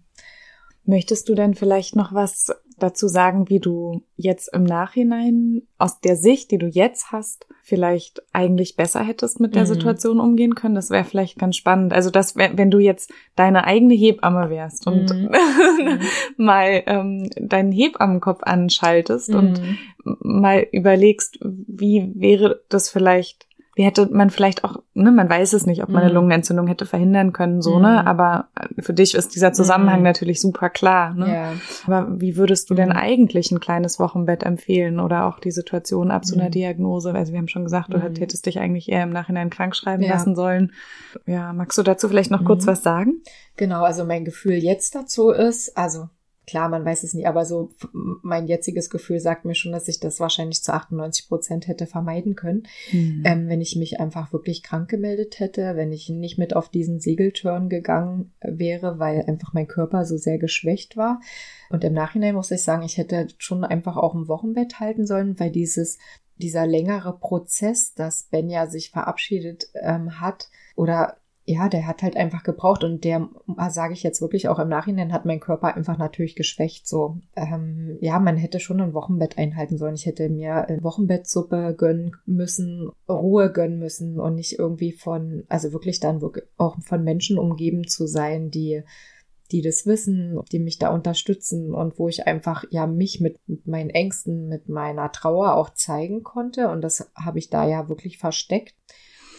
Möchtest 0.85 1.29
du 1.29 1.37
denn 1.37 1.55
vielleicht 1.55 1.94
noch 1.94 2.12
was 2.12 2.53
dazu 2.83 3.09
sagen, 3.09 3.49
wie 3.49 3.61
du 3.61 4.03
jetzt 4.16 4.53
im 4.53 4.64
Nachhinein 4.64 5.62
aus 5.79 6.01
der 6.01 6.16
Sicht, 6.16 6.51
die 6.51 6.59
du 6.59 6.66
jetzt 6.66 7.12
hast, 7.12 7.47
vielleicht 7.62 8.23
eigentlich 8.33 8.77
besser 8.77 9.03
hättest 9.03 9.40
mit 9.40 9.55
der 9.55 9.62
mhm. 9.62 9.68
Situation 9.68 10.21
umgehen 10.21 10.55
können? 10.55 10.75
Das 10.75 10.90
wäre 10.90 11.05
vielleicht 11.05 11.38
ganz 11.38 11.57
spannend. 11.57 11.92
Also, 11.92 12.11
dass 12.11 12.37
wenn 12.37 12.71
du 12.71 12.79
jetzt 12.79 13.12
deine 13.37 13.64
eigene 13.64 13.95
Hebamme 13.95 14.51
wärst 14.51 14.87
und 14.87 15.11
mhm. 15.11 15.31
mal 16.37 16.83
ähm, 16.87 17.31
deinen 17.37 17.73
Hebammenkopf 17.73 18.42
anschaltest 18.42 19.31
mhm. 19.31 19.37
und 19.37 19.62
mal 20.05 20.66
überlegst, 20.73 21.38
wie 21.42 22.11
wäre 22.14 22.62
das 22.68 22.88
vielleicht 22.88 23.47
wie 23.75 23.85
hätte 23.85 24.07
man 24.13 24.29
vielleicht 24.29 24.65
auch, 24.65 24.83
ne, 24.93 25.11
man 25.11 25.31
weiß 25.31 25.55
es 25.55 25.65
nicht, 25.65 25.83
ob 25.83 25.89
man 25.89 26.03
eine 26.03 26.11
mhm. 26.11 26.17
Lungenentzündung 26.17 26.67
hätte 26.67 26.85
verhindern 26.85 27.33
können, 27.33 27.63
so, 27.63 27.79
ne, 27.79 28.01
mhm. 28.03 28.09
aber 28.09 28.49
für 28.79 28.93
dich 28.93 29.15
ist 29.15 29.35
dieser 29.35 29.55
Zusammenhang 29.55 30.01
mhm. 30.01 30.05
natürlich 30.05 30.41
super 30.41 30.69
klar, 30.69 31.15
ne. 31.15 31.33
Ja. 31.33 31.53
Aber 31.87 32.21
wie 32.21 32.37
würdest 32.37 32.69
du 32.69 32.75
denn 32.75 32.93
eigentlich 32.93 33.51
ein 33.51 33.61
kleines 33.61 33.99
Wochenbett 33.99 34.43
empfehlen 34.43 35.01
oder 35.01 35.25
auch 35.25 35.39
die 35.39 35.51
Situation 35.51 36.11
ab 36.11 36.27
so 36.27 36.35
einer. 36.35 36.51
Diagnose? 36.51 37.15
Also 37.15 37.33
wir 37.33 37.39
haben 37.39 37.49
schon 37.49 37.65
gesagt, 37.65 37.93
du 37.95 37.99
hättest 37.99 38.45
dich 38.45 38.59
eigentlich 38.59 38.91
eher 38.91 39.05
im 39.05 39.11
Nachhinein 39.11 39.49
krank 39.49 39.75
schreiben 39.75 40.03
ja. 40.03 40.13
lassen 40.13 40.37
sollen. 40.37 40.73
Ja, 41.27 41.53
magst 41.53 41.79
du 41.79 41.83
dazu 41.83 42.09
vielleicht 42.09 42.31
noch 42.31 42.45
kurz 42.45 42.67
was 42.67 42.83
sagen? 42.83 43.23
Genau, 43.57 43.85
also 43.85 44.05
mein 44.05 44.25
Gefühl 44.25 44.55
jetzt 44.55 44.95
dazu 44.95 45.31
ist, 45.31 45.77
also 45.77 46.09
Klar, 46.45 46.69
man 46.69 46.85
weiß 46.85 47.05
es 47.05 47.15
nie, 47.15 47.25
aber 47.25 47.45
so 47.45 47.71
mein 47.93 48.49
jetziges 48.49 48.91
Gefühl 48.91 49.21
sagt 49.21 49.45
mir 49.45 49.55
schon, 49.55 49.71
dass 49.71 49.87
ich 49.87 50.01
das 50.01 50.19
wahrscheinlich 50.19 50.63
zu 50.63 50.73
98 50.73 51.29
Prozent 51.29 51.69
hätte 51.69 51.87
vermeiden 51.87 52.35
können, 52.35 52.65
mhm. 52.91 53.23
ähm, 53.25 53.49
wenn 53.49 53.61
ich 53.61 53.77
mich 53.77 54.01
einfach 54.01 54.33
wirklich 54.33 54.65
krank 54.65 54.89
gemeldet 54.89 55.39
hätte, 55.39 55.77
wenn 55.77 55.93
ich 55.93 56.09
nicht 56.09 56.39
mit 56.39 56.57
auf 56.57 56.69
diesen 56.69 56.99
Segelturn 56.99 57.69
gegangen 57.69 58.33
wäre, 58.41 58.99
weil 58.99 59.25
einfach 59.27 59.53
mein 59.53 59.69
Körper 59.69 60.05
so 60.05 60.17
sehr 60.17 60.39
geschwächt 60.39 60.97
war. 60.97 61.21
Und 61.71 61.85
im 61.85 61.93
Nachhinein 61.93 62.35
muss 62.35 62.51
ich 62.51 62.63
sagen, 62.63 62.83
ich 62.83 62.99
hätte 62.99 63.29
schon 63.39 63.63
einfach 63.65 63.97
auch 63.97 64.15
ein 64.15 64.27
Wochenbett 64.27 64.81
halten 64.81 65.07
sollen, 65.07 65.39
weil 65.39 65.53
dieses 65.53 65.99
dieser 66.39 66.67
längere 66.67 67.17
Prozess, 67.17 67.95
dass 67.95 68.25
Benja 68.25 68.67
sich 68.67 68.91
verabschiedet 68.91 69.69
ähm, 69.81 70.21
hat 70.21 70.49
oder 70.75 71.19
ja, 71.45 71.69
der 71.69 71.87
hat 71.87 72.03
halt 72.03 72.17
einfach 72.17 72.45
gebraucht 72.45 72.85
und 72.85 73.03
der, 73.05 73.29
sage 73.69 73.95
ich 73.95 74.03
jetzt 74.03 74.21
wirklich 74.21 74.49
auch 74.49 74.61
im 74.61 74.69
Nachhinein, 74.69 75.13
hat 75.13 75.25
mein 75.25 75.41
Körper 75.41 75.75
einfach 75.75 75.99
natürlich 75.99 76.37
geschwächt. 76.37 76.87
So, 76.87 77.19
ähm, 77.35 77.99
ja, 78.01 78.21
man 78.21 78.37
hätte 78.37 78.61
schon 78.61 78.81
ein 78.81 78.95
Wochenbett 78.95 79.39
einhalten 79.39 79.77
sollen. 79.77 79.97
Ich 79.97 80.07
hätte 80.07 80.29
mir 80.29 80.67
Wochenbettsuppe 80.83 81.75
gönnen 81.77 82.13
müssen, 82.27 82.91
Ruhe 83.09 83.51
gönnen 83.53 83.81
müssen 83.81 84.21
und 84.21 84.37
nicht 84.37 84.59
irgendwie 84.59 84.93
von, 84.93 85.45
also 85.49 85.73
wirklich 85.73 85.99
dann 85.99 86.21
wirklich 86.21 86.45
auch 86.59 86.77
von 86.81 87.03
Menschen 87.03 87.39
umgeben 87.39 87.89
zu 87.89 88.07
sein, 88.07 88.51
die 88.51 88.83
die 89.53 89.61
das 89.61 89.87
wissen, 89.87 90.41
die 90.51 90.59
mich 90.59 90.79
da 90.79 90.89
unterstützen 90.89 91.75
und 91.75 91.99
wo 91.99 92.09
ich 92.09 92.27
einfach 92.27 92.65
ja 92.71 92.87
mich 92.87 93.21
mit, 93.21 93.39
mit 93.47 93.67
meinen 93.67 93.91
Ängsten, 93.91 94.49
mit 94.49 94.71
meiner 94.71 95.13
Trauer 95.13 95.57
auch 95.57 95.71
zeigen 95.75 96.23
konnte. 96.23 96.69
Und 96.69 96.81
das 96.81 97.11
habe 97.15 97.39
ich 97.39 97.51
da 97.51 97.69
ja 97.69 97.89
wirklich 97.91 98.17
versteckt. 98.17 98.75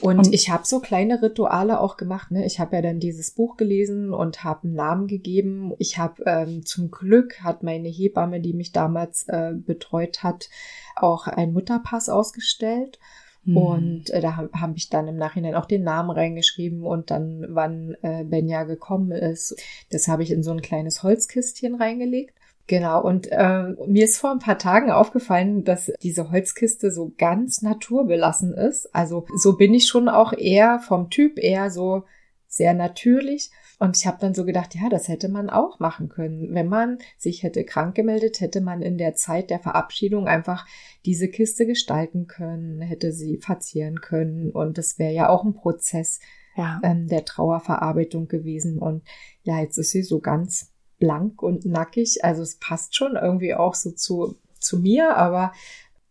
Und, 0.04 0.18
und 0.18 0.34
ich 0.34 0.50
habe 0.50 0.66
so 0.66 0.82
kleine 0.82 1.22
Rituale 1.22 1.80
auch 1.80 1.96
gemacht. 1.96 2.30
Ne? 2.30 2.46
Ich 2.46 2.60
habe 2.60 2.76
ja 2.76 2.82
dann 2.82 3.00
dieses 3.00 3.32
Buch 3.32 3.56
gelesen 3.56 4.14
und 4.14 4.44
habe 4.44 4.66
einen 4.66 4.74
Namen 4.74 5.08
gegeben. 5.08 5.72
Ich 5.78 5.98
habe 5.98 6.24
ähm, 6.26 6.66
zum 6.66 6.92
Glück 6.92 7.42
hat 7.42 7.64
meine 7.64 7.88
Hebamme, 7.88 8.42
die 8.42 8.52
mich 8.52 8.74
damals 8.74 9.26
äh, 9.30 9.54
betreut 9.56 10.22
hat, 10.22 10.50
auch 10.98 11.28
einen 11.28 11.54
Mutterpass 11.54 12.10
ausgestellt. 12.10 13.00
Mhm. 13.46 13.58
Und 13.58 14.10
äh, 14.10 14.20
da 14.20 14.36
habe 14.36 14.50
hab 14.60 14.76
ich 14.76 14.90
dann 14.90 15.08
im 15.08 15.16
Nachhinein 15.16 15.56
auch 15.56 15.68
den 15.68 15.84
Namen 15.84 16.10
reingeschrieben 16.10 16.84
und 16.84 17.10
dann, 17.10 17.46
wann 17.50 17.96
äh, 18.02 18.26
Benja 18.26 18.64
gekommen 18.64 19.14
ist. 19.14 19.56
Das 19.90 20.10
habe 20.10 20.24
ich 20.24 20.32
in 20.32 20.44
so 20.44 20.52
ein 20.52 20.62
kleines 20.62 21.04
Holzkistchen 21.04 21.76
reingelegt. 21.76 22.36
Genau, 22.68 23.04
und 23.04 23.28
äh, 23.30 23.76
mir 23.88 24.06
ist 24.06 24.18
vor 24.18 24.32
ein 24.32 24.40
paar 24.40 24.58
Tagen 24.58 24.90
aufgefallen, 24.90 25.66
dass 25.66 25.92
diese 26.02 26.32
Holzkiste 26.32 26.92
so 26.92 27.14
ganz 27.18 27.62
naturbelassen 27.62 28.54
ist. 28.54 28.94
Also 28.96 29.26
so 29.36 29.58
bin 29.58 29.74
ich 29.74 29.88
schon 29.88 30.08
auch 30.08 30.32
eher 30.32 30.80
vom 30.80 31.10
Typ 31.10 31.38
eher 31.38 31.70
so 31.70 32.04
sehr 32.48 32.74
natürlich. 32.74 33.52
Und 33.80 33.98
ich 33.98 34.08
habe 34.08 34.20
dann 34.22 34.34
so 34.34 34.46
gedacht, 34.46 34.76
ja, 34.76 34.88
das 34.88 35.10
hätte 35.10 35.28
man 35.28 35.50
auch 35.50 35.80
machen 35.80 36.08
können. 36.08 36.54
Wenn 36.54 36.68
man 36.70 37.00
sich 37.18 37.44
hätte 37.44 37.66
krank 37.66 37.96
gemeldet, 37.96 38.40
hätte 38.40 38.62
man 38.62 38.82
in 38.82 38.98
der 38.98 39.16
Zeit 39.16 39.50
der 39.50 39.60
Verabschiedung 39.60 40.28
einfach 40.28 40.66
diese 41.06 41.28
Kiste 41.28 41.66
gestalten 41.66 42.28
können, 42.28 42.80
hätte 42.80 43.12
sie 43.12 43.38
verzieren 43.38 44.00
können. 44.00 44.52
Und 44.52 44.78
das 44.78 45.00
wäre 45.00 45.14
ja 45.14 45.28
auch 45.28 45.44
ein 45.44 45.54
Prozess 45.54 46.22
ja. 46.56 46.80
ähm, 46.84 47.08
der 47.08 47.26
Trauerverarbeitung 47.26 48.28
gewesen. 48.28 48.80
Und 48.80 49.04
ja, 49.42 49.60
jetzt 49.60 49.78
ist 49.78 49.90
sie 49.90 50.04
so 50.04 50.20
ganz 50.20 50.73
blank 51.04 51.44
und 51.44 51.66
nackig. 51.66 52.24
Also 52.24 52.42
es 52.42 52.56
passt 52.56 52.96
schon 52.96 53.18
irgendwie 53.22 53.54
auch 53.54 53.76
so 53.76 53.92
zu, 53.92 54.38
zu 54.60 54.80
mir, 54.80 55.18
aber 55.18 55.52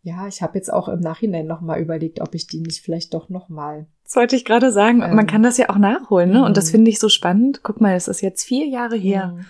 ja, 0.03 0.27
ich 0.27 0.43
habe 0.43 0.59
jetzt 0.59 0.71
auch 0.71 0.89
im 0.89 1.01
Nachhinein 1.01 1.47
nochmal 1.47 1.81
überlegt, 1.81 2.21
ob 2.21 2.35
ich 2.35 2.47
die 2.47 2.61
nicht 2.61 2.83
vielleicht 2.83 3.15
doch 3.15 3.31
nochmal. 3.31 3.87
Das 4.05 4.17
wollte 4.17 4.37
ich 4.37 4.45
gerade 4.45 4.71
sagen. 4.71 5.01
Ähm, 5.01 5.15
Man 5.15 5.27
kann 5.27 5.43
das 5.43 5.57
ja 5.57 5.71
auch 5.71 5.79
nachholen, 5.79 6.31
ne? 6.31 6.45
Und 6.45 6.57
das 6.57 6.67
mhm. 6.67 6.71
finde 6.73 6.91
ich 6.91 6.99
so 6.99 7.09
spannend. 7.09 7.61
Guck 7.63 7.81
mal, 7.81 7.95
es 7.95 8.09
ist 8.09 8.21
jetzt 8.21 8.43
vier 8.43 8.67
Jahre 8.67 8.97
her. 8.97 9.29
Mhm. 9.29 9.45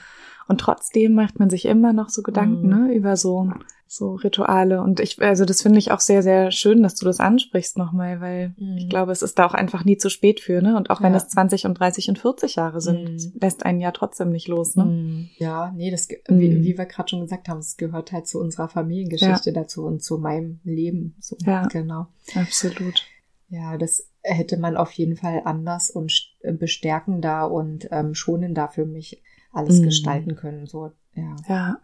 Und 0.46 0.60
trotzdem 0.60 1.14
macht 1.14 1.40
man 1.40 1.50
sich 1.50 1.64
immer 1.64 1.92
noch 1.92 2.10
so 2.10 2.22
Gedanken, 2.22 2.68
mhm. 2.68 2.86
ne, 2.86 2.94
über 2.94 3.16
so 3.16 3.50
so 3.92 4.14
Rituale. 4.14 4.80
Und 4.80 5.00
ich, 5.00 5.20
also 5.20 5.44
das 5.44 5.60
finde 5.60 5.78
ich 5.78 5.90
auch 5.90 6.00
sehr, 6.00 6.22
sehr 6.22 6.50
schön, 6.50 6.82
dass 6.82 6.94
du 6.94 7.04
das 7.04 7.20
ansprichst 7.20 7.76
nochmal, 7.76 8.22
weil 8.22 8.54
mhm. 8.56 8.78
ich 8.78 8.88
glaube, 8.88 9.12
es 9.12 9.20
ist 9.20 9.38
da 9.38 9.44
auch 9.44 9.52
einfach 9.52 9.84
nie 9.84 9.98
zu 9.98 10.08
spät 10.08 10.40
für, 10.40 10.62
ne? 10.62 10.78
Und 10.78 10.88
auch 10.88 11.02
wenn 11.02 11.12
ja. 11.12 11.18
es 11.18 11.28
20 11.28 11.66
und 11.66 11.74
30 11.74 12.08
und 12.08 12.18
40 12.18 12.56
Jahre 12.56 12.80
sind, 12.80 13.04
mhm. 13.04 13.32
lässt 13.38 13.66
einen 13.66 13.80
ja 13.80 13.90
trotzdem 13.90 14.30
nicht 14.30 14.48
los, 14.48 14.76
ne? 14.76 14.86
Mhm. 14.86 15.28
Ja, 15.36 15.72
nee, 15.76 15.90
das, 15.90 16.08
wie, 16.08 16.48
mhm. 16.48 16.62
wie 16.64 16.78
wir 16.78 16.86
gerade 16.86 17.10
schon 17.10 17.20
gesagt 17.20 17.50
haben, 17.50 17.58
es 17.58 17.76
gehört 17.76 18.12
halt 18.12 18.26
zu 18.26 18.40
unserer 18.40 18.70
Familiengeschichte 18.70 19.50
ja. 19.50 19.60
dazu 19.60 19.84
und 19.84 20.02
zu 20.02 20.16
meinem 20.16 20.60
Leben. 20.64 21.14
So, 21.20 21.36
ja, 21.44 21.66
genau. 21.66 22.06
Absolut. 22.34 23.04
Ja, 23.50 23.76
das 23.76 24.08
hätte 24.22 24.56
man 24.56 24.78
auf 24.78 24.92
jeden 24.92 25.16
Fall 25.16 25.42
anders 25.44 25.90
und 25.90 26.32
äh, 26.40 26.54
bestärkender 26.54 27.50
und 27.50 27.88
ähm, 27.90 28.14
schonender 28.14 28.68
für 28.68 28.86
mich 28.86 29.22
alles 29.52 29.80
mhm. 29.80 29.84
gestalten 29.84 30.34
können. 30.34 30.64
So, 30.64 30.92
ja. 31.14 31.36
Ja. 31.46 31.76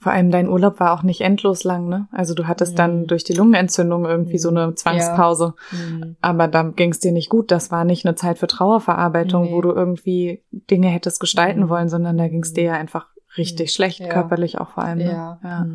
Mhm. 0.00 0.02
Vor 0.02 0.12
allem 0.12 0.30
dein 0.30 0.48
Urlaub 0.48 0.80
war 0.80 0.92
auch 0.92 1.02
nicht 1.02 1.20
endlos 1.20 1.64
lang, 1.64 1.88
ne? 1.88 2.08
Also 2.10 2.34
du 2.34 2.46
hattest 2.46 2.72
mhm. 2.72 2.76
dann 2.76 3.06
durch 3.06 3.24
die 3.24 3.32
Lungenentzündung 3.32 4.04
irgendwie 4.04 4.34
mhm. 4.34 4.38
so 4.38 4.48
eine 4.48 4.74
Zwangspause. 4.74 5.54
Ja. 5.72 5.78
Mhm. 5.78 6.16
Aber 6.20 6.48
da 6.48 6.62
ging 6.62 6.90
es 6.90 7.00
dir 7.00 7.12
nicht 7.12 7.28
gut. 7.28 7.50
Das 7.50 7.70
war 7.70 7.84
nicht 7.84 8.06
eine 8.06 8.14
Zeit 8.14 8.38
für 8.38 8.46
Trauerverarbeitung, 8.46 9.44
nee. 9.44 9.52
wo 9.52 9.60
du 9.60 9.72
irgendwie 9.72 10.42
Dinge 10.50 10.88
hättest 10.88 11.20
gestalten 11.20 11.64
mhm. 11.64 11.68
wollen, 11.68 11.88
sondern 11.88 12.18
da 12.18 12.28
ging 12.28 12.42
es 12.42 12.52
dir 12.52 12.64
ja 12.64 12.72
einfach 12.72 13.06
richtig 13.36 13.68
mhm. 13.68 13.74
schlecht, 13.74 14.00
ja. 14.00 14.08
körperlich 14.08 14.58
auch 14.58 14.70
vor 14.70 14.84
allem. 14.84 14.98
Ne? 14.98 15.12
Ja. 15.12 15.38
ja. 15.42 15.66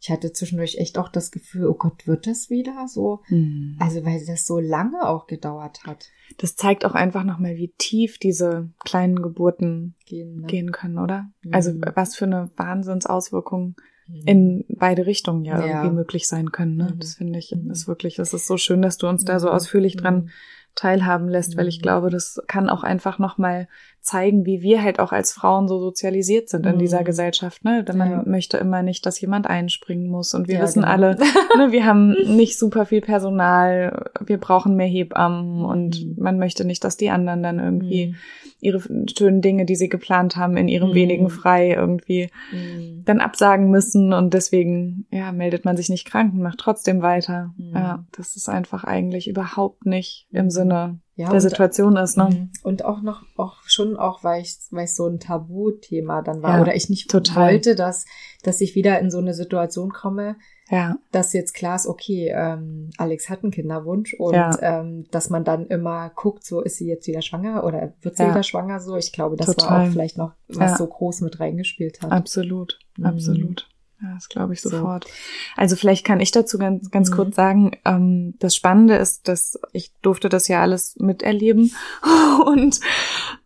Mhm 0.00 0.08
ich 0.08 0.10
hatte 0.10 0.32
zwischendurch 0.32 0.76
echt 0.78 0.96
auch 0.98 1.08
das 1.08 1.30
Gefühl, 1.30 1.66
oh 1.66 1.74
Gott, 1.74 2.06
wird 2.06 2.26
das 2.26 2.50
wieder 2.50 2.86
so? 2.86 3.20
Mhm. 3.28 3.76
Also 3.80 4.04
weil 4.04 4.24
das 4.24 4.46
so 4.46 4.60
lange 4.60 5.08
auch 5.08 5.26
gedauert 5.26 5.80
hat. 5.84 6.08
Das 6.38 6.56
zeigt 6.56 6.84
auch 6.84 6.94
einfach 6.94 7.24
nochmal, 7.24 7.56
wie 7.56 7.74
tief 7.78 8.18
diese 8.18 8.70
kleinen 8.84 9.22
Geburten 9.22 9.96
gehen, 10.06 10.40
ne? 10.40 10.46
gehen 10.46 10.72
können, 10.72 10.98
oder? 10.98 11.30
Mhm. 11.42 11.54
Also 11.54 11.72
was 11.94 12.14
für 12.14 12.26
eine 12.26 12.50
Wahnsinnsauswirkung 12.56 13.76
mhm. 14.06 14.22
in 14.24 14.64
beide 14.68 15.06
Richtungen 15.06 15.44
ja, 15.44 15.58
ja, 15.58 15.66
irgendwie 15.66 15.96
möglich 15.96 16.28
sein 16.28 16.52
können. 16.52 16.76
Ne? 16.76 16.92
Mhm. 16.94 17.00
Das 17.00 17.14
finde 17.14 17.38
ich 17.38 17.52
mhm. 17.52 17.70
ist 17.70 17.88
wirklich, 17.88 18.16
das 18.16 18.34
ist 18.34 18.46
so 18.46 18.56
schön, 18.56 18.82
dass 18.82 18.98
du 18.98 19.08
uns 19.08 19.24
da 19.24 19.40
so 19.40 19.50
ausführlich 19.50 19.96
dran 19.96 20.30
teilhaben 20.76 21.28
lässt, 21.28 21.56
weil 21.56 21.66
ich 21.66 21.82
glaube, 21.82 22.08
das 22.08 22.40
kann 22.46 22.70
auch 22.70 22.84
einfach 22.84 23.18
nochmal 23.18 23.66
zeigen, 24.00 24.46
wie 24.46 24.62
wir 24.62 24.82
halt 24.82 25.00
auch 25.00 25.12
als 25.12 25.32
Frauen 25.32 25.68
so 25.68 25.78
sozialisiert 25.78 26.48
sind 26.48 26.64
in 26.66 26.76
mhm. 26.76 26.78
dieser 26.78 27.04
Gesellschaft. 27.04 27.64
Ne? 27.64 27.84
Denn 27.84 27.98
man 27.98 28.10
ja. 28.10 28.22
möchte 28.24 28.56
immer 28.56 28.82
nicht, 28.82 29.04
dass 29.04 29.20
jemand 29.20 29.46
einspringen 29.46 30.08
muss. 30.08 30.34
Und 30.34 30.48
wir 30.48 30.56
ja, 30.56 30.62
wissen 30.62 30.82
genau. 30.82 30.92
alle, 30.92 31.16
ne, 31.56 31.72
wir 31.72 31.84
haben 31.84 32.12
nicht 32.12 32.58
super 32.58 32.86
viel 32.86 33.00
Personal, 33.00 34.10
wir 34.24 34.38
brauchen 34.38 34.76
mehr 34.76 34.86
Hebammen 34.86 35.64
und 35.64 36.04
mhm. 36.04 36.22
man 36.22 36.38
möchte 36.38 36.64
nicht, 36.64 36.84
dass 36.84 36.96
die 36.96 37.10
anderen 37.10 37.42
dann 37.42 37.58
irgendwie 37.58 38.08
mhm. 38.08 38.14
ihre 38.60 38.80
schönen 39.16 39.42
Dinge, 39.42 39.66
die 39.66 39.76
sie 39.76 39.88
geplant 39.88 40.36
haben, 40.36 40.56
in 40.56 40.68
ihrem 40.68 40.94
wenigen 40.94 41.24
mhm. 41.24 41.30
frei 41.30 41.72
irgendwie 41.72 42.30
mhm. 42.52 43.02
dann 43.04 43.20
absagen 43.20 43.70
müssen. 43.70 44.12
Und 44.12 44.32
deswegen, 44.32 45.06
ja, 45.10 45.32
meldet 45.32 45.64
man 45.64 45.76
sich 45.76 45.88
nicht 45.88 46.06
krank 46.06 46.32
und 46.32 46.42
macht 46.42 46.58
trotzdem 46.58 47.02
weiter. 47.02 47.54
Ja, 47.58 48.06
das 48.16 48.36
ist 48.36 48.48
einfach 48.48 48.84
eigentlich 48.84 49.28
überhaupt 49.28 49.84
nicht 49.86 50.28
im 50.30 50.50
Sinne 50.50 51.00
ja, 51.18 51.30
der 51.30 51.40
Situation 51.40 51.96
ist, 51.96 52.16
ne? 52.16 52.28
Mhm. 52.30 52.50
Und 52.62 52.84
auch 52.84 53.02
noch, 53.02 53.24
auch 53.36 53.56
schon 53.66 53.96
auch, 53.96 54.22
weil 54.22 54.40
ich, 54.40 54.56
weil 54.70 54.84
ich 54.84 54.94
so 54.94 55.08
ein 55.08 55.18
Tabuthema 55.18 56.22
dann 56.22 56.44
war 56.44 56.56
ja, 56.56 56.62
oder 56.62 56.76
ich 56.76 56.88
nicht 56.88 57.10
total. 57.10 57.54
wollte, 57.54 57.74
dass, 57.74 58.06
dass 58.44 58.60
ich 58.60 58.76
wieder 58.76 59.00
in 59.00 59.10
so 59.10 59.18
eine 59.18 59.34
Situation 59.34 59.92
komme, 59.92 60.36
ja. 60.70 60.96
dass 61.10 61.32
jetzt 61.32 61.54
klar 61.54 61.74
ist, 61.74 61.88
okay, 61.88 62.32
ähm, 62.32 62.90
Alex 62.98 63.28
hat 63.28 63.42
einen 63.42 63.50
Kinderwunsch 63.50 64.14
und 64.14 64.34
ja. 64.34 64.56
ähm, 64.62 65.06
dass 65.10 65.28
man 65.28 65.42
dann 65.42 65.66
immer 65.66 66.10
guckt, 66.10 66.46
so 66.46 66.60
ist 66.60 66.76
sie 66.76 66.86
jetzt 66.86 67.08
wieder 67.08 67.20
schwanger 67.20 67.64
oder 67.64 67.94
wird 68.00 68.16
sie 68.16 68.22
ja. 68.22 68.30
wieder 68.30 68.44
schwanger 68.44 68.78
so. 68.78 68.96
Ich 68.96 69.12
glaube, 69.12 69.34
das 69.34 69.46
total. 69.46 69.70
war 69.70 69.82
auch 69.82 69.90
vielleicht 69.90 70.18
noch, 70.18 70.34
was 70.46 70.78
so 70.78 70.86
groß 70.86 71.22
mit 71.22 71.40
reingespielt 71.40 72.00
hat. 72.00 72.12
Absolut, 72.12 72.78
mhm. 72.96 73.06
absolut. 73.06 73.68
Ja, 74.00 74.14
das 74.14 74.28
glaube 74.28 74.52
ich 74.52 74.60
sofort. 74.60 75.04
So. 75.04 75.10
Also 75.56 75.74
vielleicht 75.74 76.06
kann 76.06 76.20
ich 76.20 76.30
dazu 76.30 76.56
ganz, 76.56 76.90
ganz 76.92 77.10
mhm. 77.10 77.14
kurz 77.14 77.36
sagen, 77.36 77.72
ähm, 77.84 78.34
das 78.38 78.54
Spannende 78.54 78.94
ist, 78.94 79.26
dass 79.26 79.58
ich 79.72 79.90
durfte 80.02 80.28
das 80.28 80.46
ja 80.46 80.62
alles 80.62 80.94
miterleben 81.00 81.72
und 82.46 82.78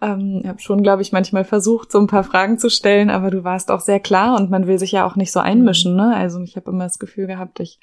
ähm, 0.02 0.42
habe 0.46 0.60
schon, 0.60 0.82
glaube 0.82 1.00
ich, 1.00 1.12
manchmal 1.12 1.44
versucht, 1.44 1.90
so 1.90 1.98
ein 1.98 2.06
paar 2.06 2.24
Fragen 2.24 2.58
zu 2.58 2.68
stellen, 2.68 3.08
aber 3.08 3.30
du 3.30 3.44
warst 3.44 3.70
auch 3.70 3.80
sehr 3.80 4.00
klar 4.00 4.38
und 4.38 4.50
man 4.50 4.66
will 4.66 4.78
sich 4.78 4.92
ja 4.92 5.06
auch 5.06 5.16
nicht 5.16 5.32
so 5.32 5.40
einmischen. 5.40 5.96
Ne? 5.96 6.14
Also 6.14 6.40
ich 6.42 6.56
habe 6.56 6.70
immer 6.70 6.84
das 6.84 6.98
Gefühl 6.98 7.26
gehabt, 7.26 7.58
ich 7.60 7.80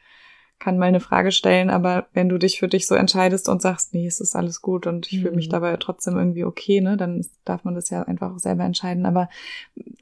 kann 0.60 0.78
mal 0.78 0.88
eine 0.88 1.00
Frage 1.00 1.32
stellen, 1.32 1.70
aber 1.70 2.08
wenn 2.14 2.30
du 2.30 2.38
dich 2.38 2.60
für 2.60 2.68
dich 2.68 2.86
so 2.86 2.94
entscheidest 2.94 3.50
und 3.50 3.62
sagst, 3.62 3.94
nee, 3.94 4.06
es 4.06 4.20
ist 4.20 4.36
alles 4.36 4.62
gut 4.62 4.86
und 4.86 5.12
ich 5.12 5.22
fühle 5.22 5.36
mich 5.36 5.48
mhm. 5.48 5.54
dabei 5.54 5.78
trotzdem 5.78 6.18
irgendwie 6.18 6.44
okay, 6.44 6.82
ne, 6.82 6.98
dann 6.98 7.26
darf 7.46 7.64
man 7.64 7.76
das 7.76 7.90
ja 7.90 8.04
einfach 8.04 8.36
auch 8.36 8.40
selber 8.40 8.66
entscheiden. 8.66 9.06
Aber 9.06 9.30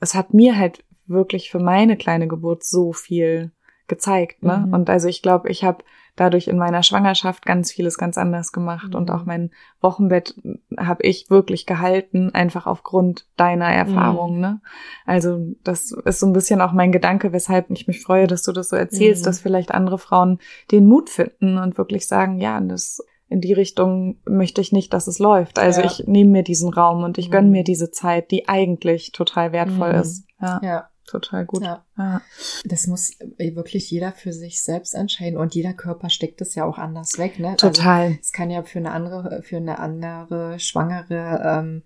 es 0.02 0.16
hat 0.16 0.34
mir 0.34 0.58
halt 0.58 0.84
wirklich 1.08 1.50
für 1.50 1.60
meine 1.60 1.98
kleine 1.98 2.28
Geburt 2.28 2.64
so 2.64 2.94
viel 2.94 3.52
gezeigt. 3.88 4.44
Ne? 4.44 4.66
Mhm. 4.66 4.74
Und 4.74 4.90
also 4.90 5.08
ich 5.08 5.22
glaube, 5.22 5.50
ich 5.50 5.64
habe 5.64 5.84
dadurch 6.16 6.48
in 6.48 6.58
meiner 6.58 6.84
Schwangerschaft 6.84 7.46
ganz 7.46 7.72
vieles 7.72 7.98
ganz 7.98 8.18
anders 8.18 8.52
gemacht. 8.52 8.90
Mhm. 8.90 8.96
Und 8.96 9.12
auch 9.12 9.26
mein 9.26 9.52
Wochenbett 9.80 10.36
habe 10.78 11.04
ich 11.04 11.30
wirklich 11.30 11.66
gehalten, 11.66 12.32
einfach 12.34 12.68
aufgrund 12.68 13.28
deiner 13.38 13.72
Erfahrung. 13.72 14.36
Mhm. 14.36 14.42
Ne? 14.42 14.62
Also 15.06 15.40
das 15.64 15.92
ist 15.92 16.20
so 16.20 16.26
ein 16.26 16.34
bisschen 16.34 16.60
auch 16.62 16.74
mein 16.74 16.92
Gedanke, 16.92 17.32
weshalb 17.32 17.70
ich 17.70 17.88
mich 17.88 18.02
freue, 18.02 18.28
dass 18.28 18.44
du 18.44 18.52
das 18.52 18.70
so 18.70 18.76
erzählst, 18.76 19.24
mhm. 19.24 19.26
dass 19.26 19.40
vielleicht 19.40 19.72
andere 19.72 20.00
Frauen 20.00 20.40
den 20.72 20.86
Mut 20.86 21.10
finden 21.10 21.58
und 21.58 21.78
wirklich 21.78 22.08
sagen, 22.08 22.40
ja, 22.40 22.60
das 22.60 23.00
in 23.30 23.42
die 23.42 23.54
Richtung 23.54 24.22
möchte 24.26 24.62
ich 24.62 24.72
nicht, 24.72 24.94
dass 24.94 25.08
es 25.08 25.20
läuft. 25.20 25.60
Also 25.60 25.82
ja. 25.82 25.88
ich 25.88 26.08
nehme 26.08 26.32
mir 26.32 26.44
diesen 26.44 26.74
Raum 26.74 27.04
und 27.04 27.18
ich 27.18 27.30
gönne 27.30 27.48
mhm. 27.48 27.52
mir 27.52 27.64
diese 27.64 27.92
Zeit, 27.92 28.32
die 28.32 28.48
eigentlich 28.48 29.12
total 29.12 29.52
wertvoll 29.52 29.94
mhm. 29.94 30.00
ist. 30.00 30.26
Ja. 30.42 30.60
ja 30.64 30.90
total 31.08 31.46
gut. 31.46 31.64
Ja. 31.64 31.84
ja. 31.98 32.22
Das 32.66 32.86
muss 32.86 33.18
wirklich 33.38 33.90
jeder 33.90 34.12
für 34.12 34.34
sich 34.34 34.62
selbst 34.62 34.94
entscheiden 34.94 35.38
und 35.40 35.56
jeder 35.56 35.74
Körper 35.74 36.10
steckt 36.10 36.42
es 36.42 36.54
ja 36.54 36.66
auch 36.66 36.78
anders 36.78 37.18
weg, 37.18 37.40
ne? 37.40 37.50
Also 37.52 37.70
total. 37.70 38.04
Also, 38.04 38.18
es 38.22 38.32
kann 38.32 38.52
ja 38.52 38.64
für 38.64 38.80
eine 38.80 38.92
andere, 38.92 39.42
für 39.42 39.58
eine 39.58 39.80
andere 39.80 40.60
Schwangere, 40.60 41.42
ähm, 41.44 41.84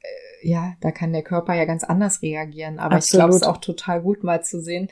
äh, 0.00 0.48
ja, 0.48 0.74
da 0.80 0.90
kann 0.90 1.12
der 1.12 1.22
Körper 1.22 1.54
ja 1.54 1.64
ganz 1.64 1.84
anders 1.84 2.22
reagieren. 2.22 2.78
Aber 2.78 2.96
Absolut. 2.96 3.04
ich 3.04 3.10
glaube, 3.10 3.30
es 3.30 3.36
ist 3.36 3.46
auch 3.46 3.58
total 3.58 4.02
gut 4.02 4.24
mal 4.24 4.42
zu 4.42 4.60
sehen, 4.60 4.88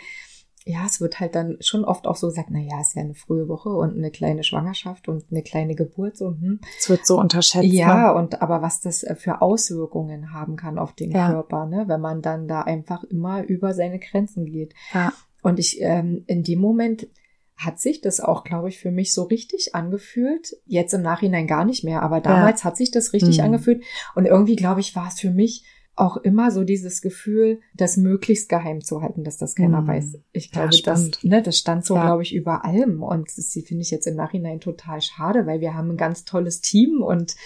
ja, 0.64 0.84
es 0.86 1.00
wird 1.00 1.18
halt 1.18 1.34
dann 1.34 1.56
schon 1.60 1.84
oft 1.84 2.06
auch 2.06 2.16
so 2.16 2.28
gesagt, 2.28 2.48
na 2.50 2.60
ja, 2.60 2.80
ist 2.80 2.94
ja 2.94 3.02
eine 3.02 3.14
frühe 3.14 3.48
Woche 3.48 3.70
und 3.70 3.96
eine 3.96 4.10
kleine 4.10 4.44
Schwangerschaft 4.44 5.08
und 5.08 5.24
eine 5.30 5.42
kleine 5.42 5.74
Geburt 5.74 6.16
so. 6.16 6.28
Hm. 6.30 6.60
Es 6.78 6.88
wird 6.88 7.06
so 7.06 7.18
unterschätzt. 7.18 7.66
Ja, 7.66 8.12
ne? 8.12 8.18
und 8.18 8.42
aber 8.42 8.62
was 8.62 8.80
das 8.80 9.02
äh, 9.02 9.16
für 9.16 9.42
Auswirkungen 9.42 10.32
haben 10.32 10.56
kann 10.56 10.78
auf 10.78 10.92
den 10.92 11.10
ja. 11.10 11.30
Körper, 11.30 11.66
ne, 11.66 11.84
wenn 11.88 12.00
man 12.00 12.22
dann 12.22 12.46
da 12.46 12.62
einfach 12.62 13.02
immer 13.04 13.42
über 13.42 13.74
seine 13.74 13.98
Grenzen 13.98 14.46
geht. 14.46 14.74
Ja. 14.94 15.12
Und 15.42 15.58
ich 15.58 15.80
ähm, 15.80 16.24
in 16.26 16.44
dem 16.44 16.60
Moment 16.60 17.08
hat 17.56 17.78
sich 17.78 18.00
das 18.00 18.20
auch, 18.20 18.44
glaube 18.44 18.68
ich, 18.68 18.78
für 18.78 18.90
mich 18.90 19.12
so 19.12 19.24
richtig 19.24 19.74
angefühlt. 19.74 20.56
Jetzt 20.66 20.94
im 20.94 21.02
Nachhinein 21.02 21.46
gar 21.46 21.64
nicht 21.64 21.84
mehr, 21.84 22.02
aber 22.02 22.20
damals 22.20 22.62
ja. 22.62 22.64
hat 22.66 22.76
sich 22.76 22.90
das 22.90 23.12
richtig 23.12 23.38
mhm. 23.38 23.44
angefühlt. 23.44 23.84
Und 24.14 24.26
irgendwie, 24.26 24.56
glaube 24.56 24.80
ich, 24.80 24.96
war 24.96 25.08
es 25.08 25.20
für 25.20 25.30
mich 25.30 25.64
auch 25.94 26.16
immer 26.16 26.50
so 26.50 26.64
dieses 26.64 27.02
Gefühl, 27.02 27.60
das 27.74 27.96
möglichst 27.96 28.48
geheim 28.48 28.80
zu 28.80 29.02
halten, 29.02 29.24
dass 29.24 29.36
das 29.36 29.54
keiner 29.54 29.82
mm. 29.82 29.86
weiß. 29.86 30.18
Ich 30.32 30.50
glaube, 30.50 30.74
ja, 30.74 30.80
das, 30.84 31.10
ne, 31.22 31.42
das 31.42 31.58
stand 31.58 31.84
so, 31.84 31.96
ja. 31.96 32.06
glaube 32.06 32.22
ich, 32.22 32.34
über 32.34 32.64
allem. 32.64 33.02
Und 33.02 33.28
das 33.36 33.52
finde 33.52 33.82
ich 33.82 33.90
jetzt 33.90 34.06
im 34.06 34.16
Nachhinein 34.16 34.60
total 34.60 35.02
schade, 35.02 35.46
weil 35.46 35.60
wir 35.60 35.74
haben 35.74 35.90
ein 35.90 35.96
ganz 35.98 36.24
tolles 36.24 36.62
Team 36.62 37.02
und 37.02 37.36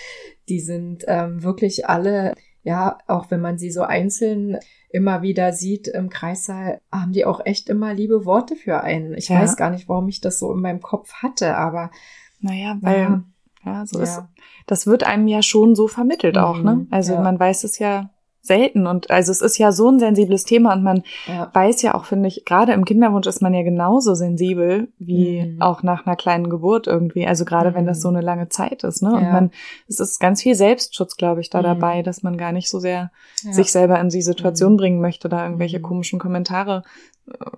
die 0.48 0.60
sind 0.60 1.04
ähm, 1.08 1.42
wirklich 1.42 1.88
alle, 1.88 2.34
ja, 2.62 2.98
auch 3.08 3.32
wenn 3.32 3.40
man 3.40 3.58
sie 3.58 3.72
so 3.72 3.82
einzeln 3.82 4.58
immer 4.90 5.22
wieder 5.22 5.52
sieht 5.52 5.88
im 5.88 6.08
Kreissaal, 6.08 6.80
haben 6.92 7.12
die 7.12 7.24
auch 7.24 7.44
echt 7.44 7.68
immer 7.68 7.94
liebe 7.94 8.24
Worte 8.24 8.54
für 8.54 8.82
einen. 8.82 9.14
Ich 9.14 9.28
ja. 9.28 9.40
weiß 9.40 9.56
gar 9.56 9.70
nicht, 9.70 9.88
warum 9.88 10.08
ich 10.08 10.20
das 10.20 10.38
so 10.38 10.52
in 10.52 10.60
meinem 10.60 10.80
Kopf 10.80 11.14
hatte, 11.14 11.56
aber 11.56 11.90
naja, 12.40 12.78
weil 12.80 13.22
ja, 13.64 13.84
so 13.84 13.98
ist, 13.98 14.22
das 14.66 14.86
wird 14.86 15.02
einem 15.02 15.26
ja 15.26 15.42
schon 15.42 15.74
so 15.74 15.88
vermittelt 15.88 16.38
auch, 16.38 16.62
ne? 16.62 16.76
Mhm. 16.76 16.86
Also 16.92 17.16
man 17.16 17.40
weiß 17.40 17.64
es 17.64 17.80
ja 17.80 18.10
selten. 18.46 18.86
Und 18.86 19.10
also 19.10 19.32
es 19.32 19.40
ist 19.40 19.58
ja 19.58 19.72
so 19.72 19.90
ein 19.90 19.98
sensibles 19.98 20.44
Thema 20.44 20.72
und 20.74 20.82
man 20.82 21.02
ja. 21.26 21.50
weiß 21.52 21.82
ja 21.82 21.94
auch, 21.94 22.04
finde 22.04 22.28
ich, 22.28 22.44
gerade 22.44 22.72
im 22.72 22.84
Kinderwunsch 22.84 23.26
ist 23.26 23.42
man 23.42 23.54
ja 23.54 23.62
genauso 23.62 24.14
sensibel 24.14 24.88
wie 24.98 25.42
mhm. 25.42 25.62
auch 25.62 25.82
nach 25.82 26.06
einer 26.06 26.16
kleinen 26.16 26.48
Geburt 26.48 26.86
irgendwie. 26.86 27.26
Also 27.26 27.44
gerade 27.44 27.70
mhm. 27.70 27.74
wenn 27.74 27.86
das 27.86 28.00
so 28.00 28.10
mhm. 28.10 28.16
eine 28.16 28.26
lange 28.26 28.48
Zeit 28.48 28.84
ist, 28.84 29.02
ne? 29.02 29.12
Und 29.12 29.22
ja. 29.22 29.32
man, 29.32 29.50
es 29.88 30.00
ist 30.00 30.20
ganz 30.20 30.42
viel 30.42 30.54
Selbstschutz, 30.54 31.16
glaube 31.16 31.40
ich, 31.40 31.50
da 31.50 31.58
mhm. 31.58 31.64
dabei, 31.64 32.02
dass 32.02 32.22
man 32.22 32.36
gar 32.36 32.52
nicht 32.52 32.70
so 32.70 32.78
sehr 32.78 33.10
ja. 33.42 33.52
sich 33.52 33.72
selber 33.72 34.00
in 34.00 34.08
die 34.08 34.22
Situation 34.22 34.72
mhm. 34.72 34.76
bringen 34.76 35.00
möchte, 35.00 35.28
da 35.28 35.44
irgendwelche 35.44 35.78
mhm. 35.78 35.82
komischen 35.82 36.18
Kommentare 36.18 36.82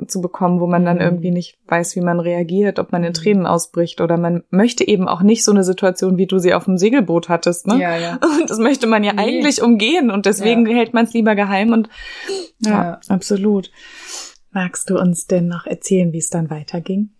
zu 0.06 0.22
bekommen, 0.22 0.60
wo 0.60 0.66
man 0.66 0.84
dann 0.84 0.96
mhm. 0.96 1.02
irgendwie 1.02 1.30
nicht 1.30 1.58
weiß, 1.66 1.94
wie 1.96 2.00
man 2.00 2.20
reagiert, 2.20 2.78
ob 2.78 2.92
man 2.92 3.04
in 3.04 3.10
mhm. 3.10 3.14
Tränen 3.14 3.46
ausbricht 3.46 4.00
oder 4.00 4.16
man 4.16 4.42
möchte 4.50 4.86
eben 4.86 5.08
auch 5.08 5.22
nicht 5.22 5.44
so 5.44 5.52
eine 5.52 5.64
Situation, 5.64 6.16
wie 6.16 6.26
du 6.26 6.38
sie 6.38 6.54
auf 6.54 6.64
dem 6.64 6.78
Segelboot 6.78 7.28
hattest, 7.28 7.66
ne? 7.66 7.78
Ja, 7.78 7.96
ja. 7.96 8.18
Und 8.40 8.48
das 8.50 8.58
möchte 8.58 8.86
man 8.86 9.04
ja 9.04 9.12
nee. 9.12 9.22
eigentlich 9.22 9.62
umgehen 9.62 10.10
und 10.10 10.26
deswegen 10.26 10.66
ja. 10.66 10.76
hält 10.76 10.94
man 10.94 11.04
es 11.04 11.12
lieber 11.12 11.34
geheim 11.34 11.72
und 11.72 11.88
ja, 12.60 12.70
ja, 12.70 13.00
absolut. 13.08 13.70
Magst 14.50 14.88
du 14.88 14.98
uns 14.98 15.26
denn 15.26 15.46
noch 15.46 15.66
erzählen, 15.66 16.12
wie 16.12 16.18
es 16.18 16.30
dann 16.30 16.48
weiterging? 16.50 17.10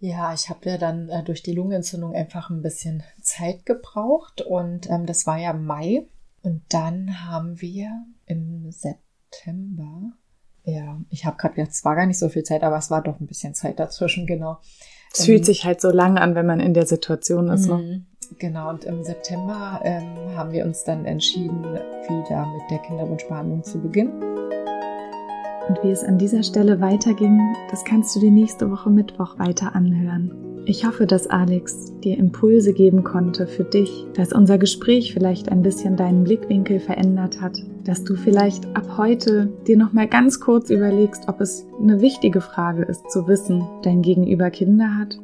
Ja, 0.00 0.34
ich 0.34 0.50
habe 0.50 0.68
ja 0.68 0.78
dann 0.78 1.08
äh, 1.08 1.22
durch 1.22 1.44
die 1.44 1.54
Lungenentzündung 1.54 2.12
einfach 2.14 2.50
ein 2.50 2.62
bisschen 2.62 3.04
Zeit 3.20 3.64
gebraucht 3.64 4.42
und 4.42 4.90
ähm, 4.90 5.06
das 5.06 5.28
war 5.28 5.38
ja 5.38 5.52
Mai 5.52 6.08
und 6.42 6.62
dann 6.70 7.24
haben 7.24 7.60
wir 7.60 7.88
im 8.26 8.72
September 8.72 10.12
ja, 10.64 11.00
ich 11.10 11.24
habe 11.24 11.36
gerade 11.36 11.54
gedacht, 11.54 11.72
es 11.72 11.84
war 11.84 11.96
gar 11.96 12.06
nicht 12.06 12.18
so 12.18 12.28
viel 12.28 12.44
Zeit, 12.44 12.62
aber 12.62 12.76
es 12.76 12.90
war 12.90 13.02
doch 13.02 13.20
ein 13.20 13.26
bisschen 13.26 13.54
Zeit 13.54 13.78
dazwischen, 13.80 14.26
genau. 14.26 14.58
Es 15.12 15.20
ähm, 15.20 15.26
fühlt 15.26 15.44
sich 15.44 15.64
halt 15.64 15.80
so 15.80 15.90
lang 15.90 16.18
an, 16.18 16.34
wenn 16.34 16.46
man 16.46 16.60
in 16.60 16.74
der 16.74 16.86
Situation 16.86 17.48
ist. 17.48 17.66
Ne? 17.66 17.76
Mhm. 17.76 18.06
Genau, 18.38 18.70
und 18.70 18.84
im 18.84 19.02
September 19.02 19.80
ähm, 19.84 20.36
haben 20.36 20.52
wir 20.52 20.64
uns 20.64 20.84
dann 20.84 21.04
entschieden, 21.04 21.62
wieder 21.62 22.46
mit 22.46 22.70
der 22.70 22.78
Kinderwunschbehandlung 22.78 23.62
zu 23.62 23.80
beginnen. 23.80 24.31
Und 25.68 25.82
wie 25.82 25.90
es 25.90 26.02
an 26.04 26.18
dieser 26.18 26.42
Stelle 26.42 26.80
weiterging, 26.80 27.38
das 27.70 27.84
kannst 27.84 28.16
du 28.16 28.20
dir 28.20 28.30
nächste 28.30 28.70
Woche 28.70 28.90
Mittwoch 28.90 29.38
weiter 29.38 29.74
anhören. 29.74 30.32
Ich 30.64 30.86
hoffe, 30.86 31.06
dass 31.06 31.26
Alex 31.26 31.92
dir 32.00 32.16
Impulse 32.16 32.72
geben 32.72 33.02
konnte 33.02 33.48
für 33.48 33.64
dich, 33.64 34.06
dass 34.14 34.32
unser 34.32 34.58
Gespräch 34.58 35.12
vielleicht 35.12 35.50
ein 35.50 35.62
bisschen 35.62 35.96
deinen 35.96 36.22
Blickwinkel 36.22 36.78
verändert 36.78 37.40
hat, 37.40 37.58
dass 37.84 38.04
du 38.04 38.14
vielleicht 38.14 38.64
ab 38.76 38.96
heute 38.96 39.52
dir 39.66 39.76
noch 39.76 39.92
mal 39.92 40.06
ganz 40.06 40.38
kurz 40.38 40.70
überlegst, 40.70 41.28
ob 41.28 41.40
es 41.40 41.66
eine 41.80 42.00
wichtige 42.00 42.40
Frage 42.40 42.82
ist 42.82 43.10
zu 43.10 43.26
wissen, 43.26 43.64
dein 43.82 44.02
Gegenüber 44.02 44.50
Kinder 44.50 44.96
hat, 44.96 45.18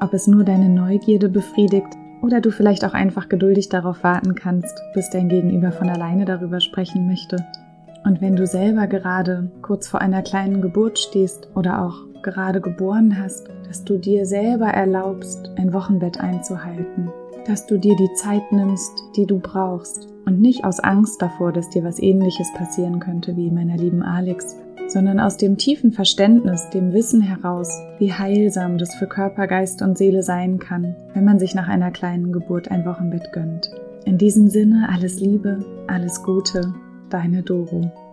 ob 0.00 0.14
es 0.14 0.28
nur 0.28 0.44
deine 0.44 0.68
Neugierde 0.68 1.28
befriedigt 1.28 1.88
oder 2.22 2.40
du 2.40 2.52
vielleicht 2.52 2.84
auch 2.84 2.94
einfach 2.94 3.28
geduldig 3.28 3.68
darauf 3.68 4.04
warten 4.04 4.36
kannst, 4.36 4.80
bis 4.94 5.10
dein 5.10 5.28
Gegenüber 5.28 5.72
von 5.72 5.88
alleine 5.88 6.24
darüber 6.24 6.60
sprechen 6.60 7.08
möchte. 7.08 7.44
Und 8.04 8.20
wenn 8.20 8.36
du 8.36 8.46
selber 8.46 8.86
gerade 8.86 9.50
kurz 9.62 9.88
vor 9.88 10.00
einer 10.00 10.22
kleinen 10.22 10.60
Geburt 10.60 10.98
stehst 10.98 11.48
oder 11.54 11.82
auch 11.82 12.00
gerade 12.22 12.60
geboren 12.60 13.18
hast, 13.18 13.48
dass 13.66 13.84
du 13.84 13.98
dir 13.98 14.26
selber 14.26 14.66
erlaubst, 14.66 15.50
ein 15.56 15.72
Wochenbett 15.72 16.20
einzuhalten, 16.20 17.10
dass 17.46 17.66
du 17.66 17.78
dir 17.78 17.96
die 17.96 18.12
Zeit 18.14 18.52
nimmst, 18.52 18.92
die 19.16 19.26
du 19.26 19.38
brauchst. 19.38 20.08
Und 20.26 20.40
nicht 20.40 20.64
aus 20.64 20.80
Angst 20.80 21.20
davor, 21.20 21.52
dass 21.52 21.70
dir 21.70 21.84
was 21.84 21.98
ähnliches 21.98 22.52
passieren 22.54 23.00
könnte 23.00 23.36
wie 23.36 23.50
meiner 23.50 23.76
lieben 23.76 24.02
Alex, 24.02 24.56
sondern 24.86 25.18
aus 25.18 25.36
dem 25.36 25.56
tiefen 25.56 25.92
Verständnis, 25.92 26.68
dem 26.70 26.92
Wissen 26.92 27.20
heraus, 27.20 27.68
wie 27.98 28.12
heilsam 28.12 28.78
das 28.78 28.94
für 28.94 29.06
Körper, 29.06 29.46
Geist 29.46 29.82
und 29.82 29.98
Seele 29.98 30.22
sein 30.22 30.58
kann, 30.58 30.94
wenn 31.14 31.24
man 31.24 31.38
sich 31.38 31.54
nach 31.54 31.68
einer 31.68 31.90
kleinen 31.90 32.32
Geburt 32.32 32.70
ein 32.70 32.84
Wochenbett 32.84 33.32
gönnt. 33.32 33.70
In 34.04 34.18
diesem 34.18 34.48
Sinne 34.48 34.88
alles 34.92 35.20
Liebe, 35.20 35.64
alles 35.86 36.22
Gute, 36.22 36.74
deine 37.10 37.42
Doro. 37.42 38.03